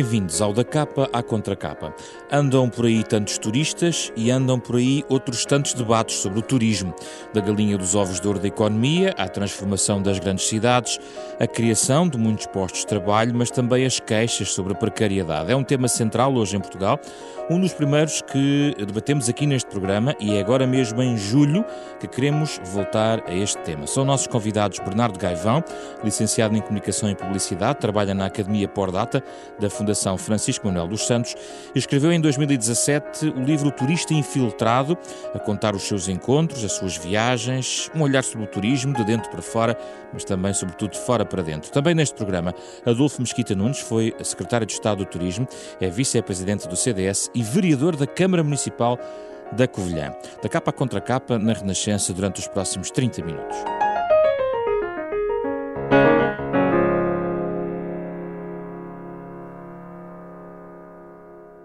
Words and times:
Bem-vindos 0.00 0.40
ao 0.40 0.54
Da 0.54 0.64
Capa 0.64 1.10
à 1.12 1.22
Contracapa. 1.22 1.94
Andam 2.32 2.70
por 2.70 2.86
aí 2.86 3.04
tantos 3.04 3.36
turistas 3.36 4.10
e 4.16 4.30
andam 4.30 4.58
por 4.58 4.76
aí 4.76 5.04
outros 5.10 5.44
tantos 5.44 5.74
debates 5.74 6.16
sobre 6.22 6.38
o 6.38 6.42
turismo, 6.42 6.94
da 7.34 7.40
galinha 7.42 7.76
dos 7.76 7.94
ovos 7.94 8.18
de 8.18 8.26
ouro 8.26 8.38
da 8.38 8.48
economia, 8.48 9.14
à 9.18 9.28
transformação 9.28 10.00
das 10.00 10.18
grandes 10.18 10.48
cidades, 10.48 10.98
a 11.38 11.46
criação 11.46 12.08
de 12.08 12.16
muitos 12.16 12.46
postos 12.46 12.80
de 12.80 12.86
trabalho, 12.86 13.34
mas 13.34 13.50
também 13.50 13.84
as 13.84 14.00
queixas 14.00 14.52
sobre 14.52 14.72
a 14.72 14.74
precariedade. 14.74 15.52
É 15.52 15.56
um 15.56 15.62
tema 15.62 15.86
central 15.86 16.32
hoje 16.34 16.56
em 16.56 16.60
Portugal, 16.60 16.98
um 17.50 17.60
dos 17.60 17.74
primeiros 17.74 18.22
que 18.22 18.74
debatemos 18.78 19.28
aqui 19.28 19.44
neste 19.44 19.68
programa 19.68 20.16
e 20.18 20.34
é 20.34 20.40
agora 20.40 20.66
mesmo 20.66 21.02
em 21.02 21.18
julho 21.18 21.62
que 21.98 22.06
queremos 22.06 22.58
voltar 22.72 23.22
a 23.28 23.34
este 23.34 23.58
tema. 23.64 23.86
São 23.86 24.06
nossos 24.06 24.28
convidados 24.28 24.78
Bernardo 24.78 25.18
Gaivão, 25.18 25.62
licenciado 26.02 26.56
em 26.56 26.62
Comunicação 26.62 27.10
e 27.10 27.14
Publicidade, 27.14 27.80
trabalha 27.80 28.14
na 28.14 28.24
Academia 28.24 28.66
Pordata 28.66 29.22
da 29.58 29.68
Fundação 29.68 29.89
Francisco 30.18 30.66
Manuel 30.66 30.88
dos 30.88 31.06
Santos, 31.06 31.34
escreveu 31.74 32.12
em 32.12 32.20
2017 32.20 33.28
o 33.28 33.42
livro 33.42 33.70
Turista 33.70 34.14
Infiltrado, 34.14 34.96
a 35.34 35.38
contar 35.38 35.74
os 35.74 35.82
seus 35.82 36.08
encontros, 36.08 36.64
as 36.64 36.72
suas 36.72 36.96
viagens, 36.96 37.90
um 37.94 38.02
olhar 38.02 38.22
sobre 38.22 38.46
o 38.46 38.48
turismo, 38.48 38.94
de 38.94 39.04
dentro 39.04 39.30
para 39.30 39.42
fora, 39.42 39.76
mas 40.12 40.24
também, 40.24 40.52
sobretudo, 40.52 40.92
de 40.92 40.98
fora 40.98 41.24
para 41.24 41.42
dentro. 41.42 41.70
Também 41.70 41.94
neste 41.94 42.14
programa, 42.14 42.54
Adolfo 42.84 43.20
Mesquita 43.20 43.54
Nunes 43.54 43.80
foi 43.80 44.14
secretário 44.22 44.66
de 44.66 44.72
Estado 44.72 44.98
do 44.98 45.06
Turismo, 45.06 45.46
é 45.80 45.88
vice-presidente 45.88 46.68
do 46.68 46.76
CDS 46.76 47.30
e 47.34 47.42
vereador 47.42 47.96
da 47.96 48.06
Câmara 48.06 48.42
Municipal 48.42 48.98
da 49.52 49.66
Covilhã. 49.66 50.14
Da 50.42 50.48
capa 50.48 50.72
contra 50.72 51.00
capa, 51.00 51.38
na 51.38 51.52
Renascença, 51.52 52.12
durante 52.12 52.40
os 52.40 52.46
próximos 52.46 52.90
30 52.90 53.24
minutos. 53.24 53.79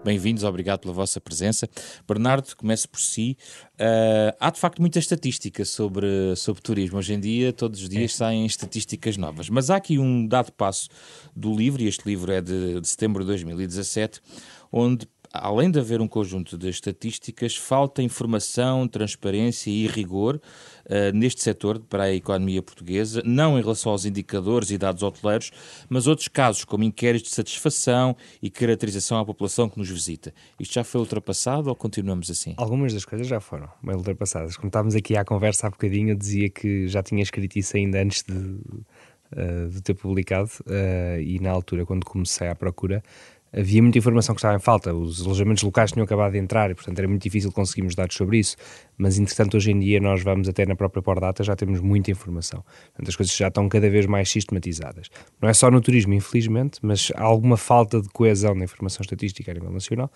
Bem-vindos, 0.06 0.44
obrigado 0.44 0.82
pela 0.82 0.94
vossa 0.94 1.20
presença. 1.20 1.68
Bernardo, 2.06 2.54
começo 2.54 2.88
por 2.88 3.00
si. 3.00 3.36
Uh, 3.74 4.30
há 4.38 4.50
de 4.50 4.60
facto 4.60 4.78
muita 4.78 5.00
estatística 5.00 5.64
sobre, 5.64 6.06
sobre 6.36 6.62
turismo. 6.62 6.96
Hoje 6.96 7.14
em 7.14 7.18
dia, 7.18 7.52
todos 7.52 7.82
os 7.82 7.88
dias 7.88 8.12
é. 8.12 8.14
saem 8.14 8.46
estatísticas 8.46 9.16
novas. 9.16 9.50
Mas 9.50 9.68
há 9.68 9.74
aqui 9.74 9.98
um 9.98 10.24
dado 10.24 10.52
passo 10.52 10.88
do 11.34 11.52
livro, 11.52 11.82
e 11.82 11.88
este 11.88 12.06
livro 12.06 12.30
é 12.30 12.40
de, 12.40 12.80
de 12.80 12.86
setembro 12.86 13.24
de 13.24 13.26
2017, 13.30 14.20
onde 14.70 15.08
além 15.42 15.70
de 15.70 15.78
haver 15.78 16.00
um 16.00 16.08
conjunto 16.08 16.56
de 16.56 16.68
estatísticas, 16.68 17.56
falta 17.56 18.02
informação, 18.02 18.86
transparência 18.86 19.70
e 19.70 19.86
rigor 19.86 20.36
uh, 20.36 21.16
neste 21.16 21.42
setor 21.42 21.78
para 21.78 22.04
a 22.04 22.14
economia 22.14 22.62
portuguesa, 22.62 23.22
não 23.24 23.58
em 23.58 23.62
relação 23.62 23.92
aos 23.92 24.04
indicadores 24.04 24.70
e 24.70 24.78
dados 24.78 25.02
hoteleiros, 25.02 25.50
mas 25.88 26.06
outros 26.06 26.28
casos, 26.28 26.64
como 26.64 26.84
inquéritos 26.84 27.30
de 27.30 27.34
satisfação 27.36 28.16
e 28.42 28.50
caracterização 28.50 29.18
à 29.18 29.24
população 29.24 29.68
que 29.68 29.78
nos 29.78 29.88
visita. 29.88 30.32
Isto 30.58 30.74
já 30.74 30.84
foi 30.84 31.00
ultrapassado 31.00 31.68
ou 31.68 31.74
continuamos 31.74 32.30
assim? 32.30 32.54
Algumas 32.56 32.92
das 32.92 33.04
coisas 33.04 33.26
já 33.26 33.40
foram 33.40 33.68
bem 33.82 33.96
ultrapassadas. 33.96 34.56
Como 34.56 34.68
estávamos 34.68 34.94
aqui 34.94 35.16
à 35.16 35.24
conversa 35.24 35.66
há 35.66 35.70
bocadinho, 35.70 36.10
eu 36.10 36.16
dizia 36.16 36.48
que 36.48 36.88
já 36.88 37.02
tinha 37.02 37.22
escrito 37.22 37.56
isso 37.56 37.76
ainda 37.76 38.00
antes 38.02 38.22
de, 38.22 38.34
uh, 38.34 39.68
de 39.70 39.82
ter 39.82 39.94
publicado 39.94 40.50
uh, 40.66 41.20
e 41.20 41.38
na 41.40 41.50
altura, 41.50 41.84
quando 41.84 42.04
comecei 42.04 42.48
à 42.48 42.54
procura, 42.54 43.02
havia 43.52 43.82
muita 43.82 43.98
informação 43.98 44.34
que 44.34 44.38
estava 44.38 44.56
em 44.56 44.60
falta. 44.60 44.94
Os 44.94 45.24
alojamentos 45.24 45.62
locais 45.62 45.92
tinham 45.92 46.04
acabado 46.04 46.32
de 46.32 46.38
entrar 46.38 46.70
e, 46.70 46.74
portanto, 46.74 46.98
era 46.98 47.08
muito 47.08 47.22
difícil 47.22 47.50
conseguirmos 47.52 47.94
dados 47.94 48.16
sobre 48.16 48.38
isso. 48.38 48.56
Mas, 48.98 49.18
entretanto, 49.18 49.56
hoje 49.56 49.70
em 49.70 49.80
dia, 49.80 50.00
nós 50.00 50.22
vamos 50.22 50.48
até 50.48 50.66
na 50.66 50.76
própria 50.76 51.02
Pordata, 51.02 51.42
já 51.42 51.56
temos 51.56 51.80
muita 51.80 52.10
informação. 52.10 52.62
Portanto, 52.62 53.08
as 53.08 53.16
coisas 53.16 53.36
já 53.36 53.48
estão 53.48 53.68
cada 53.68 53.88
vez 53.88 54.06
mais 54.06 54.30
sistematizadas. 54.30 55.08
Não 55.40 55.48
é 55.48 55.54
só 55.54 55.70
no 55.70 55.80
turismo, 55.80 56.14
infelizmente, 56.14 56.78
mas 56.82 57.10
há 57.14 57.22
alguma 57.22 57.56
falta 57.56 58.00
de 58.00 58.08
coesão 58.08 58.54
na 58.54 58.64
informação 58.64 59.02
estatística 59.02 59.50
a 59.50 59.54
nível 59.54 59.70
nacional 59.70 60.10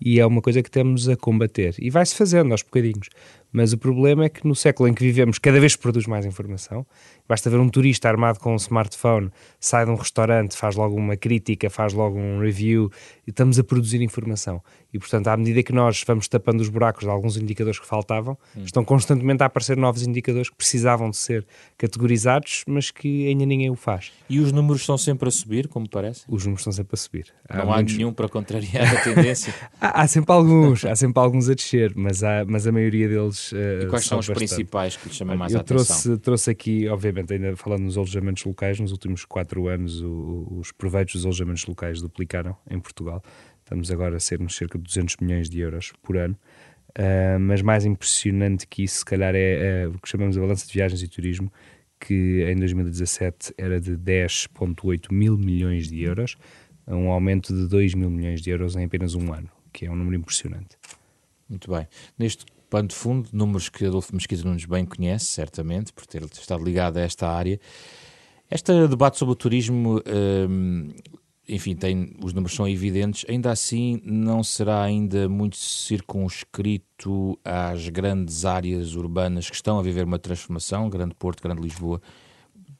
e 0.00 0.20
é 0.20 0.26
uma 0.26 0.42
coisa 0.42 0.62
que 0.62 0.70
temos 0.70 1.08
a 1.08 1.16
combater. 1.16 1.74
E 1.78 1.90
vai-se 1.90 2.14
fazendo 2.14 2.52
aos 2.52 2.62
bocadinhos. 2.62 3.08
Mas 3.56 3.72
o 3.72 3.78
problema 3.78 4.26
é 4.26 4.28
que 4.28 4.46
no 4.46 4.54
século 4.54 4.86
em 4.86 4.92
que 4.92 5.02
vivemos, 5.02 5.38
cada 5.38 5.58
vez 5.58 5.72
se 5.72 5.78
produz 5.78 6.06
mais 6.06 6.26
informação. 6.26 6.86
Basta 7.26 7.48
ver 7.48 7.58
um 7.58 7.70
turista 7.70 8.06
armado 8.06 8.38
com 8.38 8.52
um 8.52 8.56
smartphone, 8.56 9.30
sai 9.58 9.86
de 9.86 9.90
um 9.90 9.94
restaurante, 9.94 10.54
faz 10.54 10.76
logo 10.76 10.94
uma 10.94 11.16
crítica, 11.16 11.70
faz 11.70 11.94
logo 11.94 12.18
um 12.18 12.38
review, 12.38 12.92
e 13.26 13.30
estamos 13.30 13.58
a 13.58 13.64
produzir 13.64 14.02
informação. 14.02 14.62
E, 14.92 14.98
portanto, 14.98 15.28
à 15.28 15.36
medida 15.38 15.62
que 15.62 15.72
nós 15.72 16.04
vamos 16.06 16.28
tapando 16.28 16.60
os 16.60 16.68
buracos 16.68 17.04
de 17.04 17.08
alguns 17.08 17.38
indicadores 17.38 17.80
que 17.80 17.86
faltavam, 17.86 18.36
hum. 18.54 18.62
estão 18.62 18.84
constantemente 18.84 19.42
a 19.42 19.46
aparecer 19.46 19.76
novos 19.76 20.02
indicadores 20.02 20.50
que 20.50 20.56
precisavam 20.56 21.08
de 21.08 21.16
ser 21.16 21.46
categorizados, 21.78 22.62
mas 22.68 22.90
que 22.90 23.26
ainda 23.26 23.46
ninguém 23.46 23.70
o 23.70 23.74
faz. 23.74 24.12
E 24.28 24.38
os 24.38 24.52
números 24.52 24.82
estão 24.82 24.98
sempre 24.98 25.28
a 25.28 25.32
subir, 25.32 25.66
como 25.66 25.88
parece? 25.88 26.24
Os 26.28 26.44
números 26.44 26.60
estão 26.60 26.72
sempre 26.74 26.94
a 26.94 26.96
subir. 26.98 27.26
Há 27.48 27.56
Não 27.56 27.66
muitos... 27.66 27.94
há 27.94 27.96
nenhum 27.96 28.12
para 28.12 28.28
contrariar 28.28 28.96
a 28.96 29.02
tendência? 29.02 29.54
há, 29.80 30.02
há, 30.02 30.06
sempre 30.06 30.32
alguns, 30.32 30.84
há 30.84 30.94
sempre 30.94 31.22
alguns 31.22 31.48
a 31.48 31.54
descer, 31.54 31.94
mas, 31.96 32.22
há, 32.22 32.44
mas 32.46 32.66
a 32.66 32.72
maioria 32.72 33.08
deles. 33.08 33.45
Uh, 33.52 33.82
e 33.82 33.86
quais 33.86 34.04
são, 34.04 34.18
os 34.18 34.28
bastante. 34.28 34.48
principais 34.48 34.96
que 34.96 35.08
lhe 35.08 35.14
chamam 35.14 35.36
mais 35.36 35.52
Eu 35.52 35.60
a 35.60 35.62
trouxe, 35.62 35.92
atenção? 35.92 36.18
Trouxe 36.18 36.50
aqui, 36.50 36.88
obviamente, 36.88 37.32
ainda 37.32 37.56
falando 37.56 37.82
nos 37.82 37.96
alojamentos 37.96 38.44
locais, 38.44 38.78
nos 38.80 38.92
últimos 38.92 39.24
quatro 39.24 39.68
anos 39.68 40.00
o, 40.02 40.46
os 40.58 40.72
proveitos 40.72 41.14
dos 41.14 41.24
alojamentos 41.24 41.66
locais 41.66 42.00
duplicaram 42.00 42.56
em 42.70 42.78
Portugal. 42.80 43.22
Estamos 43.64 43.90
agora 43.90 44.16
a 44.16 44.20
sermos 44.20 44.54
cerca 44.54 44.78
de 44.78 44.84
200 44.84 45.16
milhões 45.16 45.50
de 45.50 45.60
euros 45.60 45.92
por 46.02 46.16
ano. 46.16 46.36
Uh, 46.98 47.38
mas 47.38 47.60
mais 47.60 47.84
impressionante 47.84 48.66
que 48.66 48.82
isso, 48.82 48.98
se 48.98 49.04
calhar, 49.04 49.34
é 49.34 49.86
uh, 49.86 49.90
o 49.90 49.98
que 49.98 50.08
chamamos 50.08 50.36
a 50.38 50.40
balança 50.40 50.66
de 50.66 50.72
viagens 50.72 51.02
e 51.02 51.08
turismo, 51.08 51.52
que 52.00 52.42
em 52.42 52.56
2017 52.56 53.54
era 53.58 53.80
de 53.80 53.92
10,8 53.92 55.12
mil 55.12 55.36
milhões 55.36 55.88
de 55.88 56.02
euros, 56.02 56.36
um 56.86 57.10
aumento 57.10 57.54
de 57.54 57.66
2 57.66 57.94
mil 57.94 58.10
milhões 58.10 58.40
de 58.40 58.50
euros 58.50 58.76
em 58.76 58.84
apenas 58.84 59.14
um 59.14 59.32
ano, 59.32 59.50
que 59.72 59.86
é 59.86 59.90
um 59.90 59.96
número 59.96 60.16
impressionante. 60.16 60.78
Muito 61.48 61.70
bem. 61.70 61.86
Neste 62.18 62.44
pano 62.76 62.88
de 62.88 62.94
fundo, 62.94 63.30
números 63.32 63.70
que 63.70 63.86
Adolfo 63.86 64.14
Mesquita 64.14 64.46
Nunes 64.46 64.66
bem 64.66 64.84
conhece, 64.84 65.24
certamente, 65.24 65.94
por 65.94 66.04
ter 66.04 66.22
estado 66.24 66.62
ligado 66.62 66.98
a 66.98 67.00
esta 67.00 67.26
área. 67.26 67.58
Este 68.50 68.86
debate 68.86 69.16
sobre 69.16 69.32
o 69.32 69.34
turismo, 69.34 70.02
hum, 70.46 70.90
enfim, 71.48 71.74
tem, 71.74 72.14
os 72.22 72.34
números 72.34 72.54
são 72.54 72.68
evidentes, 72.68 73.24
ainda 73.30 73.50
assim 73.50 73.98
não 74.04 74.44
será 74.44 74.82
ainda 74.82 75.26
muito 75.26 75.56
circunscrito 75.56 77.38
às 77.42 77.88
grandes 77.88 78.44
áreas 78.44 78.94
urbanas 78.94 79.48
que 79.48 79.56
estão 79.56 79.78
a 79.78 79.82
viver 79.82 80.04
uma 80.04 80.18
transformação, 80.18 80.90
Grande 80.90 81.14
Porto, 81.14 81.42
Grande 81.42 81.62
Lisboa, 81.62 82.02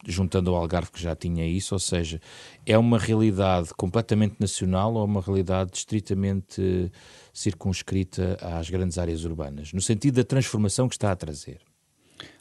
juntando 0.06 0.50
ao 0.50 0.56
Algarve 0.56 0.91
que 0.91 1.03
já 1.03 1.15
tinha 1.15 1.47
isso, 1.47 1.75
ou 1.75 1.78
seja, 1.78 2.21
é 2.65 2.77
uma 2.78 2.99
realidade 2.99 3.71
completamente 3.75 4.37
nacional 4.39 4.94
ou 4.94 5.05
uma 5.05 5.21
realidade 5.21 5.71
estritamente 5.75 6.91
circunscrita 7.33 8.39
às 8.41 8.71
grandes 8.71 8.99
áreas 8.99 9.25
urbanas, 9.25 9.72
no 9.72 9.81
sentido 9.81 10.17
da 10.17 10.25
transformação 10.25 10.89
que 10.89 10.94
está 10.94 11.12
a 11.12 11.17
trazer? 11.17 11.61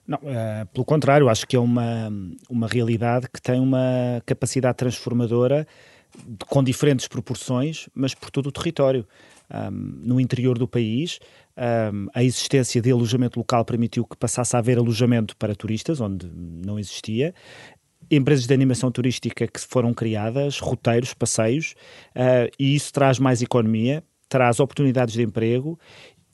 Não, 0.08 0.20
uh, 0.20 0.66
pelo 0.72 0.86
contrário, 0.86 1.28
acho 1.28 1.48
que 1.48 1.56
é 1.56 1.60
uma, 1.60 2.12
uma 2.50 2.68
realidade 2.68 3.28
que 3.32 3.42
tem 3.42 3.60
uma 3.60 4.22
capacidade 4.26 4.78
transformadora 4.78 5.68
de, 6.16 6.46
com 6.46 6.64
diferentes 6.64 7.08
proporções, 7.08 7.90
mas 7.94 8.14
por 8.14 8.30
todo 8.30 8.48
o 8.48 8.52
território. 8.52 9.06
Um, 9.54 9.72
no 10.04 10.20
interior 10.20 10.58
do 10.58 10.68
país, 10.68 11.20
um, 11.58 12.08
a 12.14 12.24
existência 12.24 12.82
de 12.82 12.92
alojamento 12.92 13.40
local 13.40 13.64
permitiu 13.64 14.06
que 14.06 14.18
passasse 14.18 14.56
a 14.56 14.60
haver 14.60 14.78
alojamento 14.78 15.36
para 15.38 15.56
turistas, 15.56 16.02
onde 16.02 16.28
não 16.28 16.80
existia, 16.80 17.34
empresas 18.10 18.46
de 18.46 18.54
animação 18.54 18.92
turística 18.92 19.48
que 19.48 19.60
foram 19.60 19.94
criadas, 19.94 20.60
roteiros, 20.60 21.14
passeios, 21.14 21.76
uh, 22.16 22.52
e 22.60 22.76
isso 22.76 22.92
traz 22.92 23.20
mais 23.20 23.42
economia, 23.42 24.04
traz 24.28 24.60
oportunidades 24.60 25.14
de 25.14 25.24
emprego 25.24 25.80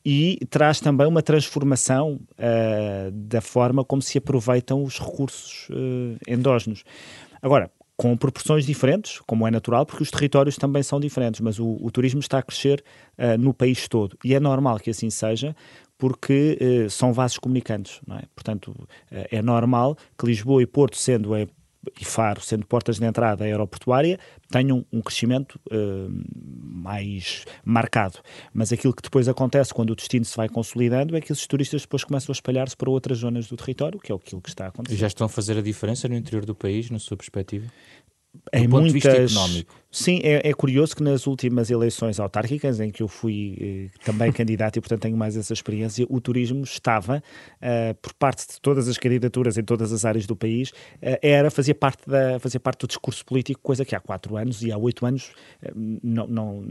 e 0.04 0.40
traz 0.50 0.80
também 0.80 1.07
uma 1.07 1.22
transformação 1.22 2.19
uh, 2.34 3.12
da 3.12 3.42
forma 3.42 3.84
como 3.86 4.02
se 4.02 4.18
aproveitam 4.18 4.84
os 4.84 5.00
recursos 5.00 5.69
uh, 5.69 6.18
endógenos. 6.28 6.84
Agora, 7.42 7.72
com 8.01 8.18
proporções 8.18 8.65
diferentes, 8.65 9.19
como 9.27 9.48
é 9.48 9.51
natural, 9.51 9.86
porque 9.86 10.01
os 10.01 10.09
territórios 10.09 10.57
também 10.57 10.81
são 10.81 11.00
diferentes, 11.00 11.39
mas 11.39 11.59
o, 11.59 11.77
o 11.80 11.92
turismo 11.92 12.19
está 12.19 12.39
a 12.39 12.42
crescer 12.42 12.83
uh, 13.15 13.38
no 13.38 13.53
país 13.53 13.88
todo 13.88 14.18
e 14.25 14.33
é 14.33 14.39
normal 14.39 14.80
que 14.80 14.89
assim 14.89 15.12
seja, 15.12 15.56
porque 16.00 16.57
uh, 16.59 16.89
são 16.89 17.13
vasos 17.13 17.38
comunicantes, 17.38 18.01
é? 18.09 18.24
Portanto, 18.33 18.71
uh, 18.71 18.88
é 19.12 19.39
normal 19.44 19.95
que 20.18 20.25
Lisboa 20.25 20.63
e 20.63 20.65
Porto, 20.65 20.98
sendo 20.98 21.36
a 21.36 21.45
e 22.00 22.06
Faro, 22.06 22.42
sendo 22.42 22.66
portas 22.66 23.00
de 23.00 23.06
entrada 23.06 23.44
aeroportuária, 23.44 24.19
tenham 24.50 24.86
um 24.92 25.01
crescimento 25.01 25.60
uh, 25.72 26.10
mais 26.36 27.45
marcado. 27.66 28.19
Mas 28.54 28.72
aquilo 28.72 28.94
que 28.94 29.01
depois 29.01 29.28
acontece 29.28 29.74
quando 29.74 29.92
o 29.92 29.95
destino 29.95 30.24
se 30.24 30.38
vai 30.38 30.48
consolidando 30.48 31.16
é 31.16 31.22
que 31.22 31.31
esses 31.31 31.48
turistas 31.48 31.81
depois 31.81 32.04
começam 32.04 32.31
a 32.31 32.36
espalhar-se 32.36 32.78
para 32.78 32.89
outras 32.89 33.19
zonas 33.19 33.48
do 33.48 33.57
território, 33.57 34.00
que 34.00 34.12
é 34.12 34.16
aquilo 34.16 34.42
que 34.42 34.50
está 34.50 34.66
a 34.66 34.68
acontecer. 34.68 34.95
Já 34.95 35.07
estão 35.07 35.25
a 35.25 35.30
fazer 35.30 35.57
a 35.57 35.62
diferença 35.62 36.07
no 36.07 36.16
interior 36.16 36.45
do 36.45 36.54
país, 36.54 36.89
na 36.89 37.00
sua 37.00 37.18
perspectiva? 37.18 37.68
Em 38.54 38.68
muitas... 38.68 39.33
Sim, 39.92 40.22
é, 40.24 40.50
é, 40.50 40.54
curioso 40.54 40.95
que 40.95 41.04
nas 41.04 41.28
últimas 41.28 41.69
eleições 41.69 42.18
autárquicas, 42.18 42.80
em 42.80 42.89
que 42.89 43.04
eu 43.04 43.10
fui 43.10 43.57
eh, 43.60 44.00
também 44.06 44.31
candidato 44.33 44.78
e, 44.78 44.81
portanto, 44.81 45.01
tenho 45.01 45.18
mais 45.18 45.36
essa 45.36 45.51
experiência, 45.51 46.06
o 46.10 46.22
turismo 46.22 46.63
estava, 46.63 47.22
uh, 47.57 47.94
por 48.01 48.13
parte 48.13 48.48
de 48.48 48.62
todas 48.62 48.88
as 48.88 48.98
candidaturas 48.98 49.57
em 49.57 49.63
todas 49.63 49.92
as 49.92 50.06
áreas 50.06 50.25
do 50.25 50.33
país, 50.33 50.69
uh, 50.69 51.19
era, 51.22 51.51
fazia 51.51 51.75
parte, 51.75 52.10
da, 52.10 52.39
fazia 52.39 52.60
parte 52.60 52.80
do 52.80 52.88
discurso 52.88 53.25
político, 53.25 53.60
coisa 53.62 53.83
que 53.83 53.94
há 53.94 54.00
quatro 54.00 54.38
anos 54.38 54.63
e 54.63 54.72
há 54.72 54.78
oito 54.78 55.06
anos 55.06 55.33
uh, 55.62 55.72
não, 56.01 56.25
não, 56.25 56.66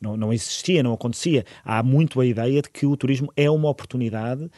não, 0.00 0.16
não 0.16 0.32
existia, 0.32 0.82
não 0.82 0.94
acontecia. 0.94 1.44
Há 1.62 1.82
muito 1.82 2.18
a 2.18 2.24
ideia 2.24 2.62
de 2.62 2.70
que 2.70 2.86
o 2.86 2.96
turismo 2.96 3.30
é 3.36 3.50
uma 3.50 3.68
oportunidade, 3.68 4.50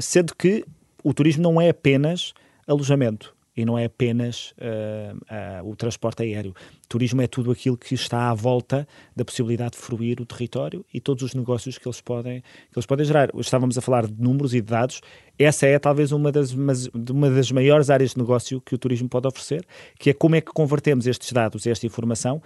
sendo 0.00 0.34
que 0.34 0.64
o 1.04 1.12
turismo 1.12 1.42
não 1.42 1.60
é 1.60 1.68
apenas 1.68 2.32
alojamento 2.66 3.36
e 3.58 3.64
não 3.64 3.76
é 3.76 3.86
apenas 3.86 4.52
uh, 4.52 5.16
uh, 5.64 5.68
o 5.68 5.74
transporte 5.74 6.22
aéreo. 6.22 6.54
Turismo 6.88 7.20
é 7.20 7.26
tudo 7.26 7.50
aquilo 7.50 7.76
que 7.76 7.92
está 7.92 8.30
à 8.30 8.34
volta 8.34 8.86
da 9.16 9.24
possibilidade 9.24 9.72
de 9.72 9.78
fruir 9.78 10.20
o 10.20 10.24
território 10.24 10.86
e 10.94 11.00
todos 11.00 11.24
os 11.24 11.34
negócios 11.34 11.76
que 11.76 11.88
eles 11.88 12.00
podem, 12.00 12.40
que 12.40 12.78
eles 12.78 12.86
podem 12.86 13.04
gerar. 13.04 13.30
Estávamos 13.36 13.76
a 13.76 13.80
falar 13.80 14.06
de 14.06 14.22
números 14.22 14.54
e 14.54 14.60
de 14.60 14.68
dados. 14.68 15.00
Essa 15.36 15.66
é 15.66 15.76
talvez 15.76 16.12
uma 16.12 16.30
das, 16.30 16.52
uma 16.52 17.30
das 17.30 17.50
maiores 17.50 17.90
áreas 17.90 18.12
de 18.12 18.18
negócio 18.18 18.60
que 18.60 18.76
o 18.76 18.78
turismo 18.78 19.08
pode 19.08 19.26
oferecer, 19.26 19.66
que 19.98 20.10
é 20.10 20.14
como 20.14 20.36
é 20.36 20.40
que 20.40 20.52
convertemos 20.52 21.08
estes 21.08 21.32
dados, 21.32 21.66
esta 21.66 21.84
informação, 21.84 22.40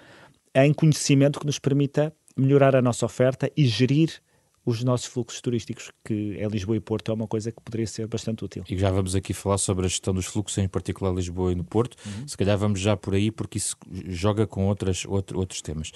em 0.55 0.73
conhecimento 0.73 1.39
que 1.39 1.45
nos 1.45 1.59
permita 1.59 2.11
melhorar 2.35 2.75
a 2.75 2.81
nossa 2.81 3.05
oferta 3.05 3.53
e 3.55 3.67
gerir 3.67 4.19
os 4.65 4.85
nossos 4.85 5.07
fluxos 5.07 5.41
turísticos, 5.41 5.91
que 6.05 6.37
é 6.39 6.47
Lisboa 6.47 6.77
e 6.77 6.81
Porto, 6.81 7.11
é 7.11 7.15
uma 7.15 7.27
coisa 7.27 7.51
que 7.51 7.61
poderia 7.61 7.87
ser 7.87 8.07
bastante 8.07 8.45
útil. 8.45 8.63
E 8.71 8.79
já 8.79 8.91
vamos 8.93 9.17
aqui 9.17 9.33
falar 9.33 9.59
sobre 9.59 9.87
a 9.87 9.89
gestão 9.89 10.15
dos 10.15 10.27
fluxos, 10.27 10.57
em 10.59 10.69
particular 10.69 11.13
Lisboa 11.13 11.51
e 11.51 11.57
no 11.57 11.65
Porto. 11.65 11.97
Uhum. 12.07 12.29
Se 12.29 12.37
calhar 12.37 12.57
vamos 12.57 12.79
já 12.79 12.97
por 12.97 13.15
aí, 13.15 13.33
porque 13.33 13.59
isso 13.59 13.77
joga 14.07 14.47
com 14.47 14.69
outras, 14.69 15.05
outro, 15.05 15.39
outros 15.39 15.61
temas. 15.63 15.91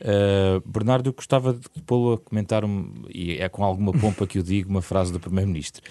Uh, 0.00 0.60
Bernardo, 0.68 1.08
eu 1.08 1.14
gostava 1.14 1.54
de 1.54 1.82
pô-lo 1.82 2.12
a 2.12 2.18
comentar, 2.18 2.62
um, 2.62 3.04
e 3.08 3.38
é 3.38 3.48
com 3.48 3.64
alguma 3.64 3.92
pompa 3.92 4.26
que 4.26 4.38
eu 4.38 4.42
digo, 4.42 4.68
uma 4.68 4.82
frase 4.82 5.10
do 5.10 5.18
Primeiro-Ministro, 5.18 5.82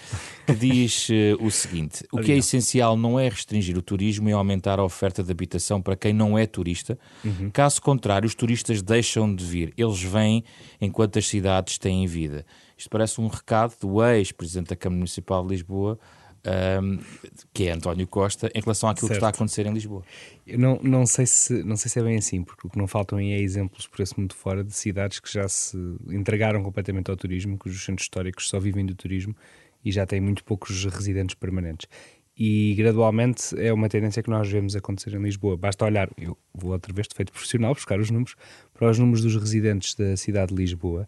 que 0.46 0.54
diz 0.54 1.08
uh, 1.08 1.44
o 1.44 1.50
seguinte: 1.50 2.04
O 2.12 2.18
que 2.18 2.30
é 2.30 2.36
essencial 2.36 2.96
não 2.96 3.18
é 3.18 3.28
restringir 3.28 3.76
o 3.76 3.82
turismo 3.82 4.28
e 4.28 4.32
aumentar 4.32 4.78
a 4.78 4.84
oferta 4.84 5.24
de 5.24 5.32
habitação 5.32 5.82
para 5.82 5.96
quem 5.96 6.12
não 6.12 6.38
é 6.38 6.46
turista. 6.46 6.96
Uhum. 7.24 7.50
Caso 7.50 7.82
contrário, 7.82 8.26
os 8.26 8.36
turistas 8.36 8.82
deixam 8.82 9.34
de 9.34 9.44
vir. 9.44 9.74
Eles 9.76 10.00
vêm 10.00 10.44
enquanto 10.80 11.18
as 11.18 11.26
cidades 11.26 11.76
têm 11.76 12.06
vida 12.06 12.19
vida. 12.20 12.46
Isto 12.76 12.90
parece 12.90 13.20
um 13.20 13.28
recado 13.28 13.74
do 13.80 14.04
ex-presidente 14.04 14.68
da 14.68 14.76
Câmara 14.76 14.98
Municipal 14.98 15.42
de 15.42 15.50
Lisboa, 15.50 15.98
um, 16.82 16.98
que 17.52 17.64
é 17.64 17.72
António 17.72 18.06
Costa, 18.06 18.50
em 18.54 18.60
relação 18.60 18.88
àquilo 18.88 19.08
certo. 19.08 19.10
que 19.10 19.16
está 19.18 19.26
a 19.28 19.30
acontecer 19.30 19.66
em 19.66 19.72
Lisboa. 19.72 20.02
Eu 20.46 20.58
não, 20.58 20.80
não, 20.82 21.06
sei 21.06 21.26
se, 21.26 21.62
não 21.62 21.76
sei 21.76 21.90
se 21.90 21.98
é 21.98 22.02
bem 22.02 22.16
assim, 22.16 22.42
porque 22.42 22.66
o 22.66 22.70
que 22.70 22.78
não 22.78 22.86
faltam 22.86 23.18
aí 23.18 23.32
é 23.32 23.40
exemplos 23.40 23.86
por 23.86 24.00
esse 24.02 24.18
mundo 24.18 24.34
fora 24.34 24.64
de 24.64 24.74
cidades 24.74 25.20
que 25.20 25.32
já 25.32 25.48
se 25.48 25.76
entregaram 26.08 26.62
completamente 26.62 27.10
ao 27.10 27.16
turismo, 27.16 27.58
cujos 27.58 27.84
centros 27.84 28.04
históricos 28.04 28.48
só 28.48 28.58
vivem 28.58 28.84
do 28.86 28.94
turismo 28.94 29.34
e 29.84 29.92
já 29.92 30.06
têm 30.06 30.20
muito 30.20 30.44
poucos 30.44 30.84
residentes 30.84 31.34
permanentes. 31.34 31.86
E 32.42 32.74
gradualmente 32.74 33.54
é 33.60 33.70
uma 33.70 33.86
tendência 33.86 34.22
que 34.22 34.30
nós 34.30 34.48
vemos 34.48 34.74
acontecer 34.74 35.12
em 35.12 35.22
Lisboa. 35.22 35.58
Basta 35.58 35.84
olhar, 35.84 36.08
eu 36.16 36.38
vou 36.54 36.72
outra 36.72 36.90
vez 36.90 37.06
de 37.06 37.14
feito 37.14 37.30
profissional 37.30 37.74
buscar 37.74 38.00
os 38.00 38.10
números, 38.10 38.34
para 38.72 38.88
os 38.88 38.98
números 38.98 39.20
dos 39.20 39.36
residentes 39.36 39.94
da 39.94 40.16
cidade 40.16 40.54
de 40.54 40.54
Lisboa 40.54 41.06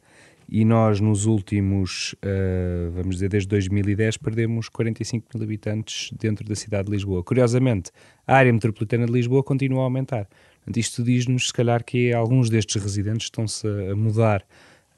e 0.54 0.66
nós 0.66 1.00
nos 1.00 1.24
últimos, 1.24 2.14
uh, 2.22 2.90
vamos 2.92 3.16
dizer, 3.16 3.30
desde 3.30 3.48
2010, 3.48 4.18
perdemos 4.18 4.68
45 4.68 5.26
mil 5.34 5.44
habitantes 5.44 6.10
dentro 6.12 6.46
da 6.46 6.54
cidade 6.54 6.84
de 6.88 6.92
Lisboa. 6.92 7.22
Curiosamente, 7.24 7.90
a 8.26 8.36
área 8.36 8.52
metropolitana 8.52 9.06
de 9.06 9.12
Lisboa 9.12 9.42
continua 9.42 9.80
a 9.80 9.84
aumentar. 9.84 10.28
Isto 10.76 11.02
diz-nos, 11.02 11.46
se 11.46 11.54
calhar, 11.54 11.82
que 11.82 12.12
alguns 12.12 12.50
destes 12.50 12.82
residentes 12.82 13.28
estão-se 13.28 13.66
a 13.66 13.96
mudar 13.96 14.44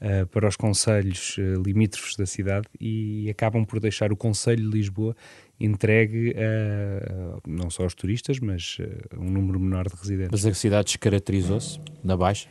uh, 0.01 0.27
para 0.27 0.45
os 0.45 0.57
conselhos 0.57 1.37
uh, 1.37 1.61
limítrofes 1.65 2.17
da 2.17 2.25
cidade 2.25 2.67
e 2.77 3.29
acabam 3.29 3.63
por 3.63 3.79
deixar 3.79 4.11
o 4.11 4.17
Conselho 4.17 4.69
de 4.69 4.77
Lisboa 4.77 5.15
entregue 5.57 6.35
a, 6.35 7.39
não 7.47 7.69
só 7.69 7.83
aos 7.83 7.93
turistas, 7.93 8.41
mas 8.41 8.77
a 9.09 9.17
um 9.17 9.31
número 9.31 9.57
menor 9.57 9.87
de 9.87 9.95
residentes. 9.95 10.31
Mas 10.33 10.45
a 10.45 10.53
cidade 10.53 10.87
descaracterizou-se 10.87 11.79
na 12.03 12.17
Baixa? 12.17 12.49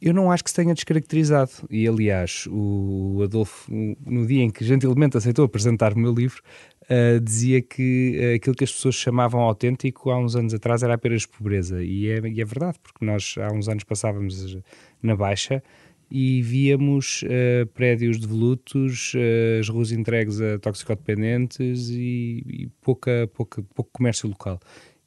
Eu 0.00 0.14
não 0.14 0.32
acho 0.32 0.42
que 0.42 0.50
se 0.50 0.56
tenha 0.56 0.72
descaracterizado. 0.72 1.50
E, 1.68 1.86
aliás, 1.86 2.46
o 2.50 3.20
Adolfo, 3.22 3.70
no 3.70 4.26
dia 4.26 4.42
em 4.42 4.50
que 4.50 4.64
gentilmente 4.64 5.16
aceitou 5.16 5.44
apresentar 5.44 5.92
o 5.92 5.98
meu 5.98 6.14
livro, 6.14 6.42
uh, 6.84 7.20
dizia 7.20 7.60
que 7.60 8.18
uh, 8.18 8.36
aquilo 8.36 8.56
que 8.56 8.64
as 8.64 8.72
pessoas 8.72 8.94
chamavam 8.94 9.40
autêntico 9.40 10.10
há 10.10 10.18
uns 10.18 10.34
anos 10.34 10.54
atrás 10.54 10.82
era 10.82 10.94
apenas 10.94 11.26
pobreza. 11.26 11.84
E 11.84 12.08
é, 12.08 12.18
e 12.28 12.40
é 12.40 12.44
verdade, 12.44 12.78
porque 12.82 13.04
nós 13.04 13.34
há 13.38 13.52
uns 13.52 13.68
anos 13.68 13.84
passávamos 13.84 14.58
na 15.02 15.14
Baixa 15.14 15.62
e 16.10 16.42
víamos 16.42 17.22
uh, 17.22 17.66
prédios 17.68 18.18
devolutos, 18.18 19.12
uh, 19.14 19.60
as 19.60 19.68
ruas 19.68 19.92
entregues 19.92 20.40
a 20.40 20.58
toxicodependentes 20.58 21.90
e, 21.90 22.42
e 22.46 22.68
pouca, 22.80 23.30
pouca, 23.32 23.62
pouco 23.74 23.90
comércio 23.92 24.28
local. 24.28 24.58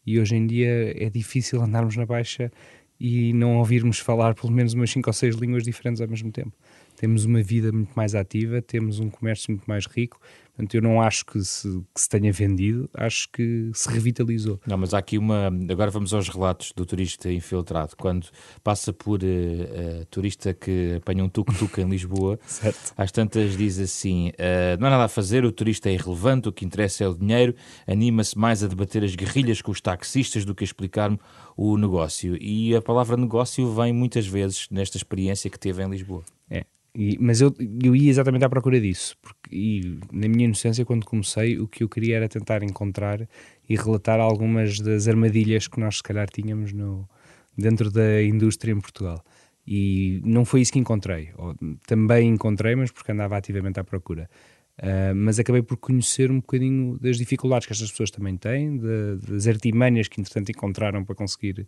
E 0.06 0.19
hoje 0.19 0.36
em 0.36 0.46
dia 0.48 0.94
é 0.96 1.10
difícil 1.10 1.62
andarmos 1.62 1.96
na 1.98 2.06
Baixa 2.06 2.51
e 3.00 3.34
não 3.34 3.57
ouvirmos 3.57 4.00
falar 4.00 4.34
pelo 4.36 4.51
menos 4.51 4.74
umas 4.74 4.92
5 4.92 5.10
ou 5.10 5.13
6 5.13 5.36
línguas 5.36 5.63
diferentes 5.63 6.01
ao 6.01 6.07
mesmo 6.07 6.31
tempo. 6.31 6.54
Temos 6.95 7.25
uma 7.25 7.42
vida 7.42 7.72
muito 7.72 7.92
mais 7.95 8.16
ativa, 8.16 8.62
temos 8.62 9.00
um 9.00 9.10
comércio 9.10 9.51
muito 9.51 9.66
mais 9.66 9.86
rico, 9.86 10.19
portanto 10.55 10.75
eu 10.75 10.81
não 10.81 11.01
acho 11.01 11.25
que 11.25 11.41
se, 11.44 11.67
que 11.94 12.01
se 12.01 12.07
tenha 12.07 12.31
vendido, 12.31 12.89
acho 12.94 13.27
que 13.31 13.71
se 13.73 13.89
revitalizou. 13.89 14.59
Não, 14.65 14.77
mas 14.77 14.94
há 14.94 15.00
aqui 15.00 15.17
uma. 15.17 15.47
Agora 15.69 15.89
vamos 15.91 16.13
aos 16.13 16.29
relatos 16.29 16.71
do 16.75 16.85
turista 16.85 17.31
infiltrado. 17.31 17.95
Quando 17.97 18.27
passa 18.63 18.94
por 18.94 19.21
uh, 19.23 19.25
uh, 19.25 20.05
turista 20.05 20.53
que 20.53 20.95
apanha 20.97 21.23
um 21.23 21.29
tuk-tuk 21.29 21.81
em 21.81 21.89
Lisboa, 21.89 22.39
certo. 22.45 22.94
às 22.95 23.11
tantas 23.11 23.57
diz 23.57 23.79
assim: 23.79 24.29
uh, 24.29 24.79
não 24.79 24.88
há 24.88 24.91
nada 24.91 25.05
a 25.05 25.09
fazer, 25.09 25.44
o 25.44 25.51
turista 25.51 25.89
é 25.89 25.94
irrelevante, 25.94 26.50
o 26.50 26.53
que 26.53 26.65
interessa 26.65 27.03
é 27.03 27.07
o 27.07 27.13
dinheiro, 27.13 27.55
anima-se 27.88 28.38
mais 28.38 28.63
a 28.63 28.67
debater 28.67 29.03
as 29.03 29.15
guerrilhas 29.15 29.61
com 29.61 29.71
os 29.71 29.81
taxistas 29.81 30.45
do 30.45 30.53
que 30.53 30.63
a 30.63 30.65
explicar-me 30.65 31.19
o 31.57 31.77
negócio. 31.77 32.38
E 32.41 32.75
a 32.75 32.81
palavra 32.81 33.17
negócio 33.17 33.73
vem 33.73 33.94
muitas 33.94 34.27
vezes 34.27 34.67
nesta 34.69 34.97
experiência 34.97 35.50
que 35.50 35.59
teve 35.59 35.83
em 35.83 35.89
Lisboa. 35.89 36.23
É. 36.50 36.65
E, 36.95 37.18
mas 37.19 37.42
eu, 37.42 37.54
eu 37.84 37.95
ia 37.95 38.10
exatamente 38.10 38.45
à 38.45 38.50
procura 38.50 38.80
disso, 38.80 39.18
porque 39.19 39.56
e, 39.56 40.00
na 40.12 40.28
minha 40.28 40.45
inocência, 40.45 40.86
quando 40.86 41.06
comecei, 41.06 41.60
o 41.60 41.68
que 41.68 41.84
eu 41.84 41.90
queria 41.90 42.18
era 42.18 42.30
tentar 42.30 42.62
encontrar 42.62 43.28
e 43.68 43.75
relatar 43.75 44.19
algumas 44.19 44.80
das 44.80 45.07
armadilhas 45.07 45.68
que 45.68 45.80
nós, 45.80 45.98
se 45.98 46.04
calhar, 46.04 46.30
tínhamos 46.30 46.72
no, 46.72 47.10
dentro 47.58 47.89
da 47.89 48.22
indústria 48.22 48.72
em 48.72 48.79
Portugal. 48.79 49.24
E 49.65 50.22
não 50.24 50.46
foi 50.46 50.62
isso 50.62 50.74
que 50.74 50.79
encontrei. 50.79 51.32
Ou, 51.38 51.56
também 51.88 52.29
encontrei, 52.29 52.75
mas 52.75 52.91
porque 52.91 53.12
andava 53.12 53.38
ativamente 53.38 53.79
à 53.79 53.84
procura. 53.84 54.29
Uh, 54.77 55.13
mas 55.15 55.38
acabei 55.39 55.62
por 55.62 55.77
conhecer 55.77 56.32
um 56.32 56.38
bocadinho 56.38 56.98
das 57.00 57.17
dificuldades 57.17 57.67
que 57.67 57.74
estas 57.74 57.91
pessoas 57.91 58.10
também 58.10 58.36
têm, 58.36 58.77
de, 58.77 59.17
das 59.17 59.48
artimanhas 59.48 60.08
que 60.08 60.20
entretanto 60.20 60.50
encontraram 60.50 61.06
para 61.06 61.13
conseguir 61.15 61.67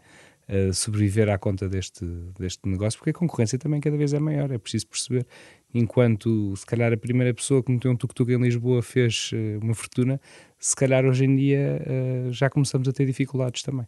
uh, 0.50 0.74
sobreviver 0.74 1.30
à 1.30 1.38
conta 1.38 1.68
deste, 1.68 2.06
deste 2.38 2.68
negócio, 2.68 3.00
porque 3.00 3.12
a 3.12 3.14
concorrência 3.14 3.58
também 3.58 3.80
cada 3.80 3.98
vez 3.98 4.14
é 4.14 4.20
maior, 4.20 4.52
é 4.52 4.58
preciso 4.58 4.88
perceber. 4.88 5.26
Enquanto 5.74 6.56
se 6.56 6.66
calhar 6.66 6.92
a 6.94 6.98
primeira 6.98 7.34
pessoa 7.34 7.62
que 7.62 7.72
meteu 7.72 7.92
um 7.92 7.96
tuk-tuk 7.96 8.32
em 8.32 8.42
Lisboa 8.42 8.82
fez 8.82 9.32
uh, 9.34 9.64
uma 9.64 9.74
fortuna, 9.74 10.20
se 10.60 10.76
calhar 10.76 11.06
hoje 11.06 11.26
em 11.26 11.36
dia 11.36 11.82
já 12.32 12.50
começamos 12.50 12.88
a 12.88 12.92
ter 12.92 13.06
dificuldades 13.06 13.62
também. 13.62 13.86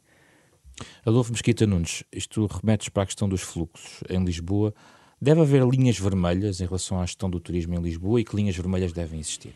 Adolfo 1.05 1.31
Mesquita 1.31 1.65
Nunes, 1.65 2.03
isto 2.11 2.45
remetes 2.45 2.89
para 2.89 3.03
a 3.03 3.05
questão 3.05 3.27
dos 3.27 3.41
fluxos 3.41 4.03
em 4.09 4.23
Lisboa. 4.23 4.73
Deve 5.19 5.41
haver 5.41 5.65
linhas 5.65 5.97
vermelhas 5.97 6.61
em 6.61 6.65
relação 6.65 7.01
à 7.01 7.05
gestão 7.05 7.29
do 7.29 7.39
turismo 7.39 7.73
em 7.73 7.81
Lisboa 7.81 8.21
e 8.21 8.23
que 8.23 8.35
linhas 8.35 8.55
vermelhas 8.55 8.93
devem 8.93 9.19
existir? 9.19 9.55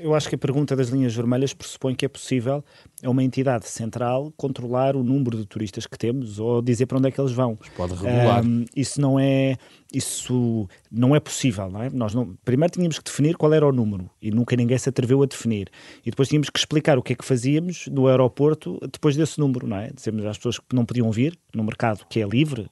Eu 0.00 0.14
acho 0.14 0.28
que 0.28 0.36
a 0.36 0.38
pergunta 0.38 0.76
das 0.76 0.88
linhas 0.88 1.14
vermelhas 1.14 1.52
pressupõe 1.52 1.92
que 1.92 2.04
é 2.04 2.08
possível 2.08 2.64
a 3.02 3.10
uma 3.10 3.24
entidade 3.24 3.68
central 3.68 4.32
controlar 4.36 4.94
o 4.94 5.02
número 5.02 5.36
de 5.36 5.44
turistas 5.44 5.86
que 5.88 5.98
temos 5.98 6.38
ou 6.38 6.62
dizer 6.62 6.86
para 6.86 6.98
onde 6.98 7.08
é 7.08 7.10
que 7.10 7.20
eles 7.20 7.32
vão. 7.32 7.58
Mas 7.58 7.68
pode 7.70 7.94
regular. 7.94 8.44
Um, 8.44 8.64
isso 8.76 9.00
não 9.00 9.18
é 9.18 9.56
isso 9.92 10.68
não 10.90 11.16
é 11.16 11.20
possível, 11.20 11.68
não 11.68 11.82
é? 11.82 11.90
Nós 11.90 12.14
não, 12.14 12.36
primeiro 12.44 12.72
tínhamos 12.72 12.98
que 12.98 13.04
definir 13.04 13.36
qual 13.36 13.52
era 13.52 13.66
o 13.66 13.72
número 13.72 14.08
e 14.22 14.30
nunca 14.30 14.54
ninguém 14.54 14.78
se 14.78 14.88
atreveu 14.88 15.22
a 15.22 15.26
definir. 15.26 15.68
E 16.04 16.10
depois 16.10 16.28
tínhamos 16.28 16.48
que 16.48 16.58
explicar 16.58 16.96
o 16.96 17.02
que 17.02 17.14
é 17.14 17.16
que 17.16 17.24
fazíamos 17.24 17.88
no 17.88 18.06
aeroporto 18.06 18.78
depois 18.92 19.16
desse 19.16 19.40
número, 19.40 19.66
não 19.66 19.78
é? 19.78 19.90
Dizemos 19.92 20.24
às 20.26 20.36
pessoas 20.36 20.58
que 20.60 20.76
não 20.76 20.84
podiam 20.84 21.10
vir 21.10 21.36
no 21.52 21.64
mercado 21.64 22.06
que 22.08 22.20
é 22.20 22.26
livre, 22.26 22.68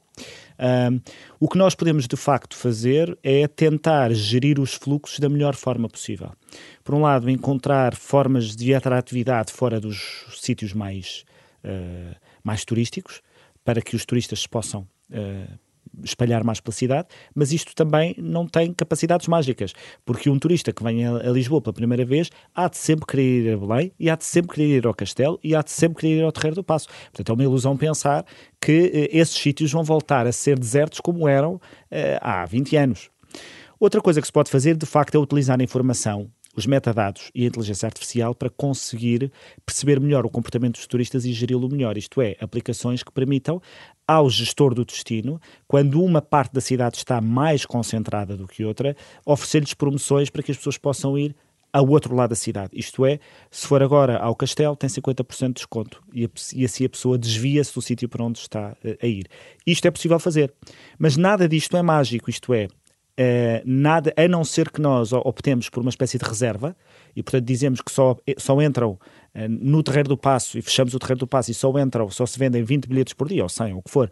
um, 0.58 1.00
o 1.40 1.48
que 1.48 1.58
nós 1.58 1.74
podemos 1.74 2.06
de 2.06 2.16
facto 2.16 2.56
fazer 2.56 3.16
é 3.22 3.46
tentar 3.48 4.12
gerir 4.12 4.60
os 4.60 4.74
fluxos 4.74 5.18
da 5.18 5.28
melhor 5.28 5.54
forma 5.54 5.88
possível. 5.88 6.32
Por 6.82 6.94
um 6.94 7.02
lado, 7.02 7.28
encontrar 7.28 7.94
formas 7.94 8.54
de 8.54 8.74
atratividade 8.74 9.52
fora 9.52 9.80
dos 9.80 10.26
sítios 10.36 10.72
mais, 10.72 11.24
uh, 11.64 12.14
mais 12.42 12.64
turísticos, 12.64 13.20
para 13.64 13.82
que 13.82 13.96
os 13.96 14.04
turistas 14.04 14.46
possam 14.46 14.86
uh, 15.10 15.58
espalhar 16.02 16.42
mais 16.44 16.60
pela 16.60 16.74
cidade, 16.74 17.08
mas 17.34 17.52
isto 17.52 17.74
também 17.74 18.14
não 18.18 18.46
tem 18.46 18.72
capacidades 18.72 19.28
mágicas, 19.28 19.72
porque 20.04 20.30
um 20.30 20.38
turista 20.38 20.72
que 20.72 20.82
vem 20.82 21.06
a, 21.06 21.34
Lisboa 21.34 21.60
pela 21.60 21.72
primeira 21.72 22.04
vez 22.04 22.30
há 22.54 22.68
de 22.68 22.76
sempre 22.76 23.06
querer 23.06 23.42
ir 23.42 23.52
a 23.54 23.56
Belém 23.56 23.92
e 23.98 24.08
há 24.08 24.16
de 24.16 24.24
sempre 24.24 24.54
querer 24.54 24.76
ir 24.78 24.86
ao 24.86 24.94
Castelo 24.94 25.38
e 25.42 25.54
há 25.54 25.62
de 25.62 25.70
sempre 25.70 26.00
querer 26.00 26.18
ir 26.18 26.22
ao 26.22 26.32
Terreiro 26.32 26.56
do 26.56 26.64
Passo. 26.64 26.88
Portanto, 27.12 27.30
é 27.30 27.32
uma 27.32 27.42
ilusão 27.42 27.76
pensar 27.76 28.24
que 28.60 28.90
eh, 28.94 29.18
esses 29.18 29.36
sítios 29.36 29.72
vão 29.72 29.82
voltar 29.82 30.26
a 30.26 30.32
ser 30.32 30.58
desertos 30.58 31.00
como 31.00 31.28
eram 31.28 31.60
eh, 31.90 32.18
há 32.20 32.44
20 32.46 32.76
anos. 32.76 33.10
Outra 33.80 34.00
coisa 34.00 34.20
que 34.20 34.26
se 34.26 34.32
pode 34.32 34.50
fazer, 34.50 34.76
de 34.76 34.86
facto, 34.86 35.16
é 35.16 35.18
utilizar 35.18 35.60
a 35.60 35.64
informação 35.64 36.30
os 36.56 36.66
metadados 36.66 37.30
e 37.34 37.44
a 37.44 37.46
inteligência 37.46 37.86
artificial 37.86 38.34
para 38.34 38.48
conseguir 38.48 39.32
perceber 39.66 40.00
melhor 40.00 40.24
o 40.24 40.30
comportamento 40.30 40.74
dos 40.74 40.86
turistas 40.86 41.24
e 41.24 41.32
geri-lo 41.32 41.68
melhor. 41.68 41.98
Isto 41.98 42.22
é, 42.22 42.36
aplicações 42.40 43.02
que 43.02 43.12
permitam 43.12 43.60
ao 44.06 44.28
gestor 44.28 44.74
do 44.74 44.84
destino, 44.84 45.40
quando 45.66 46.02
uma 46.02 46.20
parte 46.20 46.52
da 46.52 46.60
cidade 46.60 46.96
está 46.96 47.20
mais 47.20 47.64
concentrada 47.64 48.36
do 48.36 48.46
que 48.46 48.64
outra, 48.64 48.96
oferecer-lhes 49.24 49.74
promoções 49.74 50.30
para 50.30 50.42
que 50.42 50.50
as 50.50 50.56
pessoas 50.56 50.78
possam 50.78 51.18
ir 51.18 51.34
ao 51.74 51.88
outro 51.88 52.14
lado 52.14 52.30
da 52.30 52.36
cidade. 52.36 52.70
Isto 52.72 53.04
é, 53.04 53.18
se 53.50 53.66
for 53.66 53.82
agora 53.82 54.18
ao 54.18 54.36
castelo, 54.36 54.76
tem 54.76 54.88
50% 54.88 55.48
de 55.48 55.54
desconto 55.54 56.00
e, 56.14 56.30
e 56.54 56.64
assim 56.64 56.84
a 56.84 56.88
pessoa 56.88 57.18
desvia-se 57.18 57.74
do 57.74 57.82
sítio 57.82 58.08
para 58.08 58.22
onde 58.22 58.38
está 58.38 58.76
eh, 58.84 58.96
a 59.02 59.06
ir. 59.06 59.26
Isto 59.66 59.88
é 59.88 59.90
possível 59.90 60.20
fazer, 60.20 60.54
mas 60.96 61.16
nada 61.16 61.48
disto 61.48 61.76
é 61.76 61.82
mágico, 61.82 62.30
isto 62.30 62.54
é, 62.54 62.68
Uh, 63.18 63.62
nada, 63.64 64.12
a 64.16 64.26
não 64.26 64.42
ser 64.42 64.70
que 64.70 64.80
nós 64.80 65.12
optemos 65.12 65.68
por 65.68 65.80
uma 65.80 65.90
espécie 65.90 66.18
de 66.18 66.24
reserva 66.24 66.76
e, 67.14 67.22
portanto, 67.22 67.44
dizemos 67.44 67.80
que 67.80 67.92
só, 67.92 68.16
só 68.36 68.60
entram 68.60 68.92
uh, 68.92 68.98
no 69.48 69.84
Terreiro 69.84 70.08
do 70.08 70.16
Passo 70.16 70.58
e 70.58 70.62
fechamos 70.62 70.94
o 70.94 70.98
Terreiro 70.98 71.20
do 71.20 71.26
Passo 71.26 71.50
e 71.50 71.54
só 71.54 71.70
entram, 71.78 72.10
só 72.10 72.26
se 72.26 72.36
vendem 72.36 72.64
20 72.64 72.86
bilhetes 72.88 73.14
por 73.14 73.28
dia, 73.28 73.44
ou 73.44 73.48
100, 73.48 73.72
ou 73.72 73.78
o 73.78 73.82
que 73.82 73.90
for. 73.90 74.10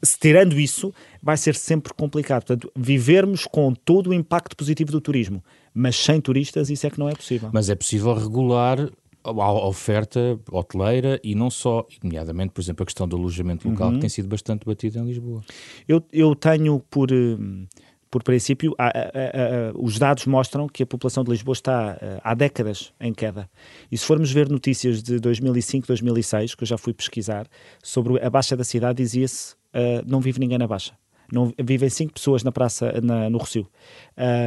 Se, 0.00 0.16
tirando 0.16 0.58
isso, 0.60 0.94
vai 1.20 1.36
ser 1.36 1.56
sempre 1.56 1.92
complicado. 1.92 2.44
Portanto, 2.44 2.70
vivermos 2.76 3.44
com 3.44 3.74
todo 3.74 4.10
o 4.10 4.14
impacto 4.14 4.56
positivo 4.56 4.92
do 4.92 5.00
turismo, 5.00 5.42
mas 5.74 5.96
sem 5.96 6.20
turistas, 6.20 6.70
isso 6.70 6.86
é 6.86 6.90
que 6.90 6.98
não 6.98 7.08
é 7.08 7.14
possível. 7.14 7.50
Mas 7.52 7.68
é 7.68 7.74
possível 7.74 8.14
regular 8.14 8.88
a 9.24 9.66
oferta 9.66 10.38
hoteleira 10.50 11.20
e 11.22 11.34
não 11.34 11.50
só, 11.50 11.86
nomeadamente, 12.02 12.52
por 12.52 12.60
exemplo, 12.60 12.82
a 12.84 12.86
questão 12.86 13.06
do 13.06 13.16
alojamento 13.16 13.68
local, 13.68 13.88
uhum. 13.88 13.94
que 13.94 14.00
tem 14.00 14.08
sido 14.08 14.28
bastante 14.28 14.64
batida 14.64 15.00
em 15.00 15.04
Lisboa. 15.04 15.42
Eu, 15.86 16.02
eu 16.12 16.34
tenho 16.34 16.78
por. 16.88 17.10
Uh, 17.10 17.66
por 18.10 18.22
princípio, 18.22 18.74
há, 18.78 18.86
há, 18.86 18.90
há, 18.90 19.72
os 19.74 19.98
dados 19.98 20.26
mostram 20.26 20.68
que 20.68 20.82
a 20.82 20.86
população 20.86 21.22
de 21.22 21.30
Lisboa 21.30 21.52
está 21.52 21.98
eh, 22.00 22.20
há 22.22 22.34
décadas 22.34 22.92
em 23.00 23.12
queda. 23.12 23.48
E 23.90 23.98
se 23.98 24.04
formos 24.04 24.32
ver 24.32 24.48
notícias 24.48 25.02
de 25.02 25.18
2005, 25.18 25.86
2006, 25.86 26.54
que 26.54 26.62
eu 26.62 26.66
já 26.66 26.78
fui 26.78 26.92
pesquisar, 26.94 27.46
sobre 27.82 28.22
a 28.24 28.30
Baixa 28.30 28.56
da 28.56 28.64
cidade, 28.64 29.02
dizia-se 29.02 29.54
uh, 29.74 30.02
não 30.06 30.20
vive 30.20 30.40
ninguém 30.40 30.58
na 30.58 30.66
Baixa. 30.66 30.92
Não, 31.30 31.52
vivem 31.62 31.90
cinco 31.90 32.14
pessoas 32.14 32.42
na 32.42 32.50
praça, 32.50 33.00
na, 33.02 33.28
no 33.28 33.36
Rocio. 33.36 33.68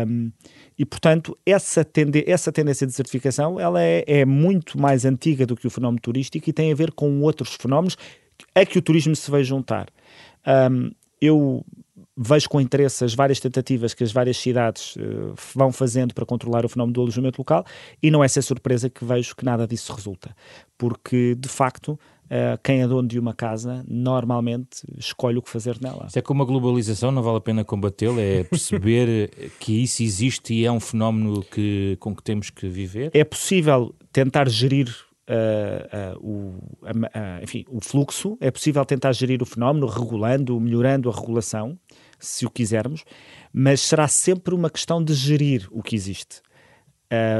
Um, 0.07 0.31
e, 0.77 0.83
portanto, 0.83 1.37
essa, 1.45 1.85
tende, 1.85 2.23
essa 2.25 2.51
tendência 2.51 2.87
de 2.87 2.91
desertificação 2.91 3.59
ela 3.59 3.81
é, 3.83 4.03
é 4.07 4.25
muito 4.25 4.79
mais 4.79 5.05
antiga 5.05 5.45
do 5.45 5.55
que 5.55 5.67
o 5.67 5.69
fenómeno 5.69 6.01
turístico 6.01 6.49
e 6.49 6.53
tem 6.53 6.71
a 6.71 6.75
ver 6.75 6.91
com 6.91 7.21
outros 7.21 7.55
fenómenos 7.55 7.95
a 8.55 8.65
que 8.65 8.79
o 8.79 8.81
turismo 8.81 9.15
se 9.15 9.29
vai 9.29 9.43
juntar. 9.43 9.89
Um, 10.71 10.89
eu 11.21 11.63
vejo 12.17 12.49
com 12.49 12.59
interesse 12.59 13.03
as 13.03 13.13
várias 13.13 13.39
tentativas 13.39 13.93
que 13.93 14.03
as 14.03 14.11
várias 14.11 14.37
cidades 14.37 14.95
uh, 14.95 15.33
vão 15.55 15.71
fazendo 15.71 16.13
para 16.13 16.25
controlar 16.25 16.65
o 16.65 16.69
fenómeno 16.69 16.93
do 16.93 17.01
alojamento 17.01 17.39
local 17.39 17.65
e 18.01 18.11
não 18.11 18.23
é 18.23 18.27
sem 18.27 18.41
surpresa 18.41 18.89
que 18.89 19.03
vejo 19.05 19.35
que 19.35 19.45
nada 19.45 19.67
disso 19.67 19.93
resulta, 19.93 20.35
porque 20.77 21.35
de 21.35 21.47
facto 21.47 21.89
uh, 21.89 22.59
quem 22.63 22.81
é 22.81 22.87
dono 22.87 23.07
de 23.07 23.17
uma 23.17 23.33
casa 23.33 23.83
normalmente 23.87 24.83
escolhe 24.97 25.37
o 25.37 25.41
que 25.41 25.49
fazer 25.49 25.77
nela. 25.81 26.05
Isso 26.07 26.19
é 26.19 26.21
como 26.21 26.43
a 26.43 26.45
globalização, 26.45 27.11
não 27.11 27.23
vale 27.23 27.37
a 27.37 27.41
pena 27.41 27.63
combatê-la, 27.63 28.21
é 28.21 28.43
perceber 28.43 29.31
que 29.59 29.81
isso 29.81 30.03
existe 30.03 30.53
e 30.53 30.65
é 30.65 30.71
um 30.71 30.79
fenómeno 30.79 31.43
que, 31.43 31.97
com 31.99 32.15
que 32.15 32.23
temos 32.23 32.49
que 32.49 32.67
viver? 32.67 33.11
É 33.13 33.23
possível 33.23 33.95
tentar 34.11 34.49
gerir 34.49 34.93
Uh, 35.31 36.17
uh, 36.17 36.27
o, 36.27 36.37
uh, 36.81 37.43
enfim, 37.43 37.63
o 37.69 37.79
fluxo, 37.79 38.37
é 38.41 38.51
possível 38.51 38.83
tentar 38.83 39.13
gerir 39.13 39.41
o 39.41 39.45
fenómeno, 39.45 39.87
regulando, 39.87 40.59
melhorando 40.59 41.09
a 41.09 41.13
regulação, 41.13 41.79
se 42.21 42.45
o 42.45 42.49
quisermos, 42.49 43.03
mas 43.51 43.81
será 43.81 44.07
sempre 44.07 44.55
uma 44.55 44.69
questão 44.69 45.03
de 45.03 45.13
gerir 45.13 45.67
o 45.71 45.83
que 45.83 45.95
existe. 45.95 46.41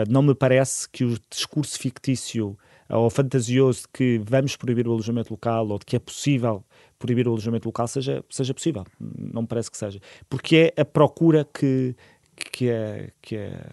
não 0.10 0.22
me 0.22 0.36
parece 0.36 0.90
que 0.90 1.06
o 1.06 1.18
discurso 1.30 1.80
fictício 1.80 2.58
ou 2.90 3.10
fantasioso 3.10 3.84
de 3.84 3.88
que 3.94 4.22
vamos 4.24 4.56
proibir 4.58 4.88
o 4.88 4.92
alojamento 4.92 5.32
local 5.32 5.68
ou 5.70 5.80
de 5.80 5.86
que 5.86 5.96
é 5.96 6.00
possível 6.00 6.64
proibir 7.00 7.28
o 7.28 7.32
alojamento 7.32 7.68
local 7.68 7.88
seja, 7.88 8.24
seja 8.30 8.54
possível. 8.54 8.86
Não 9.00 9.44
me 9.44 9.48
parece 9.48 9.72
que 9.72 9.78
seja. 9.78 10.00
Porque 10.30 10.74
é 10.76 10.82
a 10.82 10.86
procura 10.86 11.48
que, 11.54 11.96
que, 12.36 12.70
é, 12.70 13.12
que, 13.22 13.36
é, 13.38 13.64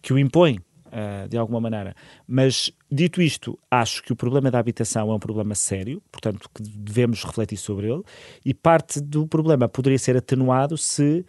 que 0.00 0.12
o 0.12 0.18
impõe 0.18 0.58
uh, 0.86 1.28
de 1.28 1.36
alguma 1.36 1.60
maneira. 1.60 1.94
Mas, 2.26 2.70
dito 2.90 3.20
isto, 3.22 3.58
acho 3.70 4.02
que 4.02 4.12
o 4.12 4.16
problema 4.16 4.50
da 4.50 4.58
habitação 4.58 5.10
é 5.10 5.14
um 5.14 5.18
problema 5.18 5.54
sério, 5.54 6.02
portanto, 6.10 6.48
que 6.54 6.62
devemos 6.62 7.24
refletir 7.24 7.56
sobre 7.56 7.90
ele, 7.90 8.02
e 8.44 8.52
parte 8.52 9.00
do 9.00 9.26
problema 9.26 9.68
poderia 9.68 9.98
ser 9.98 10.16
atenuado 10.16 10.76
se 10.76 11.24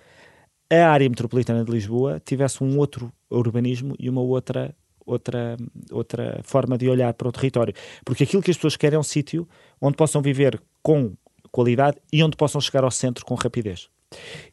a 0.70 0.90
área 0.90 1.08
metropolitana 1.10 1.64
de 1.64 1.72
Lisboa 1.72 2.22
tivesse 2.24 2.64
um 2.64 2.78
outro 2.78 3.12
urbanismo 3.30 3.96
e 3.98 4.10
uma 4.10 4.22
outra 4.22 4.76
outra, 5.06 5.56
outra 5.90 6.42
forma 6.44 6.78
de 6.78 6.90
olhar 6.90 7.14
para 7.14 7.30
o 7.30 7.32
território. 7.32 7.74
Porque 8.04 8.24
aquilo 8.24 8.44
que 8.44 8.52
as 8.52 8.58
pessoas 8.58 8.76
querem 8.76 8.98
é 8.98 9.00
um 9.00 9.04
sítio 9.04 9.48
onde 9.80 9.96
possam 9.96 10.22
viver 10.22 10.62
com 10.84 11.14
qualidade 11.50 11.98
e 12.12 12.22
onde 12.22 12.36
possam 12.36 12.60
chegar 12.60 12.84
ao 12.84 12.92
centro 12.92 13.26
com 13.26 13.34
rapidez. 13.34 13.90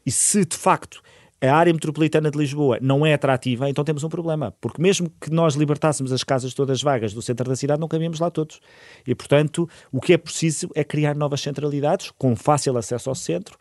E 0.07 0.11
se 0.11 0.45
de 0.45 0.57
facto 0.57 1.03
a 1.49 1.57
área 1.57 1.73
metropolitana 1.73 2.31
de 2.31 2.39
Lisboa 2.39 2.79
não 2.81 3.05
é 3.05 3.15
atrativa, 3.15 3.69
então 3.69 3.85
temos 3.85 4.05
um 4.05 4.09
problema. 4.09 4.55
Porque 4.61 4.81
mesmo 4.81 5.11
que 5.21 5.31
nós 5.31 5.55
libertássemos 5.55 6.13
as 6.13 6.23
casas 6.23 6.55
todas 6.55 6.83
vagas 6.83 7.13
do 7.13 7.23
centro 7.23 7.49
da 7.49 7.57
cidade, 7.57 7.81
não 7.81 7.89
cabíamos 7.89 8.21
lá 8.21 8.31
todos. 8.31 8.61
E, 9.07 9.15
portanto, 9.15 9.69
o 9.93 10.01
que 10.01 10.13
é 10.13 10.19
preciso 10.19 10.69
é 10.75 10.85
criar 10.85 11.15
novas 11.15 11.41
centralidades 11.41 12.11
com 12.17 12.35
fácil 12.37 12.77
acesso 12.77 13.09
ao 13.09 13.15
centro 13.15 13.59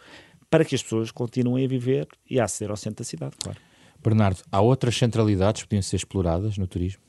para 0.49 0.63
que 0.63 0.75
as 0.75 0.83
pessoas 0.83 1.11
continuem 1.11 1.65
a 1.65 1.67
viver 1.67 2.07
e 2.29 2.39
a 2.39 2.43
aceder 2.43 2.69
ao 2.69 2.77
centro 2.77 3.03
da 3.03 3.03
cidade, 3.03 3.35
claro. 3.41 3.59
Bernardo, 4.03 4.41
há 4.51 4.61
outras 4.61 4.95
centralidades 4.95 5.63
que 5.63 5.69
podiam 5.69 5.81
ser 5.81 5.95
exploradas 5.95 6.57
no 6.57 6.67
turismo? 6.67 7.01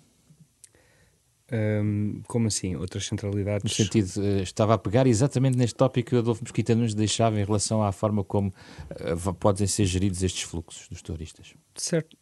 Como 2.26 2.46
assim? 2.48 2.74
Outras 2.74 3.06
centralidades? 3.06 3.62
No 3.64 3.68
sentido, 3.68 4.08
uh, 4.16 4.42
estava 4.42 4.74
a 4.74 4.78
pegar 4.78 5.06
exatamente 5.06 5.58
neste 5.58 5.76
tópico 5.76 6.10
que 6.10 6.16
o 6.16 6.18
Adolfo 6.20 6.42
Mesquita 6.42 6.74
nos 6.74 6.94
deixava 6.94 7.38
em 7.38 7.44
relação 7.44 7.82
à 7.82 7.92
forma 7.92 8.24
como 8.24 8.48
uh, 8.48 9.34
podem 9.34 9.66
ser 9.66 9.84
geridos 9.84 10.22
estes 10.22 10.42
fluxos 10.42 10.88
dos 10.88 11.02
turistas. 11.02 11.54
Certo. 11.74 12.16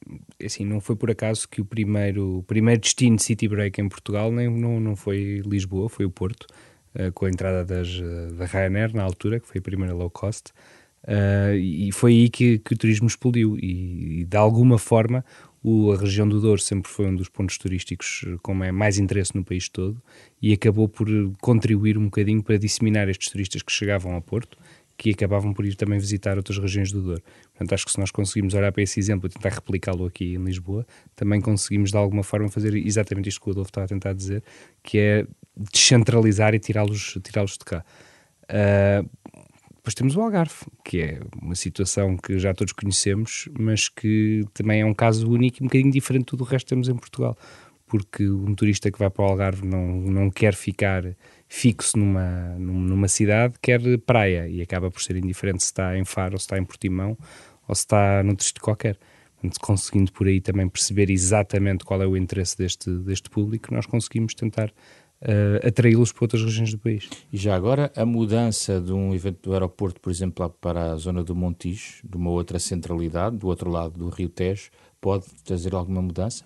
Assim, 0.44 0.64
não 0.64 0.80
foi 0.80 0.96
por 0.96 1.10
acaso 1.10 1.48
que 1.48 1.60
o 1.60 1.64
primeiro, 1.64 2.38
o 2.38 2.42
primeiro 2.42 2.80
destino 2.80 3.16
de 3.16 3.22
City 3.22 3.46
Break 3.46 3.80
em 3.80 3.88
Portugal 3.88 4.32
nem, 4.32 4.50
não, 4.50 4.80
não 4.80 4.96
foi 4.96 5.40
Lisboa, 5.46 5.88
foi 5.88 6.04
o 6.04 6.10
Porto, 6.10 6.46
uh, 6.96 7.12
com 7.12 7.26
a 7.26 7.30
entrada 7.30 7.64
das, 7.64 7.88
da 8.36 8.44
Ryanair 8.44 8.92
na 8.92 9.04
altura, 9.04 9.38
que 9.38 9.46
foi 9.46 9.60
a 9.60 9.62
primeira 9.62 9.94
low 9.94 10.10
cost. 10.10 10.52
e 11.60 11.90
foi 11.92 12.12
aí 12.12 12.28
que, 12.28 12.58
que 12.58 12.74
o 12.74 12.76
turismo 12.76 13.06
explodiu 13.06 13.56
e, 13.56 14.22
e 14.22 14.24
de 14.24 14.36
alguma 14.36 14.78
forma 14.78 15.24
o, 15.62 15.92
a 15.92 15.96
região 15.96 16.28
do 16.28 16.40
Douro 16.40 16.60
sempre 16.60 16.90
foi 16.90 17.06
um 17.06 17.14
dos 17.14 17.28
pontos 17.28 17.56
turísticos 17.56 18.24
com 18.42 18.54
mais 18.54 18.98
interesse 18.98 19.34
no 19.34 19.44
país 19.44 19.68
todo 19.68 20.02
e 20.40 20.52
acabou 20.52 20.88
por 20.88 21.06
contribuir 21.40 21.96
um 21.96 22.04
bocadinho 22.04 22.42
para 22.42 22.58
disseminar 22.58 23.08
estes 23.08 23.30
turistas 23.30 23.62
que 23.62 23.70
chegavam 23.70 24.12
ao 24.12 24.20
Porto, 24.20 24.58
que 24.96 25.10
acabavam 25.10 25.52
por 25.52 25.64
ir 25.64 25.74
também 25.74 25.98
visitar 25.98 26.36
outras 26.36 26.58
regiões 26.58 26.90
do 26.90 27.02
Douro. 27.02 27.22
Portanto, 27.52 27.72
acho 27.72 27.84
que 27.84 27.92
se 27.92 27.98
nós 27.98 28.10
conseguimos 28.10 28.54
olhar 28.54 28.72
para 28.72 28.82
esse 28.82 28.98
exemplo 28.98 29.28
e 29.28 29.30
tentar 29.30 29.50
replicá-lo 29.50 30.06
aqui 30.06 30.34
em 30.34 30.44
Lisboa, 30.44 30.86
também 31.14 31.40
conseguimos 31.40 31.90
de 31.90 31.96
alguma 31.96 32.22
forma 32.22 32.48
fazer 32.48 32.74
exatamente 32.74 33.28
isto 33.28 33.40
que 33.40 33.48
o 33.48 33.52
Adolfo 33.52 33.70
está 33.70 33.84
a 33.84 33.86
tentar 33.86 34.12
dizer, 34.12 34.42
que 34.82 34.98
é 34.98 35.26
descentralizar 35.56 36.54
e 36.54 36.58
tirá-los 36.58 37.18
tirá 37.22 37.44
de 37.44 37.58
cá. 37.58 37.84
Uh, 38.44 39.08
depois 39.82 39.94
temos 39.96 40.14
o 40.14 40.20
Algarve, 40.20 40.54
que 40.84 41.00
é 41.00 41.20
uma 41.42 41.56
situação 41.56 42.16
que 42.16 42.38
já 42.38 42.54
todos 42.54 42.72
conhecemos, 42.72 43.48
mas 43.58 43.88
que 43.88 44.44
também 44.54 44.82
é 44.82 44.86
um 44.86 44.94
caso 44.94 45.28
único 45.28 45.56
e 45.58 45.62
um 45.64 45.66
bocadinho 45.66 45.90
diferente 45.90 46.20
de 46.20 46.26
tudo 46.26 46.42
o 46.42 46.46
resto 46.46 46.66
que 46.66 46.70
temos 46.70 46.88
em 46.88 46.94
Portugal. 46.94 47.36
Porque 47.88 48.30
um 48.30 48.54
turista 48.54 48.92
que 48.92 48.98
vai 48.98 49.10
para 49.10 49.24
o 49.24 49.28
Algarve 49.28 49.66
não, 49.66 49.84
não 50.02 50.30
quer 50.30 50.54
ficar 50.54 51.02
fixo 51.48 51.98
numa, 51.98 52.54
numa 52.60 53.08
cidade, 53.08 53.54
quer 53.60 53.80
praia 54.06 54.48
e 54.48 54.62
acaba 54.62 54.88
por 54.88 55.02
ser 55.02 55.16
indiferente 55.16 55.64
se 55.64 55.70
está 55.70 55.98
em 55.98 56.04
Faro, 56.04 56.34
ou 56.34 56.38
se 56.38 56.44
está 56.44 56.56
em 56.56 56.64
Portimão, 56.64 57.18
ou 57.66 57.74
se 57.74 57.80
está 57.80 58.22
num 58.22 58.34
distrito 58.34 58.62
qualquer. 58.62 58.96
Conseguindo 59.60 60.12
por 60.12 60.28
aí 60.28 60.40
também 60.40 60.68
perceber 60.68 61.10
exatamente 61.10 61.84
qual 61.84 62.00
é 62.00 62.06
o 62.06 62.16
interesse 62.16 62.56
deste, 62.56 62.88
deste 62.88 63.28
público, 63.28 63.74
nós 63.74 63.84
conseguimos 63.84 64.32
tentar 64.32 64.72
uh, 65.22 65.66
atraí-los 65.66 66.12
para 66.12 66.24
outras 66.24 66.42
regiões 66.42 66.72
do 66.72 66.78
país. 66.78 67.08
E 67.32 67.36
já 67.36 67.54
agora, 67.54 67.92
a 67.96 68.04
mudança 68.04 68.80
de 68.80 68.92
um 68.92 69.14
evento 69.14 69.48
do 69.48 69.52
aeroporto, 69.52 70.00
por 70.00 70.10
exemplo, 70.10 70.48
para 70.60 70.92
a 70.92 70.96
zona 70.96 71.22
do 71.22 71.34
Montijo, 71.34 72.00
de 72.04 72.16
uma 72.16 72.30
outra 72.30 72.58
centralidade, 72.58 73.36
do 73.36 73.46
outro 73.46 73.70
lado 73.70 73.98
do 73.98 74.08
Rio 74.08 74.28
Tejo, 74.28 74.70
pode 75.00 75.26
trazer 75.44 75.74
alguma 75.74 76.02
mudança? 76.02 76.44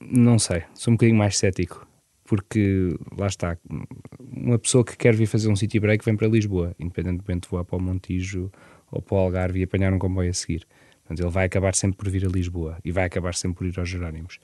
Não 0.00 0.38
sei, 0.38 0.64
sou 0.74 0.92
um 0.92 0.96
bocadinho 0.96 1.18
mais 1.18 1.38
cético, 1.38 1.86
porque 2.24 2.96
lá 3.16 3.26
está, 3.26 3.56
uma 4.18 4.58
pessoa 4.58 4.84
que 4.84 4.96
quer 4.96 5.14
vir 5.14 5.26
fazer 5.26 5.48
um 5.48 5.56
city 5.56 5.78
break 5.78 6.04
vem 6.04 6.16
para 6.16 6.26
Lisboa, 6.26 6.74
independentemente 6.78 7.42
de 7.42 7.48
voar 7.48 7.64
para 7.64 7.76
o 7.76 7.80
Montijo 7.80 8.50
ou 8.90 9.00
para 9.00 9.14
o 9.14 9.18
Algarve 9.18 9.60
e 9.60 9.62
apanhar 9.62 9.92
um 9.92 9.98
comboio 9.98 10.30
a 10.30 10.34
seguir. 10.34 10.66
Portanto, 11.02 11.20
ele 11.20 11.30
vai 11.30 11.46
acabar 11.46 11.74
sempre 11.74 11.96
por 11.96 12.08
vir 12.08 12.26
a 12.26 12.28
Lisboa 12.28 12.78
e 12.84 12.90
vai 12.90 13.04
acabar 13.04 13.34
sempre 13.34 13.58
por 13.58 13.66
ir 13.66 13.78
aos 13.78 13.88
Jerónimos. 13.88 14.38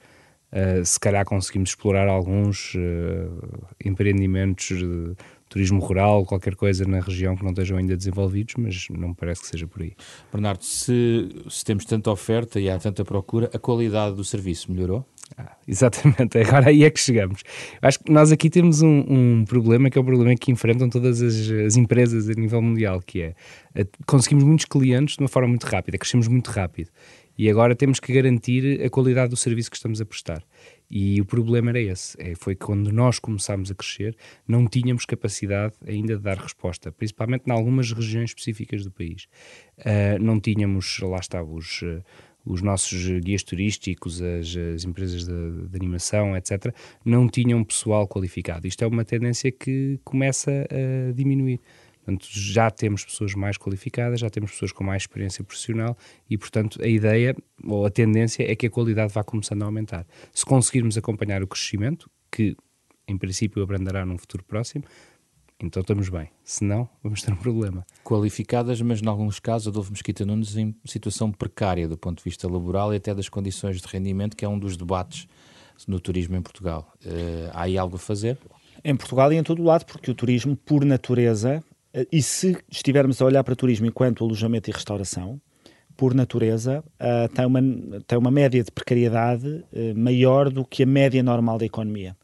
Uh, 0.51 0.83
se 0.83 0.99
calhar 0.99 1.23
conseguimos 1.25 1.69
explorar 1.69 2.07
alguns 2.07 2.73
uh, 2.73 3.67
empreendimentos 3.85 4.77
de 4.77 5.15
turismo 5.49 5.79
rural, 5.79 6.25
qualquer 6.25 6.55
coisa 6.55 6.85
na 6.85 6.99
região 6.99 7.35
que 7.35 7.43
não 7.43 7.49
estejam 7.49 7.77
ainda 7.77 7.97
desenvolvidos, 7.97 8.53
mas 8.57 8.87
não 8.89 9.13
parece 9.13 9.41
que 9.41 9.47
seja 9.47 9.67
por 9.67 9.81
aí. 9.81 9.93
Bernardo, 10.31 10.63
se, 10.63 11.27
se 11.49 11.65
temos 11.65 11.85
tanta 11.85 12.09
oferta 12.11 12.59
e 12.59 12.69
há 12.69 12.77
tanta 12.77 13.03
procura, 13.03 13.49
a 13.53 13.57
qualidade 13.57 14.15
do 14.15 14.23
serviço 14.23 14.71
melhorou? 14.71 15.05
Ah, 15.37 15.55
exatamente, 15.67 16.37
agora 16.41 16.69
aí 16.69 16.83
é 16.83 16.89
que 16.89 16.99
chegamos. 16.99 17.43
Acho 17.81 17.99
que 17.99 18.11
nós 18.11 18.31
aqui 18.31 18.49
temos 18.49 18.81
um, 18.81 19.05
um 19.07 19.45
problema 19.45 19.89
que 19.89 19.97
é 19.97 20.01
o 20.01 20.03
problema 20.03 20.35
que 20.35 20.51
enfrentam 20.51 20.87
todas 20.87 21.21
as, 21.21 21.49
as, 21.49 21.75
empresas 21.75 22.29
a 22.29 22.33
nível 22.33 22.61
mundial, 22.61 23.01
que 23.01 23.21
é 23.21 23.35
conseguimos 24.05 24.43
muitos 24.43 24.65
clientes 24.65 25.15
de 25.15 25.23
uma 25.23 25.29
forma 25.29 25.47
muito 25.47 25.65
rápida, 25.65 25.97
crescemos 25.97 26.27
muito 26.27 26.49
rápido 26.49 26.89
e 27.39 27.49
agora 27.49 27.73
temos 27.73 28.01
que 28.01 28.11
garantir 28.11 28.83
a 28.83 28.89
qualidade 28.89 29.29
do 29.29 29.37
serviço 29.37 29.71
que 29.71 29.77
estamos 29.77 30.01
a 30.01 30.05
prestar. 30.05 30.43
E 30.91 31.21
o 31.21 31.25
problema 31.25 31.69
era 31.69 31.79
esse, 31.79 32.21
é, 32.21 32.35
foi 32.35 32.53
que 32.53 32.65
quando 32.65 32.91
nós 32.91 33.17
começámos 33.17 33.71
a 33.71 33.75
crescer 33.75 34.13
não 34.45 34.67
tínhamos 34.67 35.05
capacidade 35.05 35.73
ainda 35.87 36.17
de 36.17 36.21
dar 36.21 36.37
resposta, 36.37 36.91
principalmente 36.91 37.43
em 37.47 37.51
algumas 37.51 37.93
regiões 37.93 38.31
específicas 38.31 38.83
do 38.83 38.91
país. 38.91 39.29
Uh, 39.77 40.21
não 40.21 40.37
tínhamos, 40.37 40.99
lá 40.99 41.19
está, 41.19 41.41
os... 41.41 41.81
Uh, 41.81 42.03
os 42.45 42.61
nossos 42.61 43.05
guias 43.19 43.43
turísticos, 43.43 44.21
as, 44.21 44.55
as 44.55 44.83
empresas 44.85 45.25
de, 45.25 45.67
de, 45.67 45.75
animação, 45.75 46.35
etc., 46.35 46.73
não 47.05 47.27
tinham 47.27 47.63
pessoal 47.63 48.07
qualificado. 48.07 48.65
Isto 48.65 48.85
é 48.85 48.87
uma 48.87 49.05
tendência 49.05 49.51
que 49.51 49.99
começa 50.03 50.65
a 50.71 51.11
diminuir. 51.11 51.59
Portanto, 52.09 52.27
já 52.31 52.71
temos 52.71 53.05
pessoas 53.05 53.35
mais 53.35 53.55
qualificadas, 53.55 54.19
já 54.19 54.29
temos 54.31 54.51
pessoas 54.51 54.71
com 54.71 54.83
mais 54.83 55.03
experiência 55.03 55.43
profissional 55.43 55.95
e, 56.27 56.37
portanto, 56.39 56.81
a 56.81 56.87
ideia 56.87 57.35
ou 57.63 57.85
a 57.85 57.91
tendência 57.91 58.51
é 58.51 58.55
que 58.55 58.65
a 58.65 58.69
qualidade 58.69 59.13
vá 59.13 59.23
começando 59.23 59.61
a 59.61 59.65
aumentar. 59.65 60.07
Se 60.33 60.43
conseguirmos 60.43 60.97
acompanhar 60.97 61.43
o 61.43 61.47
crescimento, 61.47 62.09
que 62.31 62.57
em 63.07 63.15
princípio 63.15 63.61
abrandará 63.61 64.07
num 64.07 64.17
futuro 64.17 64.43
próximo, 64.43 64.83
então 65.61 65.81
estamos 65.81 66.09
bem. 66.09 66.29
Se 66.43 66.63
não, 66.63 66.89
vamos 67.03 67.21
ter 67.21 67.31
um 67.31 67.35
problema. 67.37 67.85
Qualificadas, 68.03 68.81
mas 68.81 69.03
em 69.03 69.07
alguns 69.07 69.39
casos, 69.39 69.67
Adolfo 69.67 69.91
Mesquita 69.91 70.25
Nunes 70.25 70.57
em 70.57 70.73
situação 70.85 71.31
precária 71.31 71.87
do 71.87 71.97
ponto 71.97 72.17
de 72.17 72.23
vista 72.23 72.49
laboral 72.49 72.91
e 72.91 72.97
até 72.97 73.13
das 73.13 73.29
condições 73.29 73.79
de 73.79 73.87
rendimento, 73.87 74.35
que 74.35 74.43
é 74.43 74.49
um 74.49 74.57
dos 74.57 74.75
debates 74.75 75.27
no 75.87 75.99
turismo 75.99 76.35
em 76.35 76.41
Portugal. 76.41 76.91
Uh, 77.05 77.51
há 77.53 77.63
aí 77.63 77.77
algo 77.77 77.97
a 77.97 77.99
fazer? 77.99 78.39
Em 78.83 78.95
Portugal 78.95 79.31
e 79.31 79.35
em 79.35 79.43
todo 79.43 79.61
o 79.61 79.65
lado, 79.65 79.85
porque 79.85 80.09
o 80.09 80.15
turismo, 80.15 80.55
por 80.55 80.83
natureza, 80.85 81.63
e 82.11 82.21
se 82.21 82.57
estivermos 82.69 83.21
a 83.21 83.25
olhar 83.25 83.43
para 83.43 83.55
turismo 83.55 83.85
enquanto 83.85 84.23
alojamento 84.23 84.69
e 84.69 84.73
restauração, 84.73 85.39
por 85.97 86.13
natureza, 86.13 86.83
uh, 86.99 87.27
tem, 87.33 87.45
uma, 87.45 87.61
tem 88.07 88.17
uma 88.17 88.31
média 88.31 88.63
de 88.63 88.71
precariedade 88.71 89.65
maior 89.95 90.49
do 90.49 90.63
que 90.63 90.83
a 90.83 90.85
média 90.85 91.21
normal 91.21 91.57
da 91.57 91.65
economia. 91.65 92.15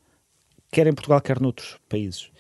Quer 0.72 0.88
em 0.88 0.94
Portugal, 0.94 1.20
quer 1.20 1.40
noutros 1.42 1.78
países. 1.90 2.32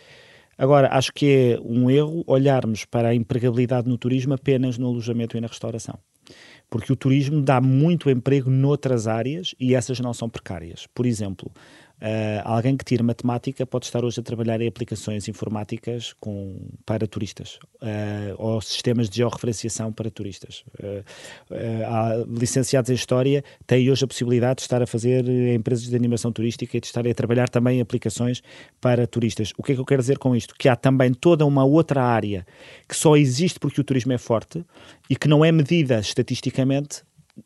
Agora, 0.58 0.89
acho 0.94 1.12
que 1.13 1.58
é 1.58 1.60
um 1.62 1.89
erro 1.89 2.24
olharmos 2.25 2.86
para 2.86 3.10
a 3.10 3.15
empregabilidade 3.15 3.89
no 3.89 3.98
turismo 3.98 4.34
apenas 4.34 4.77
no 4.77 4.88
alojamento 4.88 5.38
e 5.38 5.41
na 5.41 5.48
restauração. 5.48 6.00
Porque 6.70 6.91
o 6.91 6.96
turismo 6.96 7.41
dá 7.41 7.60
muito 7.62 8.10
emprego 8.10 8.50
noutras 8.50 9.08
áreas 9.08 9.53
e 9.60 9.75
essas 9.75 10.00
não 10.00 10.13
são 10.13 10.29
precárias. 10.29 10.88
Por 10.94 11.05
exemplo, 11.05 11.51
Uh, 12.02 12.42
alguém 12.44 12.75
que 12.75 12.84
tira 12.84 13.02
matemática 13.02 13.66
pode 13.66 13.86
estar 13.86 14.04
hoje 14.04 14.20
a 14.20 14.24
trabalhar 14.24 14.60
em 14.60 14.68
aplicações 14.68 15.30
informáticas 15.30 16.14
com, 16.20 16.58
para 16.86 17.08
turistas 17.08 17.58
uh, 17.82 18.36
ou 18.38 18.60
sistemas 18.60 19.10
de 19.10 19.18
georreferenciação 19.18 19.94
para 19.94 20.12
turistas. 20.12 20.66
Uh, 20.80 22.38
licenciados 22.38 22.90
em 22.90 22.94
História 22.94 23.44
têm 23.66 23.90
hoje 23.90 24.04
a 24.04 24.08
possibilidade 24.08 24.58
de 24.58 24.62
estar 24.64 24.82
a 24.82 24.88
fazer 24.88 25.25
empresas 25.54 25.88
de 25.88 25.96
animação 25.96 26.34
turística 26.34 26.75
e 26.75 26.82
de 26.82 26.88
estar 26.88 27.08
a 27.08 27.14
trabalhar 27.14 27.48
também 27.48 27.78
em 27.78 27.82
aplicações 27.82 28.44
para 28.82 29.08
turistas. 29.08 29.54
O 29.58 29.64
que 29.64 29.72
é 29.72 29.75
que 29.75 29.82
eu 29.82 29.86
quero 29.86 30.02
dizer 30.02 30.18
com 30.18 30.36
isto? 30.36 30.54
Que 30.54 30.68
há 30.68 30.75
também 30.75 31.14
toda 31.14 31.46
uma 31.46 31.64
outra 31.64 32.04
área 32.04 32.46
que 32.90 32.96
só 32.96 33.16
existe 33.16 33.58
porque 33.58 33.80
o 33.80 33.84
turismo 33.84 34.12
é 34.12 34.18
forte 34.18 34.66
e 35.10 35.16
que 35.16 35.29
não 35.29 35.46
é 35.46 35.51
medida 35.51 36.00
estatisticamente 36.00 37.03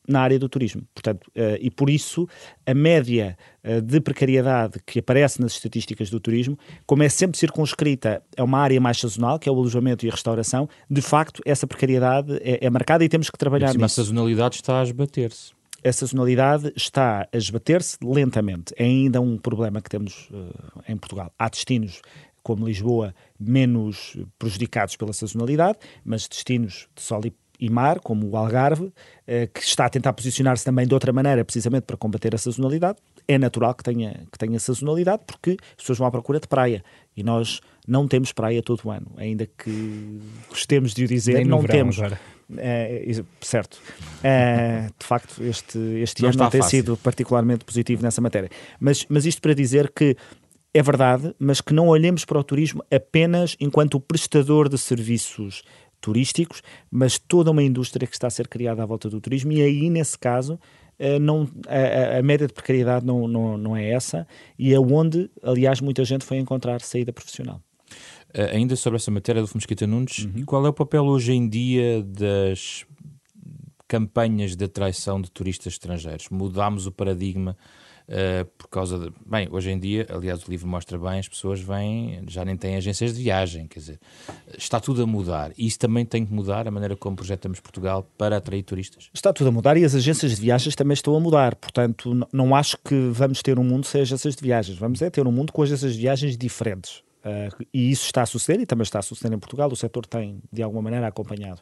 na 0.07 0.21
área 0.21 0.37
do 0.37 0.47
turismo. 0.47 0.83
Portanto, 0.93 1.27
uh, 1.29 1.57
e 1.59 1.69
por 1.69 1.89
isso 1.89 2.27
a 2.65 2.73
média 2.73 3.37
uh, 3.63 3.81
de 3.81 3.99
precariedade 3.99 4.79
que 4.85 4.99
aparece 4.99 5.41
nas 5.41 5.53
estatísticas 5.53 6.09
do 6.09 6.19
turismo, 6.19 6.57
como 6.85 7.03
é 7.03 7.09
sempre 7.09 7.37
circunscrita 7.37 8.21
a 8.37 8.43
uma 8.43 8.59
área 8.59 8.79
mais 8.79 8.99
sazonal, 8.99 9.39
que 9.39 9.49
é 9.49 9.51
o 9.51 9.55
alojamento 9.55 10.05
e 10.05 10.09
a 10.09 10.11
restauração, 10.11 10.69
de 10.89 11.01
facto 11.01 11.41
essa 11.45 11.65
precariedade 11.65 12.37
é, 12.41 12.65
é 12.65 12.69
marcada 12.69 13.03
e 13.03 13.09
temos 13.09 13.29
que 13.29 13.37
trabalhar 13.37 13.73
nisso. 13.73 13.85
A 13.85 13.89
sazonalidade 13.89 14.55
está 14.55 14.79
a 14.79 14.83
esbater-se. 14.83 15.51
A 15.83 15.93
sazonalidade 15.93 16.73
está 16.75 17.27
a 17.31 17.37
esbater-se 17.37 17.97
lentamente. 18.03 18.73
É 18.77 18.83
ainda 18.83 19.21
um 19.21 19.37
problema 19.37 19.81
que 19.81 19.89
temos 19.89 20.29
uh, 20.29 20.83
em 20.87 20.97
Portugal. 20.97 21.31
Há 21.39 21.47
destinos 21.47 22.01
como 22.43 22.65
Lisboa 22.65 23.13
menos 23.39 24.17
prejudicados 24.37 24.95
pela 24.95 25.13
sazonalidade, 25.13 25.77
mas 26.03 26.27
destinos 26.27 26.87
de 26.95 27.01
sol 27.01 27.21
e 27.25 27.33
e 27.59 27.69
mar, 27.69 27.99
como 27.99 28.27
o 28.29 28.37
Algarve, 28.37 28.91
eh, 29.27 29.47
que 29.47 29.59
está 29.61 29.85
a 29.85 29.89
tentar 29.89 30.13
posicionar-se 30.13 30.63
também 30.63 30.87
de 30.87 30.93
outra 30.93 31.11
maneira, 31.11 31.43
precisamente 31.43 31.83
para 31.83 31.97
combater 31.97 32.33
a 32.33 32.37
sazonalidade, 32.37 32.97
é 33.27 33.37
natural 33.37 33.73
que 33.75 33.83
tenha, 33.83 34.21
que 34.31 34.37
tenha 34.37 34.59
sazonalidade, 34.59 35.23
porque 35.27 35.57
as 35.71 35.77
pessoas 35.77 35.97
vão 35.97 36.07
à 36.07 36.11
procura 36.11 36.39
de 36.39 36.47
praia. 36.47 36.83
E 37.15 37.23
nós 37.23 37.59
não 37.87 38.07
temos 38.07 38.31
praia 38.31 38.63
todo 38.63 38.81
o 38.85 38.91
ano, 38.91 39.07
ainda 39.17 39.45
que 39.45 40.19
gostemos 40.47 40.93
de 40.93 41.03
o 41.03 41.07
dizer, 41.07 41.33
Nem 41.33 41.45
não 41.45 41.59
verão, 41.59 41.75
temos. 41.75 41.99
Agora. 41.99 42.19
É, 42.57 43.11
certo. 43.41 43.79
É, 44.23 44.87
de 44.97 45.05
facto, 45.05 45.43
este, 45.43 45.77
este 46.01 46.21
não 46.21 46.29
ano 46.29 46.39
não 46.39 46.49
tem 46.49 46.61
fácil. 46.61 46.79
sido 46.79 46.97
particularmente 46.97 47.65
positivo 47.65 48.01
nessa 48.01 48.21
matéria. 48.21 48.49
Mas, 48.79 49.05
mas 49.09 49.25
isto 49.25 49.41
para 49.41 49.53
dizer 49.53 49.91
que 49.91 50.15
é 50.73 50.81
verdade, 50.81 51.33
mas 51.39 51.61
que 51.61 51.73
não 51.73 51.87
olhemos 51.87 52.25
para 52.25 52.39
o 52.39 52.43
turismo 52.43 52.83
apenas 52.91 53.55
enquanto 53.59 53.99
prestador 53.99 54.69
de 54.69 54.77
serviços 54.77 55.63
turísticos, 55.99 56.61
mas 56.89 57.17
toda 57.17 57.51
uma 57.51 57.63
indústria 57.63 58.07
que 58.07 58.13
está 58.13 58.27
a 58.27 58.31
ser 58.31 58.47
criada 58.47 58.83
à 58.83 58.85
volta 58.85 59.09
do 59.09 59.19
turismo, 59.19 59.51
e 59.51 59.61
aí, 59.61 59.89
nesse 59.89 60.17
caso, 60.17 60.59
eh, 60.97 61.17
não, 61.17 61.47
a, 61.67 62.19
a, 62.19 62.21
média 62.21 62.45
de 62.45 62.53
precariedade 62.53 63.05
não, 63.05 63.27
não, 63.27 63.57
não 63.57 63.77
é 63.77 63.89
essa, 63.89 64.27
e 64.57 64.73
é 64.73 64.79
onde, 64.79 65.29
aliás, 65.41 65.79
muita 65.79 66.03
gente 66.03 66.25
foi 66.25 66.37
encontrar 66.37 66.81
saída 66.81 67.13
profissional. 67.13 67.61
Uh, 68.35 68.53
ainda 68.53 68.75
sobre 68.75 68.97
essa 68.97 69.09
matéria 69.09 69.41
do 69.41 69.49
Mosquita 69.55 69.87
Nunes, 69.87 70.25
uhum. 70.25 70.45
qual 70.45 70.65
é 70.65 70.69
o 70.69 70.73
papel 70.73 71.03
hoje 71.05 71.33
em 71.33 71.47
dia 71.47 72.03
das 72.03 72.85
campanhas 73.87 74.55
de 74.55 74.65
atraição 74.65 75.19
de 75.19 75.31
turistas 75.31 75.73
estrangeiros? 75.73 76.27
Mudámos 76.29 76.85
o 76.85 76.91
paradigma 76.91 77.57
uh, 78.09 78.45
por 78.57 78.67
causa 78.67 78.97
de. 78.97 79.13
Bem, 79.25 79.47
hoje 79.51 79.69
em 79.69 79.79
dia, 79.79 80.05
aliás, 80.09 80.45
o 80.45 80.51
livro 80.51 80.67
mostra 80.67 80.97
bem, 80.97 81.19
as 81.19 81.27
pessoas 81.27 81.61
vêm, 81.61 82.23
já 82.27 82.43
nem 82.43 82.57
têm 82.57 82.75
agências 82.75 83.13
de 83.13 83.23
viagem, 83.23 83.67
quer 83.67 83.79
dizer, 83.79 83.99
está 84.57 84.79
tudo 84.79 85.03
a 85.03 85.07
mudar. 85.07 85.51
E 85.57 85.67
isso 85.67 85.79
também 85.79 86.05
tem 86.05 86.25
que 86.25 86.33
mudar, 86.33 86.67
a 86.67 86.71
maneira 86.71 86.95
como 86.95 87.15
projetamos 87.15 87.59
Portugal 87.59 88.07
para 88.17 88.37
atrair 88.37 88.63
turistas? 88.63 89.09
Está 89.13 89.31
tudo 89.31 89.47
a 89.47 89.51
mudar 89.51 89.77
e 89.77 89.85
as 89.85 89.95
agências 89.95 90.35
de 90.35 90.41
viagens 90.41 90.75
também 90.75 90.93
estão 90.93 91.15
a 91.15 91.19
mudar. 91.19 91.55
Portanto, 91.55 92.27
não 92.33 92.55
acho 92.55 92.77
que 92.77 92.95
vamos 93.11 93.41
ter 93.41 93.59
um 93.59 93.63
mundo 93.63 93.85
sem 93.85 94.01
agências 94.01 94.35
de 94.35 94.41
viagens. 94.41 94.77
Vamos 94.77 95.01
é 95.01 95.09
ter 95.09 95.25
um 95.27 95.31
mundo 95.31 95.53
com 95.53 95.61
agências 95.61 95.93
de 95.93 95.99
viagens 95.99 96.37
diferentes. 96.37 97.03
Uh, 97.19 97.65
e 97.73 97.91
isso 97.91 98.05
está 98.05 98.21
a 98.21 98.25
suceder 98.25 98.61
e 98.61 98.65
também 98.65 98.83
está 98.83 98.99
a 98.99 99.01
suceder 99.01 99.35
em 99.35 99.39
Portugal. 99.39 99.69
O 99.71 99.75
setor 99.75 100.05
tem, 100.05 100.41
de 100.51 100.63
alguma 100.63 100.81
maneira, 100.81 101.07
acompanhado. 101.07 101.61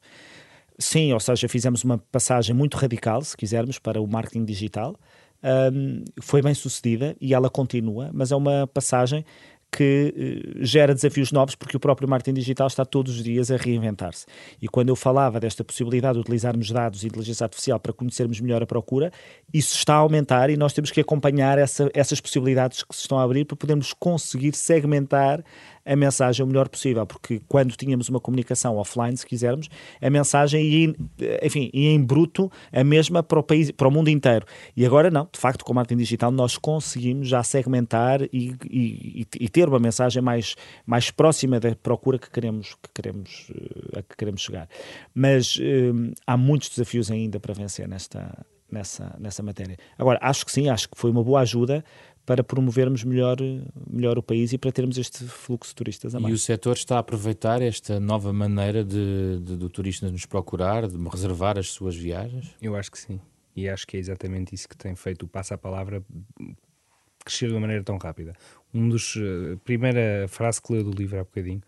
Sim, 0.79 1.12
ou 1.12 1.19
seja, 1.19 1.49
fizemos 1.49 1.83
uma 1.83 1.97
passagem 1.97 2.55
muito 2.55 2.77
radical, 2.77 3.23
se 3.23 3.36
quisermos, 3.36 3.79
para 3.79 3.99
o 3.99 4.05
marketing 4.05 4.45
digital 4.45 4.95
um, 5.43 6.04
foi 6.21 6.41
bem 6.41 6.54
sucedida 6.54 7.15
e 7.21 7.34
ela 7.34 7.50
continua, 7.50 8.10
mas 8.13 8.32
é 8.32 8.36
uma 8.36 8.67
passagem 8.67 9.23
que 9.71 10.13
uh, 10.56 10.65
gera 10.65 10.93
desafios 10.93 11.32
novos 11.32 11.56
porque 11.56 11.76
o 11.76 11.80
próprio 11.80 12.08
marketing 12.08 12.36
digital 12.36 12.67
está 12.67 12.86
todos 12.86 13.17
os 13.17 13.23
dias 13.23 13.52
a 13.52 13.58
reinventar-se. 13.58 14.26
E 14.62 14.67
quando 14.67 14.89
eu 14.89 14.95
falava 14.95 15.39
desta 15.39 15.63
possibilidade 15.63 16.15
de 16.15 16.21
utilizarmos 16.21 16.71
dados 16.71 17.04
e 17.04 17.08
inteligência 17.08 17.43
artificial 17.43 17.80
para 17.80 17.93
conhecermos 17.93 18.39
melhor 18.39 18.63
a 18.63 18.65
procura, 18.65 19.12
isso 19.54 19.76
está 19.76 19.95
a 19.95 19.97
aumentar 19.97 20.50
e 20.50 20.58
nós 20.58 20.73
temos 20.73 20.89
que 20.89 21.02
acompanhar 21.02 21.58
essa, 21.58 21.89
essas 21.93 22.21
possibilidades 22.21 22.84
que 22.84 22.95
se 22.95 23.02
estão 23.02 23.19
a 23.19 23.23
abrir 23.23 23.45
para 23.45 23.58
podermos 23.58 23.93
conseguir 23.93 24.56
segmentar 24.56 25.43
a 25.88 25.95
mensagem 25.95 26.43
o 26.43 26.47
melhor 26.47 26.67
possível, 26.67 27.06
porque 27.06 27.41
quando 27.47 27.76
tínhamos 27.76 28.10
uma 28.10 28.19
comunicação 28.19 28.76
offline, 28.76 29.15
se 29.15 29.26
quisermos, 29.26 29.69
a 30.02 30.10
mensagem 30.10 30.63
ia, 30.63 30.95
enfim, 31.41 31.69
ia 31.73 31.91
em 31.91 32.04
bruto 32.04 32.52
a 32.71 32.84
mesma 32.84 33.23
para 33.23 33.39
o, 33.39 33.43
país, 33.43 33.71
para 33.71 33.88
o 33.88 33.91
mundo 33.91 34.10
inteiro. 34.10 34.45
E 34.76 34.86
agora 34.86 35.10
não, 35.10 35.28
de 35.32 35.39
facto, 35.39 35.63
com 35.63 35.71
o 35.71 35.76
marketing 35.76 36.00
digital 36.00 36.32
nós 36.32 36.58
conseguimos 36.58 37.28
já 37.28 37.41
segmentar 37.41 38.21
e, 38.34 38.56
e, 38.69 39.28
e 39.39 39.50
ter 39.50 39.67
uma 39.69 39.80
mensagem 39.80 40.21
mais, 40.21 40.56
mais 40.86 41.10
próxima 41.10 41.60
da 41.60 41.76
procura 41.76 42.19
que 42.19 42.30
queremos, 42.30 42.76
que 42.76 42.89
queremos, 42.93 43.47
eh, 43.50 44.00
a 44.00 44.02
que 44.02 44.17
queremos 44.17 44.41
chegar. 44.41 44.67
Mas 45.13 45.58
hum, 45.58 46.12
há 46.26 46.36
muitos 46.36 46.69
desafios 46.69 47.10
ainda 47.10 47.39
para 47.39 47.54
vencer 47.54 47.88
nesta, 47.88 48.45
nessa, 48.71 49.15
nessa 49.19 49.41
matéria. 49.41 49.78
Agora, 49.97 50.19
acho 50.21 50.45
que 50.45 50.52
sim, 50.52 50.69
acho 50.69 50.89
que 50.89 50.97
foi 50.97 51.12
uma 51.12 51.23
boa 51.23 51.41
ajuda 51.41 51.84
para 52.28 52.44
promovermos 52.44 53.06
melhor, 53.06 53.38
melhor 53.90 54.18
o 54.18 54.22
país 54.22 54.52
e 54.52 54.58
para 54.58 54.70
termos 54.70 54.98
este 54.98 55.24
fluxo 55.24 55.72
de 55.72 55.76
turistas 55.76 56.13
a 56.13 56.20
mais. 56.20 56.30
E 56.30 56.36
o 56.36 56.38
setor 56.38 56.76
está 56.76 56.98
a 56.98 57.00
aproveitar 57.00 57.62
esta 57.62 58.02
nova 58.02 58.34
maneira 58.34 58.84
de, 58.84 59.40
de, 59.40 59.56
do 59.56 59.70
turista 59.70 60.12
nos 60.12 60.26
procurar, 60.26 60.90
de 60.90 60.98
reservar 61.08 61.58
as 61.58 61.70
suas 61.70 61.96
viagens? 61.96 62.54
Eu 62.62 62.76
acho 62.76 62.92
que 62.92 63.00
sim. 63.00 63.22
E 63.56 63.70
acho 63.70 63.88
que 63.88 63.96
é 63.96 64.00
exatamente 64.02 64.54
isso 64.54 64.68
que 64.68 64.76
tem 64.76 64.94
feito 64.94 65.24
o 65.24 65.28
passo 65.28 65.54
à 65.54 65.58
palavra 65.58 66.04
crescer 67.24 67.48
de 67.48 67.54
uma 67.54 67.62
maneira 67.62 67.82
tão 67.82 67.98
rápida. 67.98 68.34
Um 68.74 68.90
dos, 68.90 69.16
a 69.16 69.54
eh, 69.54 69.58
primeira 69.63 70.28
frase 70.28 70.62
que 70.62 70.74
leu 70.74 70.84
do 70.84 70.92
livro 70.92 71.18
há 71.18 71.24
bocadinho 71.24 71.62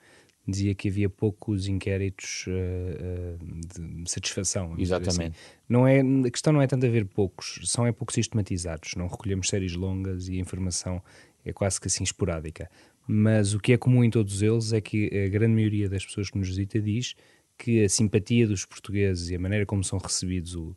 dizia 0.47 0.73
que 0.73 0.88
havia 0.88 1.10
poucos 1.10 1.67
inquéritos 1.67 2.45
uh, 2.47 2.52
uh, 2.52 4.04
de 4.04 4.10
satisfação. 4.10 4.73
Assim. 4.73 4.82
Exatamente. 4.82 5.38
Assim. 5.38 5.60
Não 5.67 5.88
é, 5.88 5.99
a 5.99 6.32
questão 6.32 6.54
não 6.54 6.62
é 6.62 6.67
tanto 6.67 6.86
haver 6.86 7.06
poucos, 7.06 7.60
são 7.65 7.86
é 7.86 7.91
pouco 7.91 8.13
sistematizados. 8.13 8.95
Não 8.95 9.08
recolhemos 9.08 9.47
séries 9.47 9.75
longas 9.75 10.28
e 10.28 10.38
a 10.38 10.39
informação 10.39 11.02
é 11.45 11.54
quase 11.54 11.80
que 11.80 11.88
assim 11.88 12.04
esporádica. 12.04 12.69
Mas 13.08 13.54
o 13.54 13.60
que 13.60 13.73
é 13.73 13.78
comum 13.78 14.04
em 14.04 14.10
todos 14.10 14.41
eles 14.41 14.71
é 14.71 14.82
que 14.82 15.10
a 15.25 15.30
grande 15.30 15.56
maioria 15.56 15.89
das 15.89 16.06
pessoas 16.06 16.30
que 16.30 16.38
nos 16.38 16.47
visita 16.47 16.80
diz 16.80 17.15
que 17.58 17.84
a 17.84 17.89
simpatia 17.89 18.47
dos 18.47 18.65
portugueses 18.65 19.30
e 19.30 19.36
a 19.36 19.39
maneira 19.39 19.65
como 19.65 19.84
são 19.84 19.99
recebidos, 19.99 20.56
o, 20.56 20.75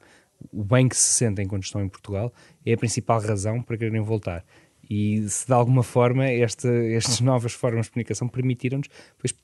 o 0.51 0.65
bem 0.65 0.89
que 0.89 0.97
se 0.97 1.13
sentem 1.13 1.47
quando 1.47 1.63
estão 1.63 1.83
em 1.83 1.89
Portugal, 1.89 2.33
é 2.65 2.73
a 2.73 2.77
principal 2.77 3.21
razão 3.21 3.63
para 3.63 3.77
quererem 3.77 4.01
voltar 4.01 4.45
e 4.95 5.27
se 5.27 5.47
de 5.47 5.55
alguma 5.55 5.83
forma 5.83 6.27
esta, 6.27 6.69
estas 6.69 7.19
novas 7.23 7.55
formas 7.55 7.87
de 7.87 7.93
comunicação 7.93 8.29
permitiram-nos 8.29 8.89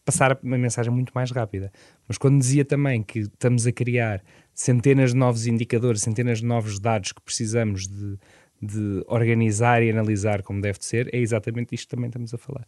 passar 0.04 0.38
uma 0.42 0.58
mensagem 0.58 0.92
muito 0.92 1.10
mais 1.14 1.30
rápida. 1.30 1.72
Mas 2.06 2.18
quando 2.18 2.38
dizia 2.38 2.66
também 2.66 3.02
que 3.02 3.20
estamos 3.20 3.66
a 3.66 3.72
criar 3.72 4.22
centenas 4.52 5.12
de 5.12 5.16
novos 5.16 5.46
indicadores, 5.46 6.02
centenas 6.02 6.40
de 6.40 6.44
novos 6.44 6.78
dados 6.78 7.12
que 7.12 7.22
precisamos 7.22 7.88
de, 7.88 8.18
de 8.60 9.02
organizar 9.06 9.82
e 9.82 9.88
analisar 9.88 10.42
como 10.42 10.60
deve 10.60 10.84
ser, 10.84 11.08
é 11.14 11.18
exatamente 11.18 11.74
isto 11.74 11.88
que 11.88 11.96
também 11.96 12.08
estamos 12.08 12.34
a 12.34 12.36
falar. 12.36 12.66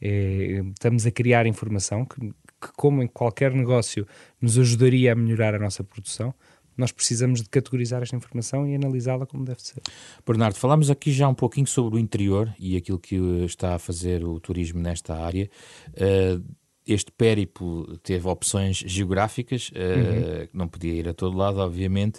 É, 0.00 0.62
estamos 0.72 1.04
a 1.06 1.10
criar 1.10 1.46
informação 1.46 2.04
que, 2.04 2.20
que, 2.20 2.72
como 2.76 3.02
em 3.02 3.08
qualquer 3.08 3.52
negócio, 3.52 4.06
nos 4.40 4.56
ajudaria 4.56 5.12
a 5.12 5.16
melhorar 5.16 5.56
a 5.56 5.58
nossa 5.58 5.82
produção, 5.82 6.32
nós 6.76 6.92
precisamos 6.92 7.42
de 7.42 7.48
categorizar 7.48 8.02
esta 8.02 8.16
informação 8.16 8.66
e 8.66 8.74
analisá-la 8.74 9.26
como 9.26 9.44
deve 9.44 9.62
ser. 9.62 9.82
Bernardo, 10.26 10.56
falámos 10.56 10.90
aqui 10.90 11.12
já 11.12 11.28
um 11.28 11.34
pouquinho 11.34 11.66
sobre 11.66 11.96
o 11.96 11.98
interior 11.98 12.52
e 12.58 12.76
aquilo 12.76 12.98
que 12.98 13.16
está 13.44 13.74
a 13.74 13.78
fazer 13.78 14.24
o 14.24 14.38
turismo 14.40 14.80
nesta 14.80 15.14
área. 15.14 15.50
Uh, 15.90 16.42
este 16.86 17.12
périplo 17.12 17.96
teve 17.98 18.26
opções 18.26 18.78
geográficas, 18.78 19.70
uh, 19.70 19.74
uhum. 19.74 20.48
não 20.52 20.68
podia 20.68 20.92
ir 20.92 21.08
a 21.08 21.14
todo 21.14 21.36
lado, 21.36 21.58
obviamente, 21.58 22.18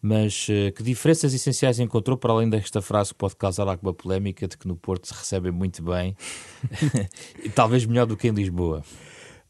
mas 0.00 0.48
uh, 0.48 0.72
que 0.72 0.82
diferenças 0.82 1.34
essenciais 1.34 1.78
encontrou, 1.78 2.16
para 2.16 2.32
além 2.32 2.48
desta 2.48 2.80
frase 2.80 3.10
que 3.10 3.18
pode 3.18 3.36
causar 3.36 3.68
alguma 3.68 3.92
polémica 3.92 4.48
de 4.48 4.56
que 4.56 4.66
no 4.66 4.76
Porto 4.76 5.06
se 5.06 5.14
recebe 5.14 5.50
muito 5.50 5.82
bem, 5.82 6.16
e 7.44 7.48
talvez 7.50 7.84
melhor 7.84 8.06
do 8.06 8.16
que 8.16 8.28
em 8.28 8.32
Lisboa? 8.32 8.82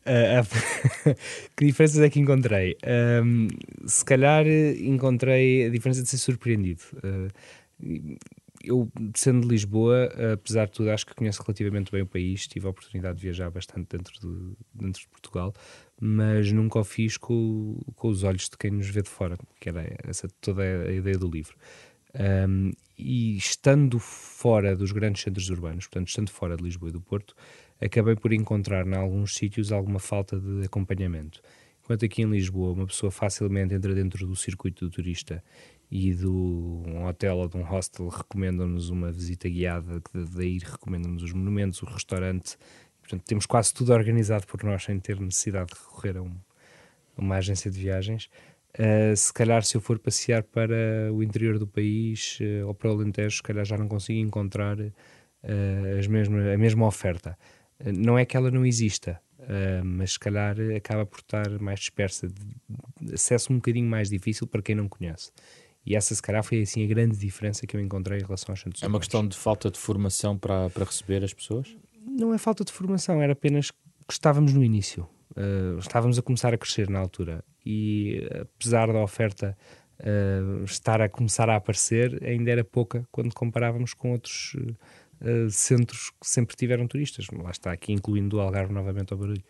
Uh, 0.09 1.15
que 1.57 1.67
diferenças 1.67 2.01
é 2.01 2.09
que 2.09 2.19
encontrei? 2.19 2.77
Um, 3.23 3.49
se 3.87 4.05
calhar 4.05 4.47
encontrei 4.47 5.67
a 5.67 5.71
diferença 5.71 6.03
de 6.03 6.09
ser 6.09 6.19
surpreendido. 6.19 6.83
Uh, 6.97 8.19
eu, 8.65 8.91
sendo 9.15 9.43
de 9.43 9.49
Lisboa, 9.49 10.11
apesar 10.33 10.67
de 10.67 10.73
tudo, 10.73 10.91
acho 10.91 11.07
que 11.07 11.15
conheço 11.15 11.43
relativamente 11.43 11.93
bem 11.93 12.03
o 12.03 12.07
país. 12.07 12.47
Tive 12.47 12.67
a 12.67 12.71
oportunidade 12.71 13.17
de 13.17 13.23
viajar 13.23 13.51
bastante 13.51 13.97
dentro 13.97 14.13
de, 14.21 14.57
dentro 14.75 15.03
de 15.03 15.09
Portugal, 15.09 15.55
mas 16.01 16.51
nunca 16.51 16.81
o 16.81 16.85
fiz 16.85 17.17
com, 17.17 17.79
com 17.95 18.09
os 18.09 18.25
olhos 18.25 18.49
de 18.49 18.57
quem 18.59 18.73
nos 18.73 18.89
vê 18.89 19.01
de 19.01 19.09
fora, 19.09 19.37
que 19.61 19.69
era 19.69 19.87
essa 20.05 20.29
toda 20.41 20.63
a 20.63 20.93
ideia 20.93 21.17
do 21.17 21.31
livro. 21.31 21.57
Um, 22.49 22.73
e 22.99 23.37
estando 23.37 23.99
fora 23.99 24.75
dos 24.75 24.91
grandes 24.91 25.23
centros 25.23 25.49
urbanos, 25.51 25.87
portanto, 25.87 26.09
estando 26.09 26.31
fora 26.31 26.57
de 26.57 26.65
Lisboa 26.65 26.91
e 26.91 26.93
do 26.93 27.01
Porto, 27.01 27.35
acabei 27.81 28.17
por 28.17 28.33
encontrar 28.33 28.87
em 28.87 28.95
alguns 28.95 29.35
sítios 29.35 29.71
alguma 29.71 30.01
falta 30.01 30.39
de 30.39 30.65
acompanhamento. 30.65 31.41
Enquanto 31.83 32.05
aqui 32.05 32.23
em 32.23 32.31
Lisboa 32.31 32.73
uma 32.73 32.87
pessoa 32.87 33.11
facilmente 33.11 33.73
entra 33.73 33.95
dentro 33.95 34.27
do 34.27 34.37
circuito 34.37 34.85
do 34.85 34.91
turista 34.91 35.43
e 35.91 36.13
do 36.13 36.83
um 36.87 37.07
hotel 37.07 37.39
ou 37.39 37.49
de 37.49 37.57
um 37.57 37.63
hostel 37.63 38.09
recomendam-nos 38.09 38.91
uma 38.91 39.11
visita 39.11 39.49
guiada, 39.49 40.03
daí 40.37 40.59
recomendam-nos 40.59 41.23
os 41.23 41.33
monumentos, 41.33 41.81
o 41.83 41.87
restaurante. 41.87 42.59
Portanto, 43.01 43.25
temos 43.25 43.47
quase 43.47 43.73
tudo 43.73 43.93
organizado 43.95 44.47
por 44.47 44.63
nós 44.65 44.85
sem 44.85 45.01
ter 45.01 45.19
necessidade 45.19 45.73
de 45.73 45.81
recorrer 45.81 46.19
a, 46.19 46.23
um, 46.23 46.37
a 47.17 47.23
uma 47.23 47.37
agência 47.37 47.71
de 47.71 47.79
viagens. 47.79 48.29
Uh, 48.79 49.17
se 49.17 49.33
calhar, 49.33 49.65
se 49.65 49.77
eu 49.77 49.81
for 49.81 49.99
passear 49.99 50.45
para 50.45 51.13
o 51.13 51.21
interior 51.21 51.59
do 51.59 51.67
país 51.67 52.39
uh, 52.41 52.69
ou 52.69 52.75
para 52.75 52.89
o 52.89 52.93
Alentejo, 52.93 53.39
se 53.39 53.43
calhar 53.43 53.65
já 53.65 53.77
não 53.77 53.89
consigo 53.89 54.21
encontrar 54.21 54.79
uh, 54.79 55.99
as 55.99 56.07
mesma, 56.07 56.53
a 56.53 56.57
mesma 56.57 56.87
oferta. 56.87 57.37
Não 57.85 58.17
é 58.19 58.25
que 58.25 58.37
ela 58.37 58.51
não 58.51 58.67
exista, 58.67 59.21
mas 59.85 60.15
se 60.15 60.19
calhar 60.19 60.57
acaba 60.77 61.07
por 61.07 61.21
estar 61.21 61.49
mais 61.61 61.79
dispersa, 61.79 62.27
acesso 63.15 63.53
um 63.53 63.57
bocadinho 63.57 63.89
mais 63.89 64.11
difícil 64.11 64.49
para 64.49 64.61
quem 64.61 64.75
não 64.75 64.89
conhece. 64.89 65.31
E 65.87 65.95
essa, 65.95 66.13
se 66.13 66.21
calhar, 66.21 66.43
foi 66.43 66.63
assim 66.63 66.83
a 66.83 66.89
grande 66.89 67.17
diferença 67.17 67.65
que 67.69 67.77
eu 67.77 67.81
encontrei 67.81 68.19
em 68.19 68.23
relação 68.23 68.53
aos 68.53 68.61
centros 68.61 68.83
É 68.83 68.89
uma 68.89 68.99
questão 68.99 69.25
de 69.25 69.37
falta 69.37 69.71
de 69.71 69.79
formação 69.79 70.37
para, 70.37 70.69
para 70.71 70.85
receber 70.85 71.23
as 71.23 71.33
pessoas? 71.33 71.77
Não 72.05 72.35
é 72.35 72.39
falta 72.39 72.65
de 72.65 72.73
formação, 72.73 73.23
era 73.23 73.33
apenas 73.33 73.71
que 73.71 74.13
estávamos 74.13 74.53
no 74.53 74.65
início. 74.65 75.09
Uh, 75.37 75.79
estávamos 75.79 76.19
a 76.19 76.23
começar 76.23 76.53
a 76.55 76.59
crescer 76.59 76.89
na 76.89 76.99
altura. 76.99 77.45
E 77.65 78.29
apesar 78.41 78.93
da 78.93 79.01
oferta 79.01 79.57
uh, 80.01 80.65
estar 80.65 81.01
a 81.01 81.09
começar 81.09 81.49
a 81.49 81.57
aparecer, 81.57 82.23
ainda 82.25 82.51
era 82.51 82.65
pouca 82.65 83.07
quando 83.11 83.35
comparávamos 83.35 83.95
com 83.95 84.13
outros. 84.13 84.55
Uh, 85.21 85.51
centros 85.51 86.11
que 86.11 86.29
sempre 86.29 86.55
tiveram 86.55 86.87
turistas. 86.87 87.27
Lá 87.33 87.51
está, 87.51 87.73
aqui 87.73 87.93
incluindo 87.93 88.37
o 88.37 88.41
Algarve 88.41 88.73
novamente 88.73 89.13
ao 89.13 89.19
barulho. 89.19 89.43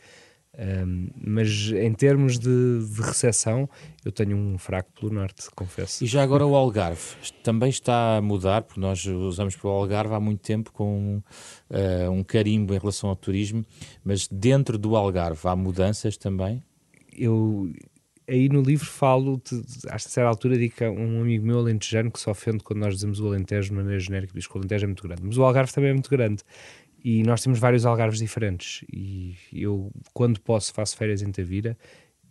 Um, 0.57 1.09
mas 1.15 1.71
em 1.71 1.93
termos 1.93 2.39
de, 2.39 2.85
de 2.85 3.01
recepção, 3.01 3.69
eu 4.05 4.11
tenho 4.11 4.37
um 4.37 4.59
fraco 4.59 4.91
pelo 4.99 5.13
norte, 5.13 5.49
confesso. 5.55 6.03
E 6.03 6.07
já 6.07 6.23
agora 6.23 6.45
o 6.45 6.57
Algarve 6.57 7.01
também 7.45 7.69
está 7.69 8.17
a 8.17 8.23
mudar, 8.23 8.63
porque 8.63 8.81
nós 8.81 9.05
usamos 9.05 9.55
para 9.55 9.69
o 9.69 9.73
Algarve 9.73 10.15
há 10.15 10.21
muito 10.21 10.41
tempo 10.41 10.73
com 10.73 11.23
uh, 11.71 12.11
um 12.11 12.25
carimbo 12.25 12.75
em 12.75 12.79
relação 12.79 13.09
ao 13.09 13.17
turismo, 13.17 13.65
mas 14.05 14.27
dentro 14.27 14.77
do 14.77 14.97
Algarve 14.97 15.47
há 15.47 15.55
mudanças 15.55 16.17
também? 16.17 16.63
Eu, 17.17 17.71
aí 18.29 18.49
no 18.49 18.61
livro 18.61 18.87
falo, 18.87 19.41
de, 19.45 19.63
a 19.89 19.99
certa 19.99 20.29
altura, 20.29 20.59
digo 20.59 20.75
que 20.75 20.85
um 20.85 21.21
amigo 21.21 21.47
meu 21.47 21.59
alentejano 21.59 22.11
que 22.11 22.19
se 22.19 22.29
ofende 22.29 22.65
quando 22.65 22.81
nós 22.81 22.95
dizemos 22.95 23.21
o 23.21 23.27
Alentejo 23.29 23.71
de 23.71 23.75
maneira 23.77 24.01
genérica, 24.01 24.33
diz 24.35 24.47
que 24.47 24.55
o 24.55 24.59
Alentejo 24.59 24.85
é 24.85 24.89
muito 24.89 25.03
grande, 25.03 25.23
mas 25.25 25.39
o 25.39 25.45
Algarve 25.45 25.73
também 25.73 25.91
é 25.91 25.95
muito 25.95 26.11
grande. 26.11 26.43
E 27.03 27.23
nós 27.23 27.43
temos 27.43 27.59
vários 27.59 27.87
Algarves 27.87 28.19
diferentes. 28.19 28.85
E 28.93 29.37
eu, 29.53 29.93
quando 30.13 30.41
posso, 30.41 30.73
faço 30.73 30.97
férias 30.97 31.23
em 31.23 31.31
Tavira 31.31 31.77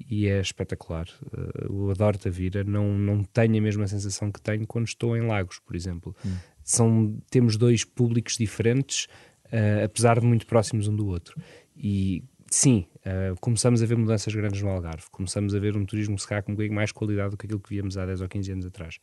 e 0.09 0.27
é 0.27 0.39
espetacular. 0.39 1.07
Eh, 1.33 1.65
eu 1.69 1.89
adoro 1.89 2.17
Tavira, 2.17 2.63
não, 2.63 2.97
não 2.97 3.23
tenho 3.23 3.57
a 3.57 3.61
mesma 3.61 3.87
sensação 3.87 4.31
que 4.31 4.41
tenho 4.41 4.67
quando 4.67 4.87
estou 4.87 5.15
em 5.15 5.21
Lagos, 5.21 5.59
por 5.59 5.75
exemplo. 5.75 6.15
Hum. 6.25 6.35
São, 6.63 7.17
temos 7.29 7.57
dois 7.57 7.83
públicos 7.83 8.37
diferentes, 8.37 9.05
uh, 9.45 9.85
apesar 9.85 10.19
de 10.19 10.25
muito 10.25 10.45
próximos 10.45 10.87
um 10.87 10.95
do 10.95 11.07
outro. 11.07 11.41
E 11.75 12.23
sim, 12.49 12.85
uh, 12.97 13.39
começamos 13.39 13.81
a 13.81 13.85
ver 13.85 13.95
mudanças 13.95 14.33
grandes 14.35 14.61
no 14.61 14.69
Algarve, 14.69 15.05
começamos 15.09 15.55
a 15.55 15.59
ver 15.59 15.77
um 15.77 15.85
turismo 15.85 16.19
se 16.19 16.27
calhar 16.27 16.43
com 16.43 16.53
mais 16.73 16.91
qualidade 16.91 17.31
do 17.31 17.37
que 17.37 17.45
aquilo 17.45 17.61
que 17.61 17.69
víamos 17.69 17.97
há 17.97 18.05
10 18.05 18.19
ou 18.19 18.27
15 18.27 18.51
anos 18.51 18.65
atrás. 18.65 18.99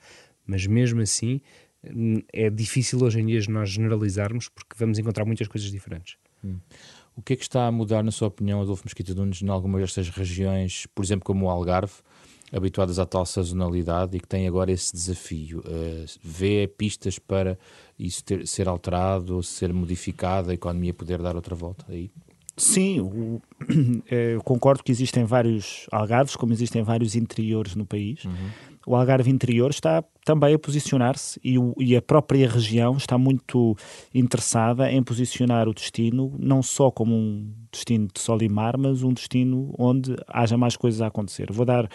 Mas 0.46 0.66
mesmo 0.66 1.00
assim, 1.00 1.40
é 2.32 2.50
difícil 2.50 3.02
hoje 3.02 3.20
em 3.20 3.26
dia 3.26 3.40
nós 3.48 3.70
generalizarmos 3.70 4.48
porque 4.48 4.74
vamos 4.76 4.98
encontrar 4.98 5.24
muitas 5.24 5.48
coisas 5.48 5.70
diferentes. 5.70 6.16
Hum. 6.44 6.58
O 7.16 7.22
que 7.22 7.34
é 7.34 7.36
que 7.36 7.42
está 7.42 7.66
a 7.66 7.72
mudar, 7.72 8.02
na 8.02 8.10
sua 8.10 8.28
opinião, 8.28 8.60
Adolfo 8.60 8.82
Mesquita 8.84 9.14
Nunes, 9.14 9.40
em 9.40 9.48
algumas 9.48 9.82
destas 9.82 10.08
regiões, 10.08 10.86
por 10.94 11.04
exemplo, 11.04 11.24
como 11.24 11.46
o 11.46 11.48
Algarve, 11.48 11.94
habituadas 12.52 12.98
à 12.98 13.06
tal 13.06 13.24
sazonalidade 13.24 14.16
e 14.16 14.20
que 14.20 14.26
tem 14.26 14.48
agora 14.48 14.72
esse 14.72 14.92
desafio? 14.92 15.60
Uh, 15.60 16.04
vê 16.22 16.66
pistas 16.66 17.18
para 17.18 17.56
isso 17.98 18.24
ter, 18.24 18.46
ser 18.46 18.68
alterado, 18.68 19.42
ser 19.42 19.72
modificado, 19.72 20.50
a 20.50 20.54
economia 20.54 20.92
poder 20.92 21.22
dar 21.22 21.36
outra 21.36 21.54
volta 21.54 21.84
aí? 21.88 22.10
Sim, 22.56 23.00
o, 23.00 23.42
eh, 24.08 24.34
eu 24.34 24.42
concordo 24.42 24.82
que 24.82 24.92
existem 24.92 25.24
vários 25.24 25.86
algarves, 25.90 26.36
como 26.36 26.52
existem 26.52 26.82
vários 26.82 27.16
interiores 27.16 27.74
no 27.74 27.84
país. 27.84 28.24
Uhum. 28.24 28.50
O 28.86 28.94
Algarve 28.94 29.30
interior 29.30 29.70
está 29.70 30.02
também 30.24 30.54
a 30.54 30.58
posicionar-se 30.58 31.38
e, 31.44 31.56
e, 31.78 31.94
a 31.94 32.02
própria 32.02 32.48
região 32.48 32.96
está 32.96 33.18
muito 33.18 33.76
interessada 34.14 34.90
em 34.90 35.02
posicionar 35.02 35.68
o 35.68 35.74
destino 35.74 36.34
não 36.38 36.62
só 36.62 36.90
como 36.90 37.14
um 37.14 37.52
destino 37.70 38.08
de 38.12 38.20
sol 38.20 38.40
e 38.40 38.48
mar, 38.48 38.78
mas 38.78 39.02
um 39.02 39.12
destino 39.12 39.74
onde 39.78 40.16
haja 40.28 40.56
mais 40.56 40.76
coisas 40.76 41.02
a 41.02 41.08
acontecer. 41.08 41.52
Vou 41.52 41.66
dar 41.66 41.88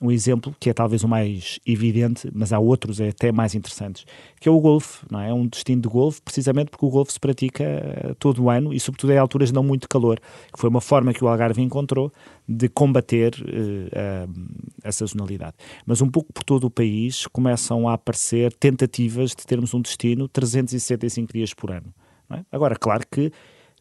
um 0.00 0.10
exemplo 0.10 0.54
que 0.58 0.70
é 0.70 0.72
talvez 0.72 1.04
o 1.04 1.08
mais 1.08 1.60
evidente, 1.66 2.28
mas 2.34 2.52
há 2.52 2.58
outros 2.58 3.00
até 3.00 3.30
mais 3.30 3.54
interessantes, 3.54 4.04
que 4.40 4.48
é 4.48 4.52
o 4.52 4.60
golfe. 4.60 5.04
Não 5.10 5.20
é? 5.20 5.30
é 5.30 5.34
um 5.34 5.46
destino 5.46 5.82
de 5.82 5.88
golfe, 5.88 6.20
precisamente 6.22 6.70
porque 6.70 6.84
o 6.84 6.90
golfe 6.90 7.12
se 7.12 7.20
pratica 7.20 7.64
eh, 7.64 8.14
todo 8.18 8.42
o 8.42 8.50
ano 8.50 8.72
e, 8.72 8.80
sobretudo, 8.80 9.12
em 9.12 9.18
alturas 9.18 9.52
não 9.52 9.62
muito 9.62 9.88
calor, 9.88 10.18
que 10.52 10.58
foi 10.58 10.68
uma 10.68 10.80
forma 10.80 11.12
que 11.12 11.24
o 11.24 11.28
Algarve 11.28 11.62
encontrou 11.62 12.12
de 12.52 12.68
combater 12.68 13.34
uh, 13.34 14.84
a, 14.84 14.88
a 14.88 14.92
sazonalidade. 14.92 15.54
Mas 15.86 16.00
um 16.00 16.08
pouco 16.08 16.32
por 16.32 16.42
todo 16.42 16.64
o 16.64 16.70
país 16.70 17.26
começa 17.28 17.60
começam 17.60 17.88
a 17.88 17.94
aparecer 17.94 18.52
tentativas 18.54 19.30
de 19.30 19.46
termos 19.46 19.74
um 19.74 19.80
destino 19.80 20.28
365 20.28 21.32
dias 21.32 21.52
por 21.52 21.70
ano. 21.70 21.92
É? 22.32 22.44
Agora, 22.50 22.76
claro 22.76 23.04
que 23.10 23.32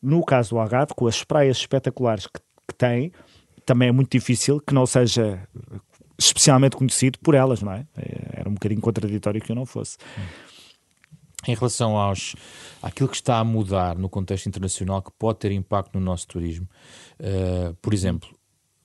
no 0.02 0.24
caso 0.24 0.52
do 0.52 0.60
Algarve, 0.60 0.94
com 0.96 1.08
as 1.08 1.24
praias 1.24 1.58
espetaculares 1.58 2.26
que, 2.28 2.40
que 2.68 2.76
tem, 2.76 3.12
também 3.66 3.90
é 3.90 3.92
muito 3.92 4.12
difícil 4.12 4.60
que 4.60 4.74
não 4.74 4.86
seja 4.86 5.48
especialmente 6.18 6.76
conhecido 6.76 7.20
por 7.20 7.36
elas, 7.36 7.62
não 7.62 7.72
é? 7.72 7.86
é 7.98 8.40
era 8.40 8.50
um 8.50 8.54
bocadinho 8.54 8.82
contraditório 8.82 9.42
que 9.42 9.52
eu 9.52 9.56
não 9.56 9.66
fosse. 9.66 9.98
Em 11.48 11.56
relação 11.56 11.96
aos 11.96 12.36
àquilo 12.82 13.08
que 13.08 13.16
está 13.16 13.38
a 13.38 13.44
mudar 13.44 13.98
no 13.98 14.10
contexto 14.10 14.48
internacional 14.48 15.02
que 15.02 15.12
pode 15.18 15.40
ter 15.40 15.52
impacto 15.52 15.98
no 15.98 16.04
nosso 16.04 16.28
turismo, 16.28 16.68
uh, 17.20 17.74
por 17.76 17.94
exemplo, 17.94 18.30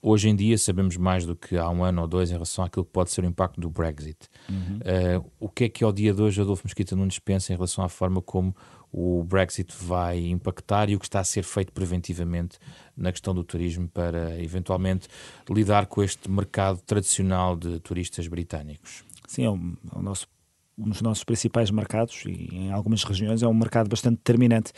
hoje 0.05 0.29
em 0.29 0.37
dia 0.37 0.59
sabemos 0.59 0.99
mais 0.99 1.25
do 1.25 1.35
que 1.35 1.57
há 1.57 1.69
um 1.71 1.83
ano 1.83 2.03
ou 2.03 2.07
dois 2.07 2.31
em 2.31 2.35
relação 2.35 2.62
àquilo 2.62 2.85
que 2.85 2.93
pode 2.93 3.11
ser 3.11 3.25
o 3.25 3.27
impacto 3.27 3.59
do 3.59 3.71
Brexit. 3.71 4.29
Uhum. 4.51 4.77
Uh, 4.79 5.33
o 5.40 5.49
que 5.49 5.64
é 5.64 5.69
que 5.71 5.83
ao 5.83 5.90
dia 5.90 6.12
de 6.12 6.21
hoje 6.21 6.43
Adolfo 6.43 6.62
Mesquita 6.67 6.95
não 6.95 7.09
dispensa 7.09 7.55
em 7.55 7.57
relação 7.57 7.83
à 7.83 7.88
forma 7.88 8.21
como 8.21 8.55
o 8.93 9.25
Brexit 9.25 9.75
vai 9.75 10.27
impactar 10.27 10.90
e 10.90 10.95
o 10.95 10.99
que 11.01 11.07
está 11.07 11.21
a 11.21 11.25
ser 11.25 11.43
feito 11.43 11.73
preventivamente 11.73 12.59
na 12.95 13.11
questão 13.11 13.35
do 13.35 13.43
turismo 13.43 13.88
para 13.88 14.40
eventualmente 14.40 15.09
lidar 15.49 15.87
com 15.87 16.03
este 16.03 16.31
mercado 16.31 16.81
tradicional 16.83 17.57
de 17.57 17.81
turistas 17.81 18.29
britânicos? 18.29 19.03
Sim, 19.27 19.45
é 19.47 19.51
o, 19.51 19.57
é 19.57 19.99
o 19.99 20.03
nosso 20.03 20.29
um 20.78 20.88
dos 20.88 21.00
nossos 21.02 21.24
principais 21.24 21.70
mercados 21.70 22.24
e 22.26 22.48
em 22.52 22.72
algumas 22.72 23.04
regiões 23.04 23.42
é 23.42 23.46
um 23.46 23.54
mercado 23.54 23.88
bastante 23.88 24.16
determinante. 24.16 24.72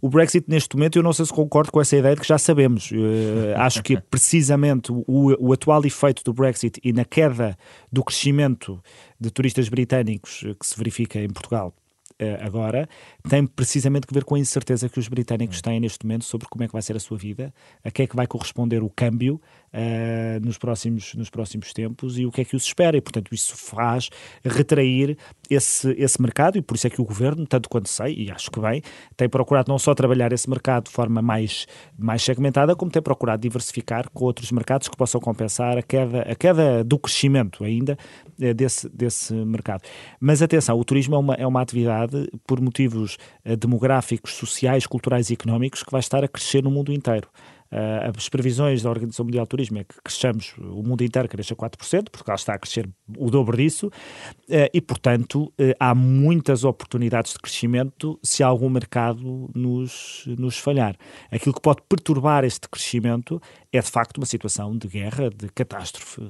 O 0.00 0.08
Brexit, 0.08 0.44
neste 0.48 0.76
momento, 0.76 0.96
eu 0.96 1.02
não 1.02 1.12
sei 1.12 1.26
se 1.26 1.32
concordo 1.32 1.72
com 1.72 1.80
essa 1.80 1.96
ideia 1.96 2.14
de 2.14 2.20
que 2.20 2.26
já 2.26 2.38
sabemos. 2.38 2.90
Uh, 2.90 3.54
acho 3.58 3.82
que 3.82 4.00
precisamente 4.00 4.92
o, 4.92 5.04
o, 5.06 5.52
atual 5.52 5.84
efeito 5.84 6.22
do 6.24 6.32
Brexit 6.32 6.80
e 6.82 6.92
na 6.92 7.04
queda 7.04 7.56
do 7.90 8.04
crescimento 8.04 8.82
de 9.18 9.30
turistas 9.30 9.68
britânicos 9.68 10.44
que 10.58 10.66
se 10.66 10.76
verifica 10.76 11.20
em 11.20 11.28
Portugal 11.28 11.74
uh, 12.20 12.44
agora 12.44 12.88
tem 13.28 13.46
precisamente 13.46 14.06
que 14.06 14.14
ver 14.14 14.24
com 14.24 14.34
a 14.34 14.38
incerteza 14.38 14.88
que 14.88 14.98
os 14.98 15.08
britânicos 15.08 15.60
têm 15.62 15.80
neste 15.80 16.04
momento 16.04 16.24
sobre 16.24 16.46
como 16.48 16.64
é 16.64 16.66
que 16.66 16.72
vai 16.72 16.82
ser 16.82 16.96
a 16.96 17.00
sua 17.00 17.16
vida, 17.16 17.52
a 17.84 17.90
que 17.90 18.02
é 18.02 18.06
que 18.06 18.16
vai 18.16 18.26
corresponder 18.26 18.82
o 18.82 18.90
câmbio 18.90 19.40
uh, 19.72 20.44
nos, 20.44 20.58
próximos, 20.58 21.14
nos 21.14 21.30
próximos 21.30 21.72
tempos 21.72 22.18
e 22.18 22.26
o 22.26 22.30
que 22.30 22.40
é 22.40 22.44
que 22.44 22.56
os 22.56 22.64
espera. 22.64 22.96
E, 22.96 23.00
portanto, 23.00 23.34
isso 23.34 23.56
faz 23.56 24.10
retrair 24.44 25.16
esse, 25.50 25.90
esse 25.98 26.20
mercado 26.20 26.58
e 26.58 26.62
por 26.62 26.76
isso 26.76 26.86
é 26.86 26.90
que 26.90 27.00
o 27.00 27.04
governo, 27.04 27.46
tanto 27.46 27.68
quanto 27.68 27.88
sei, 27.88 28.14
e 28.14 28.30
acho 28.30 28.50
que 28.50 28.60
bem, 28.60 28.82
tem 29.16 29.28
procurado 29.28 29.70
não 29.70 29.78
só 29.78 29.94
trabalhar 29.94 30.32
esse 30.32 30.48
mercado 30.48 30.84
de 30.84 30.90
forma 30.90 31.22
mais, 31.22 31.66
mais 31.98 32.22
segmentada, 32.22 32.76
como 32.76 32.90
tem 32.90 33.02
procurado 33.02 33.42
diversificar 33.42 34.10
com 34.10 34.24
outros 34.24 34.52
mercados 34.52 34.88
que 34.88 34.96
possam 34.96 35.20
compensar 35.20 35.78
a 35.78 35.82
queda, 35.82 36.22
a 36.22 36.34
queda 36.34 36.84
do 36.84 36.98
crescimento 36.98 37.64
ainda 37.64 37.96
uh, 38.40 38.54
desse, 38.54 38.88
desse 38.88 39.32
mercado. 39.32 39.82
Mas 40.20 40.42
atenção, 40.42 40.78
o 40.78 40.84
turismo 40.84 41.14
é 41.14 41.18
uma, 41.18 41.34
é 41.34 41.46
uma 41.46 41.62
atividade 41.62 42.28
por 42.46 42.60
motivos 42.60 43.16
uh, 43.44 43.56
demográficos, 43.56 44.34
sociais, 44.34 44.86
culturais 44.86 45.30
e 45.30 45.34
económicos 45.34 45.82
que 45.82 45.90
vai 45.90 46.00
estar 46.00 46.24
a 46.24 46.28
crescer 46.28 46.62
no 46.62 46.70
mundo 46.70 46.92
inteiro. 46.92 47.28
Uh, 47.70 48.16
as 48.16 48.28
previsões 48.30 48.82
da 48.82 48.88
Organização 48.88 49.26
Mundial 49.26 49.44
do 49.44 49.48
Turismo 49.48 49.78
é 49.78 49.84
que 49.84 49.94
cresçamos, 50.02 50.54
o 50.58 50.82
mundo 50.82 51.04
inteiro 51.04 51.28
cresça 51.28 51.54
4%, 51.54 52.10
Portugal 52.10 52.36
está 52.36 52.54
a 52.54 52.58
crescer 52.58 52.88
o 53.16 53.30
dobro 53.30 53.58
disso, 53.58 53.88
uh, 53.88 54.70
e 54.72 54.80
portanto 54.80 55.44
uh, 55.44 55.74
há 55.78 55.94
muitas 55.94 56.64
oportunidades 56.64 57.34
de 57.34 57.38
crescimento 57.38 58.18
se 58.22 58.42
algum 58.42 58.70
mercado 58.70 59.50
nos, 59.54 60.24
nos 60.38 60.58
falhar. 60.58 60.96
Aquilo 61.30 61.54
que 61.54 61.60
pode 61.60 61.82
perturbar 61.86 62.42
este 62.42 62.66
crescimento 62.70 63.40
é 63.70 63.80
de 63.80 63.90
facto 63.90 64.16
uma 64.16 64.26
situação 64.26 64.74
de 64.74 64.88
guerra, 64.88 65.28
de 65.28 65.48
catástrofe. 65.50 66.22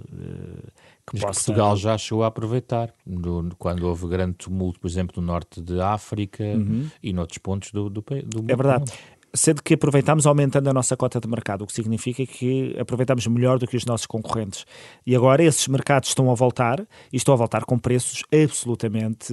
Que 1.08 1.20
possa... 1.20 1.44
Portugal 1.44 1.76
já 1.76 1.96
chegou 1.96 2.24
a 2.24 2.26
aproveitar 2.26 2.92
do, 3.06 3.48
quando 3.56 3.84
houve 3.84 4.08
grande 4.08 4.34
tumulto, 4.34 4.80
por 4.80 4.88
exemplo, 4.88 5.22
no 5.22 5.26
norte 5.26 5.62
de 5.62 5.80
África 5.80 6.42
uhum. 6.42 6.90
e 7.02 7.12
noutros 7.12 7.38
pontos 7.38 7.70
do, 7.70 7.88
do, 7.88 8.02
do 8.02 8.38
mundo. 8.40 8.50
É 8.50 8.56
verdade 8.56 8.92
sendo 9.34 9.62
que 9.62 9.74
aproveitamos 9.74 10.26
aumentando 10.26 10.68
a 10.70 10.72
nossa 10.72 10.96
cota 10.96 11.20
de 11.20 11.28
mercado, 11.28 11.62
o 11.62 11.66
que 11.66 11.72
significa 11.72 12.24
que 12.26 12.76
aproveitamos 12.78 13.26
melhor 13.26 13.58
do 13.58 13.66
que 13.66 13.76
os 13.76 13.84
nossos 13.84 14.06
concorrentes. 14.06 14.64
E 15.06 15.14
agora 15.14 15.42
esses 15.42 15.68
mercados 15.68 16.08
estão 16.08 16.30
a 16.30 16.34
voltar 16.34 16.80
e 17.12 17.16
estão 17.16 17.34
a 17.34 17.36
voltar 17.36 17.64
com 17.64 17.78
preços 17.78 18.22
absolutamente 18.32 19.32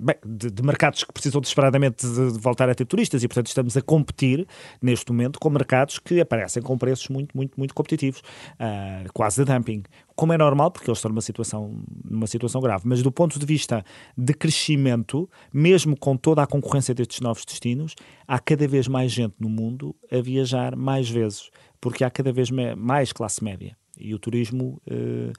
bem, 0.00 0.16
de, 0.24 0.50
de 0.50 0.62
mercados 0.62 1.04
que 1.04 1.12
precisam 1.12 1.40
desesperadamente 1.40 2.06
de, 2.06 2.32
de, 2.32 2.38
voltar 2.38 2.68
a 2.68 2.74
ter 2.74 2.84
turistas 2.84 3.22
e 3.22 3.28
portanto 3.28 3.48
estamos 3.48 3.76
a 3.76 3.82
competir 3.82 4.46
neste 4.80 5.10
momento 5.10 5.38
com 5.38 5.50
mercados 5.50 5.98
que 5.98 6.20
aparecem 6.20 6.62
com 6.62 6.78
preços 6.78 7.08
muito, 7.08 7.36
muito, 7.36 7.54
muito 7.56 7.74
competitivos, 7.74 8.20
uh, 8.20 9.12
quase 9.12 9.44
de 9.44 9.52
dumping 9.52 9.82
como 10.14 10.32
é 10.32 10.38
normal, 10.38 10.70
porque 10.70 10.90
eles 10.90 10.98
estão 10.98 11.10
numa 11.10 11.20
situação, 11.20 11.82
numa 12.04 12.26
situação 12.26 12.60
grave, 12.60 12.86
mas 12.86 13.02
do 13.02 13.10
ponto 13.10 13.38
de 13.38 13.46
vista 13.46 13.84
de 14.16 14.34
crescimento, 14.34 15.28
mesmo 15.52 15.96
com 15.98 16.16
toda 16.16 16.42
a 16.42 16.46
concorrência 16.46 16.94
destes 16.94 17.20
novos 17.20 17.44
destinos, 17.44 17.94
há 18.26 18.38
cada 18.38 18.66
vez 18.66 18.88
mais 18.88 19.12
gente 19.12 19.34
no 19.38 19.48
mundo 19.48 19.94
a 20.10 20.20
viajar 20.20 20.76
mais 20.76 21.08
vezes, 21.08 21.50
porque 21.80 22.04
há 22.04 22.10
cada 22.10 22.32
vez 22.32 22.50
mais 22.76 23.12
classe 23.12 23.42
média. 23.42 23.76
E 23.98 24.14
o 24.14 24.18
turismo, 24.18 24.80
uh, 24.88 25.32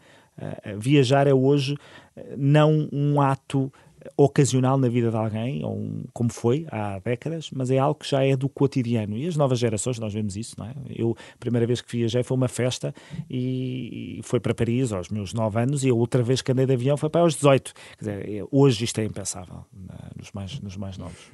viajar 0.79 1.27
é 1.27 1.33
hoje 1.33 1.73
uh, 1.73 2.21
não 2.37 2.87
um 2.91 3.21
ato 3.21 3.71
ocasional 4.17 4.77
na 4.77 4.87
vida 4.87 5.09
de 5.09 5.15
alguém, 5.15 5.63
ou 5.63 5.75
um, 5.75 6.03
como 6.13 6.31
foi 6.31 6.65
há 6.69 6.99
décadas, 6.99 7.49
mas 7.51 7.71
é 7.71 7.77
algo 7.77 7.99
que 7.99 8.09
já 8.09 8.23
é 8.23 8.35
do 8.35 8.49
cotidiano. 8.49 9.17
E 9.17 9.27
as 9.27 9.35
novas 9.35 9.59
gerações, 9.59 9.99
nós 9.99 10.13
vemos 10.13 10.35
isso, 10.35 10.55
não 10.57 10.65
é? 10.65 10.73
Eu, 10.89 11.15
a 11.33 11.37
primeira 11.37 11.65
vez 11.65 11.81
que 11.81 11.97
viajei 11.97 12.23
foi 12.23 12.35
uma 12.35 12.47
festa 12.47 12.93
e, 13.29 14.19
foi 14.23 14.39
para 14.39 14.53
Paris 14.53 14.91
aos 14.91 15.09
meus 15.09 15.33
9 15.33 15.59
anos 15.59 15.83
e 15.83 15.89
a 15.89 15.93
outra 15.93 16.23
vez 16.23 16.41
que 16.41 16.51
andei 16.51 16.65
de 16.65 16.73
avião 16.73 16.97
foi 16.97 17.09
para 17.09 17.21
aos 17.21 17.35
18. 17.35 17.73
Quer 17.73 17.99
dizer, 17.99 18.29
é, 18.29 18.45
hoje 18.51 18.83
isto 18.83 18.99
é 18.99 19.05
impensável 19.05 19.65
nos, 20.15 20.31
mais, 20.31 20.59
nos 20.59 20.77
mais 20.77 20.97
novos. 20.97 21.31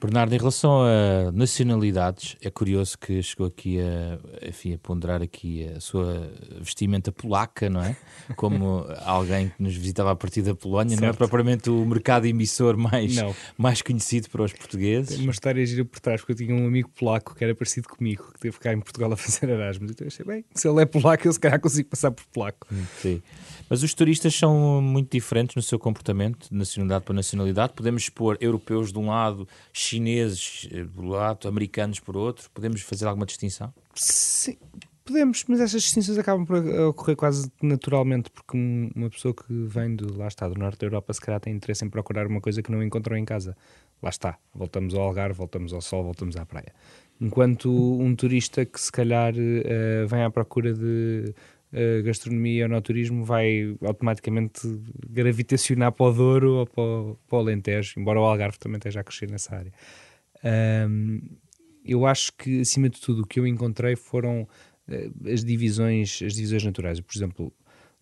Bernardo, 0.00 0.34
em 0.34 0.38
relação 0.38 0.82
a 0.82 1.32
nacionalidades, 1.32 2.36
é 2.42 2.50
curioso 2.50 2.98
que 2.98 3.22
chegou 3.22 3.46
aqui 3.46 3.78
a, 3.80 4.48
enfim, 4.48 4.74
a 4.74 4.78
ponderar 4.78 5.22
aqui 5.22 5.66
a 5.68 5.80
sua 5.80 6.30
vestimenta 6.60 7.10
polaca, 7.10 7.68
não 7.70 7.82
é? 7.82 7.96
Como 8.36 8.86
alguém 9.04 9.48
que 9.48 9.62
nos 9.62 9.74
visitava 9.76 10.12
a 10.12 10.16
partir 10.16 10.42
da 10.42 10.54
Polónia, 10.54 10.90
certo. 10.90 11.02
não 11.02 11.08
é 11.08 11.12
propriamente 11.12 11.70
o 11.70 11.84
mercado 11.84 12.26
emissor 12.26 12.76
mais, 12.76 13.16
mais 13.56 13.82
conhecido 13.82 14.28
para 14.30 14.42
os 14.42 14.52
portugueses. 14.52 15.18
Uma 15.18 15.32
história 15.32 15.64
gira 15.64 15.84
por 15.84 16.00
trás, 16.00 16.20
porque 16.20 16.32
eu 16.32 16.46
tinha 16.46 16.54
um 16.54 16.66
amigo 16.66 16.90
polaco 16.98 17.34
que 17.34 17.42
era 17.44 17.54
parecido 17.54 17.88
comigo, 17.88 18.30
que 18.32 18.40
teve 18.40 18.58
cá 18.58 18.72
em 18.72 18.80
Portugal 18.80 19.12
a 19.12 19.16
fazer 19.16 19.48
Erasmus. 19.48 19.90
Então 19.90 20.04
eu 20.04 20.08
achei, 20.08 20.24
bem, 20.24 20.44
se 20.54 20.68
ele 20.68 20.82
é 20.82 20.86
polaco, 20.86 21.26
eu 21.26 21.32
se 21.32 21.40
calhar 21.40 21.60
consigo 21.60 21.88
passar 21.88 22.10
por 22.10 22.24
polaco. 22.26 22.66
Hum, 22.72 22.84
sim. 23.00 23.22
Mas 23.68 23.82
os 23.82 23.94
turistas 23.94 24.34
são 24.34 24.80
muito 24.80 25.10
diferentes 25.10 25.56
no 25.56 25.62
seu 25.62 25.78
comportamento, 25.78 26.48
de 26.50 26.56
nacionalidade 26.56 27.04
para 27.04 27.14
nacionalidade. 27.14 27.72
Podemos 27.74 28.02
expor 28.02 28.36
europeus 28.40 28.92
de 28.92 28.98
um 28.98 29.08
lado, 29.08 29.48
chineses 29.72 29.93
eh, 30.00 30.84
do 30.84 31.02
lado, 31.02 31.48
americanos 31.48 32.00
por 32.00 32.16
outro. 32.16 32.50
Podemos 32.52 32.80
fazer 32.82 33.06
alguma 33.06 33.26
distinção? 33.26 33.72
Sim, 33.94 34.56
podemos, 35.04 35.44
mas 35.46 35.60
essas 35.60 35.82
distinções 35.82 36.18
acabam 36.18 36.46
por 36.46 36.56
ocorrer 36.88 37.16
quase 37.16 37.52
naturalmente, 37.62 38.30
porque 38.30 38.56
uma 38.94 39.10
pessoa 39.10 39.34
que 39.34 39.52
vem 39.52 39.94
do, 39.94 40.16
lá 40.16 40.28
está, 40.28 40.48
do 40.48 40.58
norte 40.58 40.78
da 40.78 40.86
Europa, 40.86 41.12
se 41.12 41.20
calhar 41.20 41.40
tem 41.40 41.54
interesse 41.54 41.84
em 41.84 41.90
procurar 41.90 42.26
uma 42.26 42.40
coisa 42.40 42.62
que 42.62 42.72
não 42.72 42.82
encontrou 42.82 43.16
em 43.16 43.24
casa. 43.24 43.56
Lá 44.02 44.10
está, 44.10 44.38
voltamos 44.54 44.94
ao 44.94 45.02
Algarve, 45.02 45.36
voltamos 45.36 45.72
ao 45.72 45.80
sol, 45.80 46.04
voltamos 46.04 46.36
à 46.36 46.44
praia. 46.44 46.72
Enquanto 47.20 47.70
um 47.70 48.14
turista 48.16 48.64
que 48.64 48.80
se 48.80 48.90
calhar 48.90 49.32
uh, 49.34 50.06
vem 50.08 50.22
à 50.22 50.30
procura 50.30 50.74
de 50.74 51.34
uh, 51.74 52.02
gastronomia 52.02 52.68
no 52.68 52.80
turismo 52.80 53.24
vai 53.24 53.76
automaticamente 53.82 54.60
gravitacionar 55.08 55.92
para 55.92 56.06
o 56.06 56.12
Douro 56.12 56.52
ou 56.54 56.66
para 56.66 56.82
o, 56.82 57.18
para 57.28 57.36
o 57.36 57.40
Alentejo, 57.40 57.98
embora 57.98 58.20
o 58.20 58.24
Algarve 58.24 58.58
também 58.58 58.78
esteja 58.78 59.00
a 59.00 59.04
crescer 59.04 59.30
nessa 59.30 59.56
área. 59.56 59.72
Um, 60.88 61.20
eu 61.84 62.06
acho 62.06 62.32
que, 62.32 62.60
acima 62.60 62.88
de 62.88 63.00
tudo, 63.00 63.22
o 63.22 63.26
que 63.26 63.38
eu 63.38 63.46
encontrei 63.46 63.96
foram 63.96 64.42
uh, 64.88 65.28
as 65.32 65.44
divisões 65.44 66.20
as 66.24 66.34
divisões 66.34 66.64
naturais. 66.64 67.00
Por 67.00 67.16
exemplo, 67.16 67.52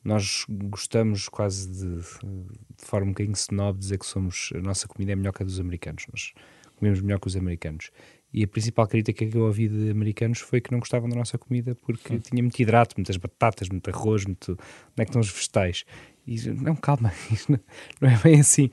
nós 0.05 0.45
gostamos 0.49 1.29
quase 1.29 1.69
de, 1.71 1.97
de 1.97 2.85
forma 2.85 3.07
um 3.07 3.11
bocadinho 3.11 3.35
snob 3.35 3.79
dizer 3.79 3.99
que 3.99 4.07
somos, 4.07 4.51
a 4.55 4.61
nossa 4.61 4.89
comida 4.89 5.13
é 5.13 5.17
melhor 5.17 5.33
que 5.33 5.43
a 5.43 5.47
dos 5.47 5.61
americanos. 5.61 6.07
Nós 6.11 6.33
comemos 6.77 7.01
melhor 7.01 7.21
que 7.21 7.29
os 7.29 7.37
americanos. 7.37 7.91
E 8.33 8.43
a 8.45 8.49
principal 8.49 8.87
crítica 8.87 9.27
que 9.27 9.37
eu 9.37 9.43
ouvi 9.43 9.69
de 9.69 9.91
americanos 9.91 10.39
foi 10.39 10.61
que 10.61 10.73
não 10.73 10.79
gostavam 10.79 11.09
da 11.09 11.17
nossa 11.17 11.37
comida 11.37 11.75
porque 11.75 12.09
Sim. 12.09 12.19
tinha 12.19 12.43
muito 12.43 12.59
hidrato, 12.59 12.95
muitas 12.97 13.17
batatas, 13.17 13.69
muito 13.69 13.89
arroz, 13.91 14.25
muito. 14.25 14.53
Onde 14.53 14.59
é 14.99 15.05
que 15.05 15.11
estão 15.11 15.21
os 15.21 15.31
vegetais? 15.31 15.85
E 16.27 16.39
não, 16.51 16.75
calma, 16.77 17.13
não 18.01 18.09
é 18.09 18.17
bem 18.23 18.41
assim. 18.41 18.71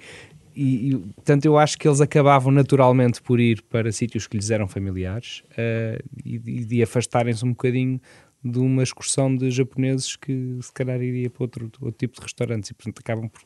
E, 0.55 0.91
e, 0.91 0.97
portanto, 0.97 1.45
eu 1.45 1.57
acho 1.57 1.77
que 1.77 1.87
eles 1.87 2.01
acabavam 2.01 2.51
naturalmente 2.51 3.21
por 3.21 3.39
ir 3.39 3.61
para 3.63 3.91
sítios 3.91 4.27
que 4.27 4.37
lhes 4.37 4.49
eram 4.49 4.67
familiares 4.67 5.43
uh, 5.51 6.03
e, 6.25 6.35
e 6.35 6.65
de 6.65 6.83
afastarem-se 6.83 7.45
um 7.45 7.49
bocadinho 7.49 7.99
de 8.43 8.59
uma 8.59 8.83
excursão 8.83 9.35
de 9.35 9.51
japoneses 9.51 10.15
que 10.15 10.57
se 10.61 10.71
calhar 10.71 11.01
iria 11.01 11.29
para 11.29 11.43
outro, 11.43 11.71
outro 11.81 11.97
tipo 11.97 12.15
de 12.15 12.21
restaurantes 12.21 12.69
e, 12.69 12.73
portanto, 12.73 12.99
acabam 12.99 13.29
por 13.29 13.41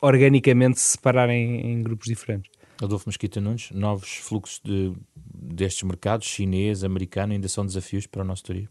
organicamente 0.00 0.80
se 0.80 0.92
separarem 0.92 1.72
em 1.72 1.82
grupos 1.82 2.08
diferentes. 2.08 2.50
Adolfo 2.84 3.08
Mesquita 3.08 3.40
Nunes, 3.40 3.70
novos 3.72 4.16
fluxos 4.16 4.60
de, 4.64 4.92
destes 5.16 5.82
mercados, 5.82 6.26
chinês, 6.26 6.84
americano, 6.84 7.32
ainda 7.32 7.48
são 7.48 7.64
desafios 7.64 8.06
para 8.06 8.22
o 8.22 8.24
nosso 8.24 8.44
turismo? 8.44 8.70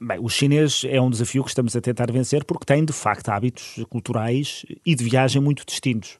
Bem, 0.00 0.18
o 0.20 0.28
chinês 0.28 0.82
é 0.88 1.00
um 1.00 1.10
desafio 1.10 1.42
que 1.42 1.50
estamos 1.50 1.74
a 1.74 1.80
tentar 1.80 2.10
vencer 2.12 2.44
porque 2.44 2.64
tem, 2.64 2.84
de 2.84 2.92
facto, 2.92 3.28
hábitos 3.30 3.84
culturais 3.88 4.64
e 4.86 4.94
de 4.94 5.04
viagem 5.04 5.42
muito 5.42 5.64
distintos. 5.66 6.18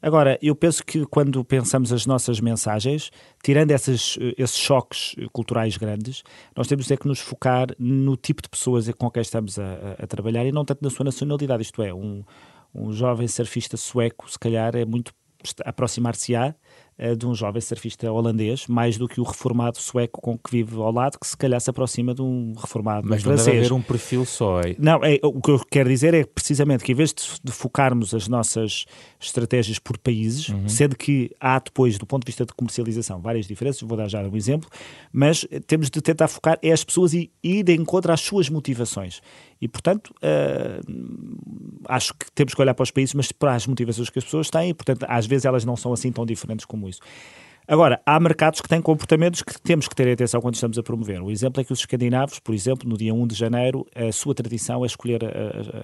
Agora, 0.00 0.38
eu 0.42 0.54
penso 0.54 0.84
que 0.84 1.06
quando 1.06 1.42
pensamos 1.42 1.90
as 1.90 2.04
nossas 2.04 2.38
mensagens, 2.38 3.10
tirando 3.42 3.70
essas, 3.70 4.18
esses 4.36 4.56
choques 4.56 5.14
culturais 5.32 5.78
grandes, 5.78 6.22
nós 6.54 6.66
temos 6.66 6.90
é 6.90 6.96
que 6.96 7.08
nos 7.08 7.20
focar 7.20 7.68
no 7.78 8.14
tipo 8.14 8.42
de 8.42 8.48
pessoas 8.50 8.86
com 8.90 9.10
quem 9.10 9.22
estamos 9.22 9.58
a, 9.58 9.96
a 9.98 10.06
trabalhar 10.06 10.44
e 10.44 10.52
não 10.52 10.62
tanto 10.62 10.82
na 10.82 10.90
sua 10.90 11.04
nacionalidade. 11.04 11.62
Isto 11.62 11.82
é, 11.82 11.94
um, 11.94 12.22
um 12.74 12.92
jovem 12.92 13.26
surfista 13.26 13.78
sueco, 13.78 14.30
se 14.30 14.38
calhar, 14.38 14.76
é 14.76 14.84
muito 14.84 15.14
aproximar-se-á 15.64 16.54
de 17.16 17.26
um 17.26 17.34
jovem 17.34 17.60
surfista 17.60 18.10
holandês, 18.10 18.66
mais 18.68 18.96
do 18.96 19.08
que 19.08 19.20
o 19.20 19.24
reformado 19.24 19.78
sueco 19.78 20.20
com 20.20 20.38
que 20.38 20.50
vive 20.50 20.76
ao 20.76 20.92
lado, 20.92 21.18
que 21.18 21.26
se 21.26 21.36
calhar 21.36 21.60
se 21.60 21.68
aproxima 21.68 22.14
de 22.14 22.22
um 22.22 22.52
reformado 22.56 23.08
Mas 23.08 23.22
francês. 23.22 23.46
Mas 23.46 23.54
deve 23.54 23.66
haver 23.66 23.72
um 23.72 23.82
perfil 23.82 24.24
só. 24.24 24.60
É... 24.60 24.76
Não, 24.78 25.00
é, 25.02 25.18
o 25.22 25.40
que 25.40 25.50
eu 25.50 25.60
quero 25.70 25.88
dizer 25.88 26.14
é 26.14 26.24
precisamente 26.24 26.84
que 26.84 26.92
em 26.92 26.94
vez 26.94 27.12
de, 27.12 27.22
de 27.42 27.52
focarmos 27.52 28.14
as 28.14 28.28
nossas 28.28 28.84
estratégias 29.20 29.78
por 29.78 29.98
países, 29.98 30.48
uhum. 30.48 30.68
sendo 30.68 30.96
que 30.96 31.30
há 31.40 31.58
depois, 31.58 31.98
do 31.98 32.06
ponto 32.06 32.24
de 32.24 32.30
vista 32.30 32.46
de 32.46 32.52
comercialização, 32.52 33.20
várias 33.20 33.46
diferenças, 33.46 33.82
vou 33.82 33.96
dar 33.96 34.08
já 34.08 34.22
um 34.22 34.36
exemplo, 34.36 34.68
mas 35.12 35.46
temos 35.66 35.90
de 35.90 36.00
tentar 36.00 36.28
focar 36.28 36.58
é 36.62 36.72
as 36.72 36.84
pessoas 36.84 37.12
e 37.12 37.30
ir 37.42 37.62
de 37.62 37.74
encontro 37.74 38.12
às 38.12 38.20
suas 38.20 38.48
motivações. 38.48 39.20
E, 39.60 39.68
portanto, 39.68 40.14
uh, 40.16 41.84
acho 41.88 42.12
que 42.14 42.30
temos 42.32 42.54
que 42.54 42.60
olhar 42.60 42.74
para 42.74 42.82
os 42.82 42.90
países, 42.90 43.14
mas 43.14 43.32
para 43.32 43.54
as 43.54 43.66
motivações 43.66 44.10
que 44.10 44.18
as 44.18 44.24
pessoas 44.24 44.50
têm, 44.50 44.70
e, 44.70 44.74
portanto, 44.74 45.06
às 45.08 45.26
vezes 45.26 45.44
elas 45.44 45.64
não 45.64 45.76
são 45.76 45.92
assim 45.92 46.12
tão 46.12 46.26
diferentes 46.26 46.66
como 46.66 46.83
isso. 46.88 47.00
Agora, 47.66 47.98
há 48.04 48.20
mercados 48.20 48.60
que 48.60 48.68
têm 48.68 48.82
comportamentos 48.82 49.40
que 49.40 49.58
temos 49.58 49.88
que 49.88 49.94
ter 49.94 50.06
atenção 50.12 50.38
quando 50.38 50.54
estamos 50.54 50.76
a 50.76 50.82
promover. 50.82 51.22
O 51.22 51.30
exemplo 51.30 51.62
é 51.62 51.64
que 51.64 51.72
os 51.72 51.78
escandinavos, 51.78 52.38
por 52.38 52.54
exemplo, 52.54 52.86
no 52.86 52.94
dia 52.94 53.14
1 53.14 53.26
de 53.26 53.34
janeiro, 53.34 53.86
a 53.94 54.12
sua 54.12 54.34
tradição 54.34 54.84
é 54.84 54.86
escolher, 54.86 55.20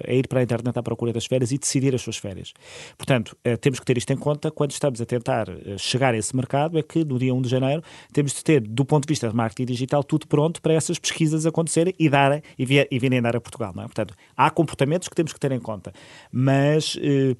é 0.03 0.15
ir 0.15 0.27
para 0.27 0.41
a 0.41 0.43
internet 0.43 0.77
à 0.77 0.83
procura 0.83 1.11
das 1.11 1.25
férias 1.25 1.51
e 1.51 1.57
decidir 1.57 1.95
as 1.95 2.01
suas 2.03 2.17
férias. 2.17 2.53
Portanto, 2.95 3.35
eh, 3.43 3.57
temos 3.57 3.79
que 3.79 3.85
ter 3.85 3.97
isto 3.97 4.13
em 4.13 4.17
conta 4.17 4.51
quando 4.51 4.69
estamos 4.69 5.01
a 5.01 5.05
tentar 5.07 5.49
eh, 5.49 5.75
chegar 5.79 6.13
a 6.13 6.17
esse 6.17 6.35
mercado, 6.35 6.77
é 6.77 6.83
que 6.83 7.03
no 7.03 7.17
dia 7.17 7.33
1 7.33 7.41
de 7.41 7.49
janeiro 7.49 7.81
temos 8.13 8.33
de 8.33 8.43
ter, 8.43 8.61
do 8.61 8.85
ponto 8.85 9.07
de 9.07 9.11
vista 9.11 9.27
de 9.27 9.35
marketing 9.35 9.65
digital, 9.65 10.03
tudo 10.03 10.27
pronto 10.27 10.61
para 10.61 10.73
essas 10.73 10.99
pesquisas 10.99 11.47
acontecerem 11.47 11.95
e, 11.97 12.07
dar, 12.09 12.43
e, 12.59 12.87
e 12.91 12.99
virem 12.99 13.19
dar 13.23 13.35
a 13.35 13.41
Portugal. 13.41 13.73
Não 13.75 13.81
é? 13.81 13.85
Portanto, 13.87 14.13
há 14.37 14.51
comportamentos 14.51 15.07
que 15.07 15.15
temos 15.15 15.33
que 15.33 15.39
ter 15.39 15.51
em 15.51 15.59
conta. 15.59 15.91
Mas 16.31 16.95
eh, 17.01 17.35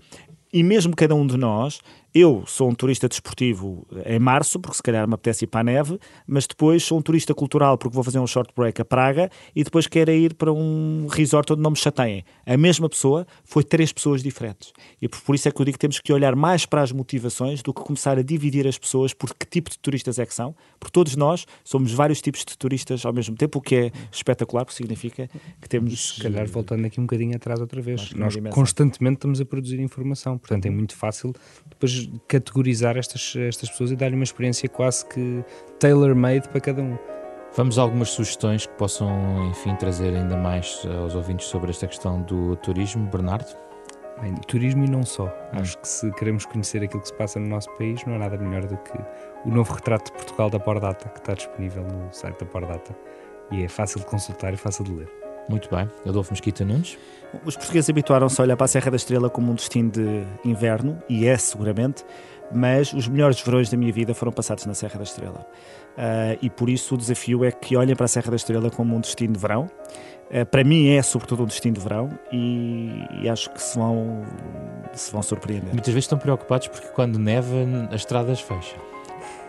e 0.54 0.63
mesmo 0.63 0.95
cada 0.95 1.15
um 1.15 1.26
de 1.26 1.38
nós, 1.38 1.80
eu 2.13 2.43
sou 2.45 2.69
um 2.69 2.76
turista 2.76 3.08
desportivo 3.08 3.88
em 4.06 4.19
março, 4.19 4.60
porque 4.60 4.76
se 4.76 4.84
calhar 4.84 5.08
me 5.08 5.13
apetece 5.13 5.45
ir 5.45 5.47
para 5.47 5.62
a 5.62 5.63
neve, 5.63 5.97
mas 6.28 6.45
depois 6.45 6.84
sou 6.84 6.97
um 6.97 7.02
turista 7.02 7.34
cultural 7.34 7.78
porque 7.78 7.95
vou 7.95 8.04
fazer 8.04 8.19
um 8.19 8.28
short 8.28 8.54
break 8.56 8.82
a 8.82 8.86
Praga 8.86 9.30
e 9.56 9.63
depois 9.63 9.88
quero 9.88 10.12
ir 10.12 10.34
para 10.34 10.52
um 10.52 11.08
resort 11.10 11.54
onde 11.54 11.62
não 11.62 11.71
me 11.71 11.78
chateiem. 11.78 12.26
A 12.45 12.58
mesma 12.58 12.89
pessoa 12.89 13.26
foi 13.43 13.63
três 13.63 13.93
pessoas 13.93 14.21
diferentes. 14.21 14.74
E 15.02 15.08
por 15.08 15.34
isso 15.34 15.47
é 15.47 15.52
que 15.52 15.62
eu 15.62 15.65
digo 15.65 15.76
que 15.76 15.80
temos 15.80 16.00
que 16.00 16.12
olhar 16.12 16.36
mais 16.36 16.65
para 16.65 16.82
as 16.82 16.91
motivações 16.91 17.62
do 17.62 17.74
que 17.74 17.82
começar 17.82 18.17
a 18.17 18.21
dividir 18.21 18.67
as 18.67 18.78
pessoas 18.78 19.13
por 19.13 19.34
que 19.34 19.45
tipo 19.45 19.69
de 19.69 19.80
turistas 19.80 20.19
é 20.19 20.26
que 20.26 20.34
são, 20.34 20.54
porque 20.80 20.91
todos 20.91 21.15
nós 21.15 21.45
somos 21.63 21.93
vários 21.93 22.21
tipos 22.21 22.43
de 22.43 22.58
turistas 22.58 23.06
ao 23.06 23.13
mesmo 23.13 23.36
tempo, 23.36 23.60
o 23.60 23.62
que 23.62 23.76
é 23.76 23.91
espetacular, 24.12 24.65
porque 24.65 24.76
significa 24.76 25.30
que 25.62 25.69
temos. 25.69 26.15
Se 26.15 26.21
calhar 26.21 26.47
voltando 26.47 26.86
aqui 26.86 27.00
um 27.00 27.04
bocadinho 27.04 27.36
atrás 27.36 27.62
outra 27.62 27.82
vez, 27.82 28.12
nós 28.13 28.36
constantemente 28.50 29.15
estamos 29.15 29.39
a 29.39 29.45
produzir 29.45 29.80
informação, 29.80 30.38
portanto 30.38 30.65
é 30.65 30.69
muito 30.69 30.95
fácil 30.95 31.34
depois 31.69 32.01
categorizar 32.28 32.98
estas, 32.98 33.36
estas 33.36 33.70
pessoas 33.70 33.92
e 33.92 33.96
dar-lhe 33.96 34.16
uma 34.16 34.24
experiência 34.24 34.68
quase 34.70 35.06
que 35.06 35.44
tailor-made 35.80 36.48
para 36.50 36.62
cada 36.62 36.82
um. 36.82 36.98
Vamos 37.56 37.78
a 37.78 37.82
algumas 37.82 38.10
sugestões 38.10 38.66
que 38.66 38.74
possam, 38.76 39.50
enfim, 39.50 39.76
trazer 39.76 40.16
ainda 40.16 40.38
mais 40.38 40.86
aos 41.02 41.16
ouvintes 41.16 41.48
sobre 41.48 41.70
esta 41.70 41.86
questão 41.86 42.22
do 42.22 42.56
turismo. 42.56 43.10
Bernardo? 43.10 43.54
Bem, 44.22 44.34
turismo 44.48 44.86
e 44.86 44.90
não 44.90 45.04
só. 45.04 45.26
Hum. 45.26 45.60
Acho 45.60 45.78
que 45.80 45.88
se 45.88 46.12
queremos 46.12 46.46
conhecer 46.46 46.84
aquilo 46.84 47.02
que 47.02 47.08
se 47.08 47.14
passa 47.14 47.40
no 47.40 47.48
nosso 47.48 47.70
país, 47.78 48.06
não 48.06 48.16
há 48.16 48.20
nada 48.20 48.38
melhor 48.38 48.66
do 48.66 48.78
que 48.78 48.98
o 49.44 49.50
novo 49.50 49.74
retrato 49.74 50.06
de 50.06 50.12
Portugal 50.14 50.50
da 50.50 50.60
Pordata, 50.60 51.10
que 51.10 51.20
está 51.20 51.34
disponível 51.34 51.84
no 51.84 52.14
site 52.14 52.40
da 52.40 52.46
Pordata. 52.46 52.96
E 53.52 53.64
é 53.64 53.68
fácil 53.68 54.00
de 54.00 54.06
consultar 54.06 54.54
e 54.54 54.58
fácil 54.58 54.86
de 54.86 54.94
ler. 54.94 55.21
Muito 55.49 55.69
bem. 55.73 55.89
Adolfo 56.06 56.32
Mesquita 56.32 56.63
Nunes? 56.63 56.97
Os 57.45 57.56
portugueses 57.56 57.89
habituaram-se 57.89 58.39
a 58.39 58.43
olhar 58.43 58.58
para 58.58 58.65
a 58.65 58.67
Serra 58.67 58.91
da 58.91 58.97
Estrela 58.97 59.30
como 59.30 59.51
um 59.51 59.56
destino 59.56 59.89
de 59.89 60.23
inverno, 60.43 61.01
e 61.08 61.25
é 61.27 61.38
seguramente, 61.38 62.04
mas 62.54 62.93
os 62.93 63.08
melhores 63.08 63.39
verões 63.41 63.69
da 63.69 63.77
minha 63.77 63.91
vida 63.91 64.13
foram 64.13 64.32
passados 64.32 64.65
na 64.65 64.73
Serra 64.73 64.97
da 64.97 65.04
Estrela. 65.04 65.45
Uh, 65.91 66.38
e 66.41 66.49
por 66.49 66.69
isso 66.69 66.95
o 66.95 66.97
desafio 66.97 67.43
é 67.45 67.51
que 67.51 67.75
olhem 67.75 67.95
para 67.95 68.06
a 68.06 68.08
Serra 68.08 68.30
da 68.30 68.36
Estrela 68.36 68.69
como 68.69 68.95
um 68.95 68.99
destino 68.99 69.34
de 69.34 69.39
verão. 69.39 69.69
Uh, 70.30 70.45
para 70.45 70.63
mim 70.63 70.89
é 70.89 71.01
sobretudo 71.01 71.43
um 71.43 71.45
destino 71.45 71.75
de 71.75 71.82
verão 71.82 72.10
e, 72.32 73.04
e, 73.21 73.30
acho 73.30 73.49
que 73.51 73.62
se 73.62 73.77
vão, 73.77 74.23
se 74.93 75.12
vão 75.12 75.21
surpreender. 75.21 75.73
Muitas 75.73 75.93
vezes 75.93 76.06
estão 76.06 76.17
preocupados 76.17 76.67
porque 76.67 76.88
quando 76.88 77.17
neva 77.17 77.56
as 77.89 78.01
estradas 78.01 78.39
fecham. 78.39 78.80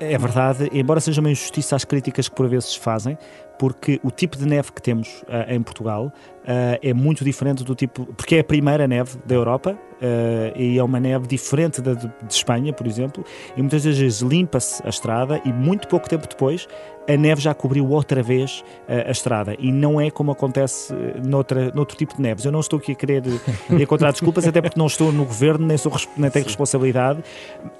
É 0.00 0.18
verdade, 0.18 0.68
embora 0.72 1.00
seja 1.00 1.20
uma 1.20 1.30
injustiça 1.30 1.76
às 1.76 1.84
críticas 1.84 2.28
que 2.28 2.34
por 2.34 2.48
vezes 2.48 2.74
fazem, 2.74 3.16
porque 3.58 4.00
o 4.02 4.10
tipo 4.10 4.36
de 4.36 4.46
neve 4.46 4.72
que 4.72 4.82
temos 4.82 5.22
uh, 5.22 5.48
em 5.48 5.62
Portugal 5.62 6.06
uh, 6.06 6.78
é 6.82 6.92
muito 6.92 7.24
diferente 7.24 7.64
do 7.64 7.74
tipo. 7.74 8.06
Porque 8.14 8.36
é 8.36 8.40
a 8.40 8.44
primeira 8.44 8.86
neve 8.86 9.18
da 9.24 9.34
Europa 9.34 9.72
uh, 9.72 10.58
e 10.58 10.78
é 10.78 10.82
uma 10.82 10.98
neve 10.98 11.26
diferente 11.26 11.80
da 11.80 11.94
de, 11.94 12.06
de 12.06 12.34
Espanha, 12.34 12.72
por 12.72 12.86
exemplo, 12.86 13.24
e 13.56 13.60
muitas 13.60 13.84
vezes 13.84 14.20
limpa-se 14.20 14.82
a 14.84 14.88
estrada 14.88 15.40
e 15.44 15.52
muito 15.52 15.88
pouco 15.88 16.08
tempo 16.08 16.26
depois 16.28 16.66
a 17.08 17.16
neve 17.16 17.40
já 17.40 17.52
cobriu 17.52 17.88
outra 17.88 18.22
vez 18.22 18.62
a 18.86 19.10
estrada 19.10 19.56
e 19.58 19.72
não 19.72 20.00
é 20.00 20.08
como 20.08 20.30
acontece 20.30 20.94
noutra, 21.26 21.72
noutro 21.74 21.96
tipo 21.96 22.14
de 22.14 22.22
neves. 22.22 22.44
Eu 22.44 22.52
não 22.52 22.60
estou 22.60 22.78
aqui 22.78 22.92
a 22.92 22.94
querer 22.94 23.24
encontrar 23.70 24.12
desculpas, 24.12 24.46
até 24.46 24.60
porque 24.60 24.78
não 24.78 24.86
estou 24.86 25.10
no 25.10 25.24
governo, 25.24 25.66
nem, 25.66 25.76
sou, 25.76 25.92
nem 26.16 26.30
tenho 26.30 26.44
Sim. 26.44 26.50
responsabilidade. 26.50 27.24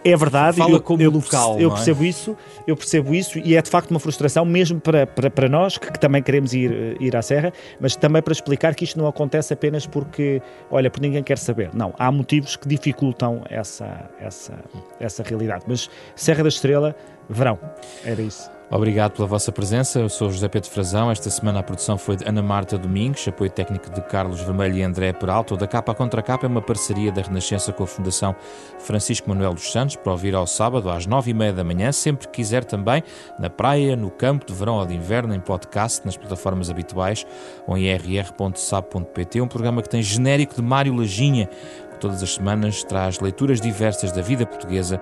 É 0.04 0.16
verdade, 0.16 0.56
Fala 0.56 0.72
eu, 0.72 0.82
como 0.82 1.00
eu, 1.00 1.10
local, 1.12 1.60
eu 1.60 1.70
percebo 1.70 2.02
é? 2.02 2.08
isso, 2.08 2.36
eu 2.66 2.76
percebo 2.76 3.14
isso 3.14 3.38
e 3.38 3.54
é 3.54 3.62
de 3.62 3.70
facto 3.70 3.92
uma 3.92 4.00
frustração, 4.00 4.44
mesmo 4.44 4.80
para, 4.80 5.06
para, 5.06 5.30
para 5.30 5.48
nós 5.48 5.61
que, 5.68 5.92
que, 5.92 5.98
também 5.98 6.22
queremos 6.22 6.52
ir, 6.52 6.96
ir 7.00 7.16
à 7.16 7.22
Serra, 7.22 7.52
mas 7.80 7.96
também 7.96 8.22
para 8.22 8.32
explicar 8.32 8.74
que 8.74 8.84
isto 8.84 8.98
não 8.98 9.06
acontece 9.06 9.52
apenas 9.52 9.86
porque, 9.86 10.40
olha, 10.70 10.90
por 10.90 11.00
ninguém 11.00 11.22
quer 11.22 11.38
saber. 11.38 11.70
Não, 11.74 11.94
há 11.98 12.10
motivos 12.10 12.56
que 12.56 12.68
dificultam 12.68 13.42
essa, 13.48 14.10
essa, 14.20 14.54
essa 15.00 15.22
realidade. 15.22 15.64
Mas 15.66 15.88
Serra 16.14 16.42
da 16.42 16.48
Estrela, 16.48 16.94
verão, 17.28 17.58
era 18.04 18.20
isso. 18.20 18.50
Obrigado 18.74 19.12
pela 19.12 19.28
vossa 19.28 19.52
presença. 19.52 20.00
Eu 20.00 20.08
sou 20.08 20.30
José 20.30 20.48
Pedro 20.48 20.70
Frazão. 20.70 21.10
Esta 21.10 21.28
semana 21.28 21.60
a 21.60 21.62
produção 21.62 21.98
foi 21.98 22.16
de 22.16 22.26
Ana 22.26 22.40
Marta 22.40 22.78
Domingos, 22.78 23.28
apoio 23.28 23.50
técnico 23.50 23.90
de 23.90 24.00
Carlos 24.00 24.40
Vermelho 24.40 24.76
e 24.76 24.82
André 24.82 25.12
Peralta. 25.12 25.52
O 25.52 25.58
da 25.58 25.66
Capa 25.66 25.92
à 25.92 25.94
Contra 25.94 26.22
Capa 26.22 26.46
é 26.46 26.48
uma 26.48 26.62
parceria 26.62 27.12
da 27.12 27.20
Renascença 27.20 27.70
com 27.70 27.84
a 27.84 27.86
Fundação 27.86 28.34
Francisco 28.78 29.28
Manuel 29.28 29.52
dos 29.52 29.70
Santos 29.70 29.96
para 29.96 30.10
ouvir 30.10 30.34
ao 30.34 30.46
sábado 30.46 30.88
às 30.88 31.04
nove 31.04 31.32
e 31.32 31.34
meia 31.34 31.52
da 31.52 31.62
manhã, 31.62 31.92
sempre 31.92 32.26
que 32.26 32.32
quiser 32.32 32.64
também, 32.64 33.04
na 33.38 33.50
praia, 33.50 33.94
no 33.94 34.10
campo, 34.10 34.46
de 34.46 34.54
verão 34.54 34.76
ou 34.76 34.86
de 34.86 34.94
inverno, 34.94 35.34
em 35.34 35.40
podcast, 35.40 36.06
nas 36.06 36.16
plataformas 36.16 36.70
habituais 36.70 37.26
ou 37.66 37.76
em 37.76 37.94
rr.sab.pt. 37.94 39.42
Um 39.42 39.48
programa 39.48 39.82
que 39.82 39.90
tem 39.90 40.00
genérico 40.00 40.54
de 40.54 40.62
Mário 40.62 40.96
Lajinha, 40.96 41.46
que 41.90 41.98
todas 42.00 42.22
as 42.22 42.36
semanas 42.36 42.82
traz 42.82 43.20
leituras 43.20 43.60
diversas 43.60 44.12
da 44.12 44.22
vida 44.22 44.46
portuguesa, 44.46 44.98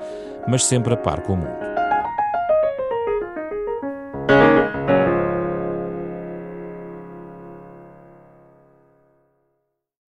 mas 0.48 0.64
sempre 0.64 0.92
a 0.92 0.96
par 0.96 1.22
com 1.22 1.34
o 1.34 1.36
mundo. 1.36 1.69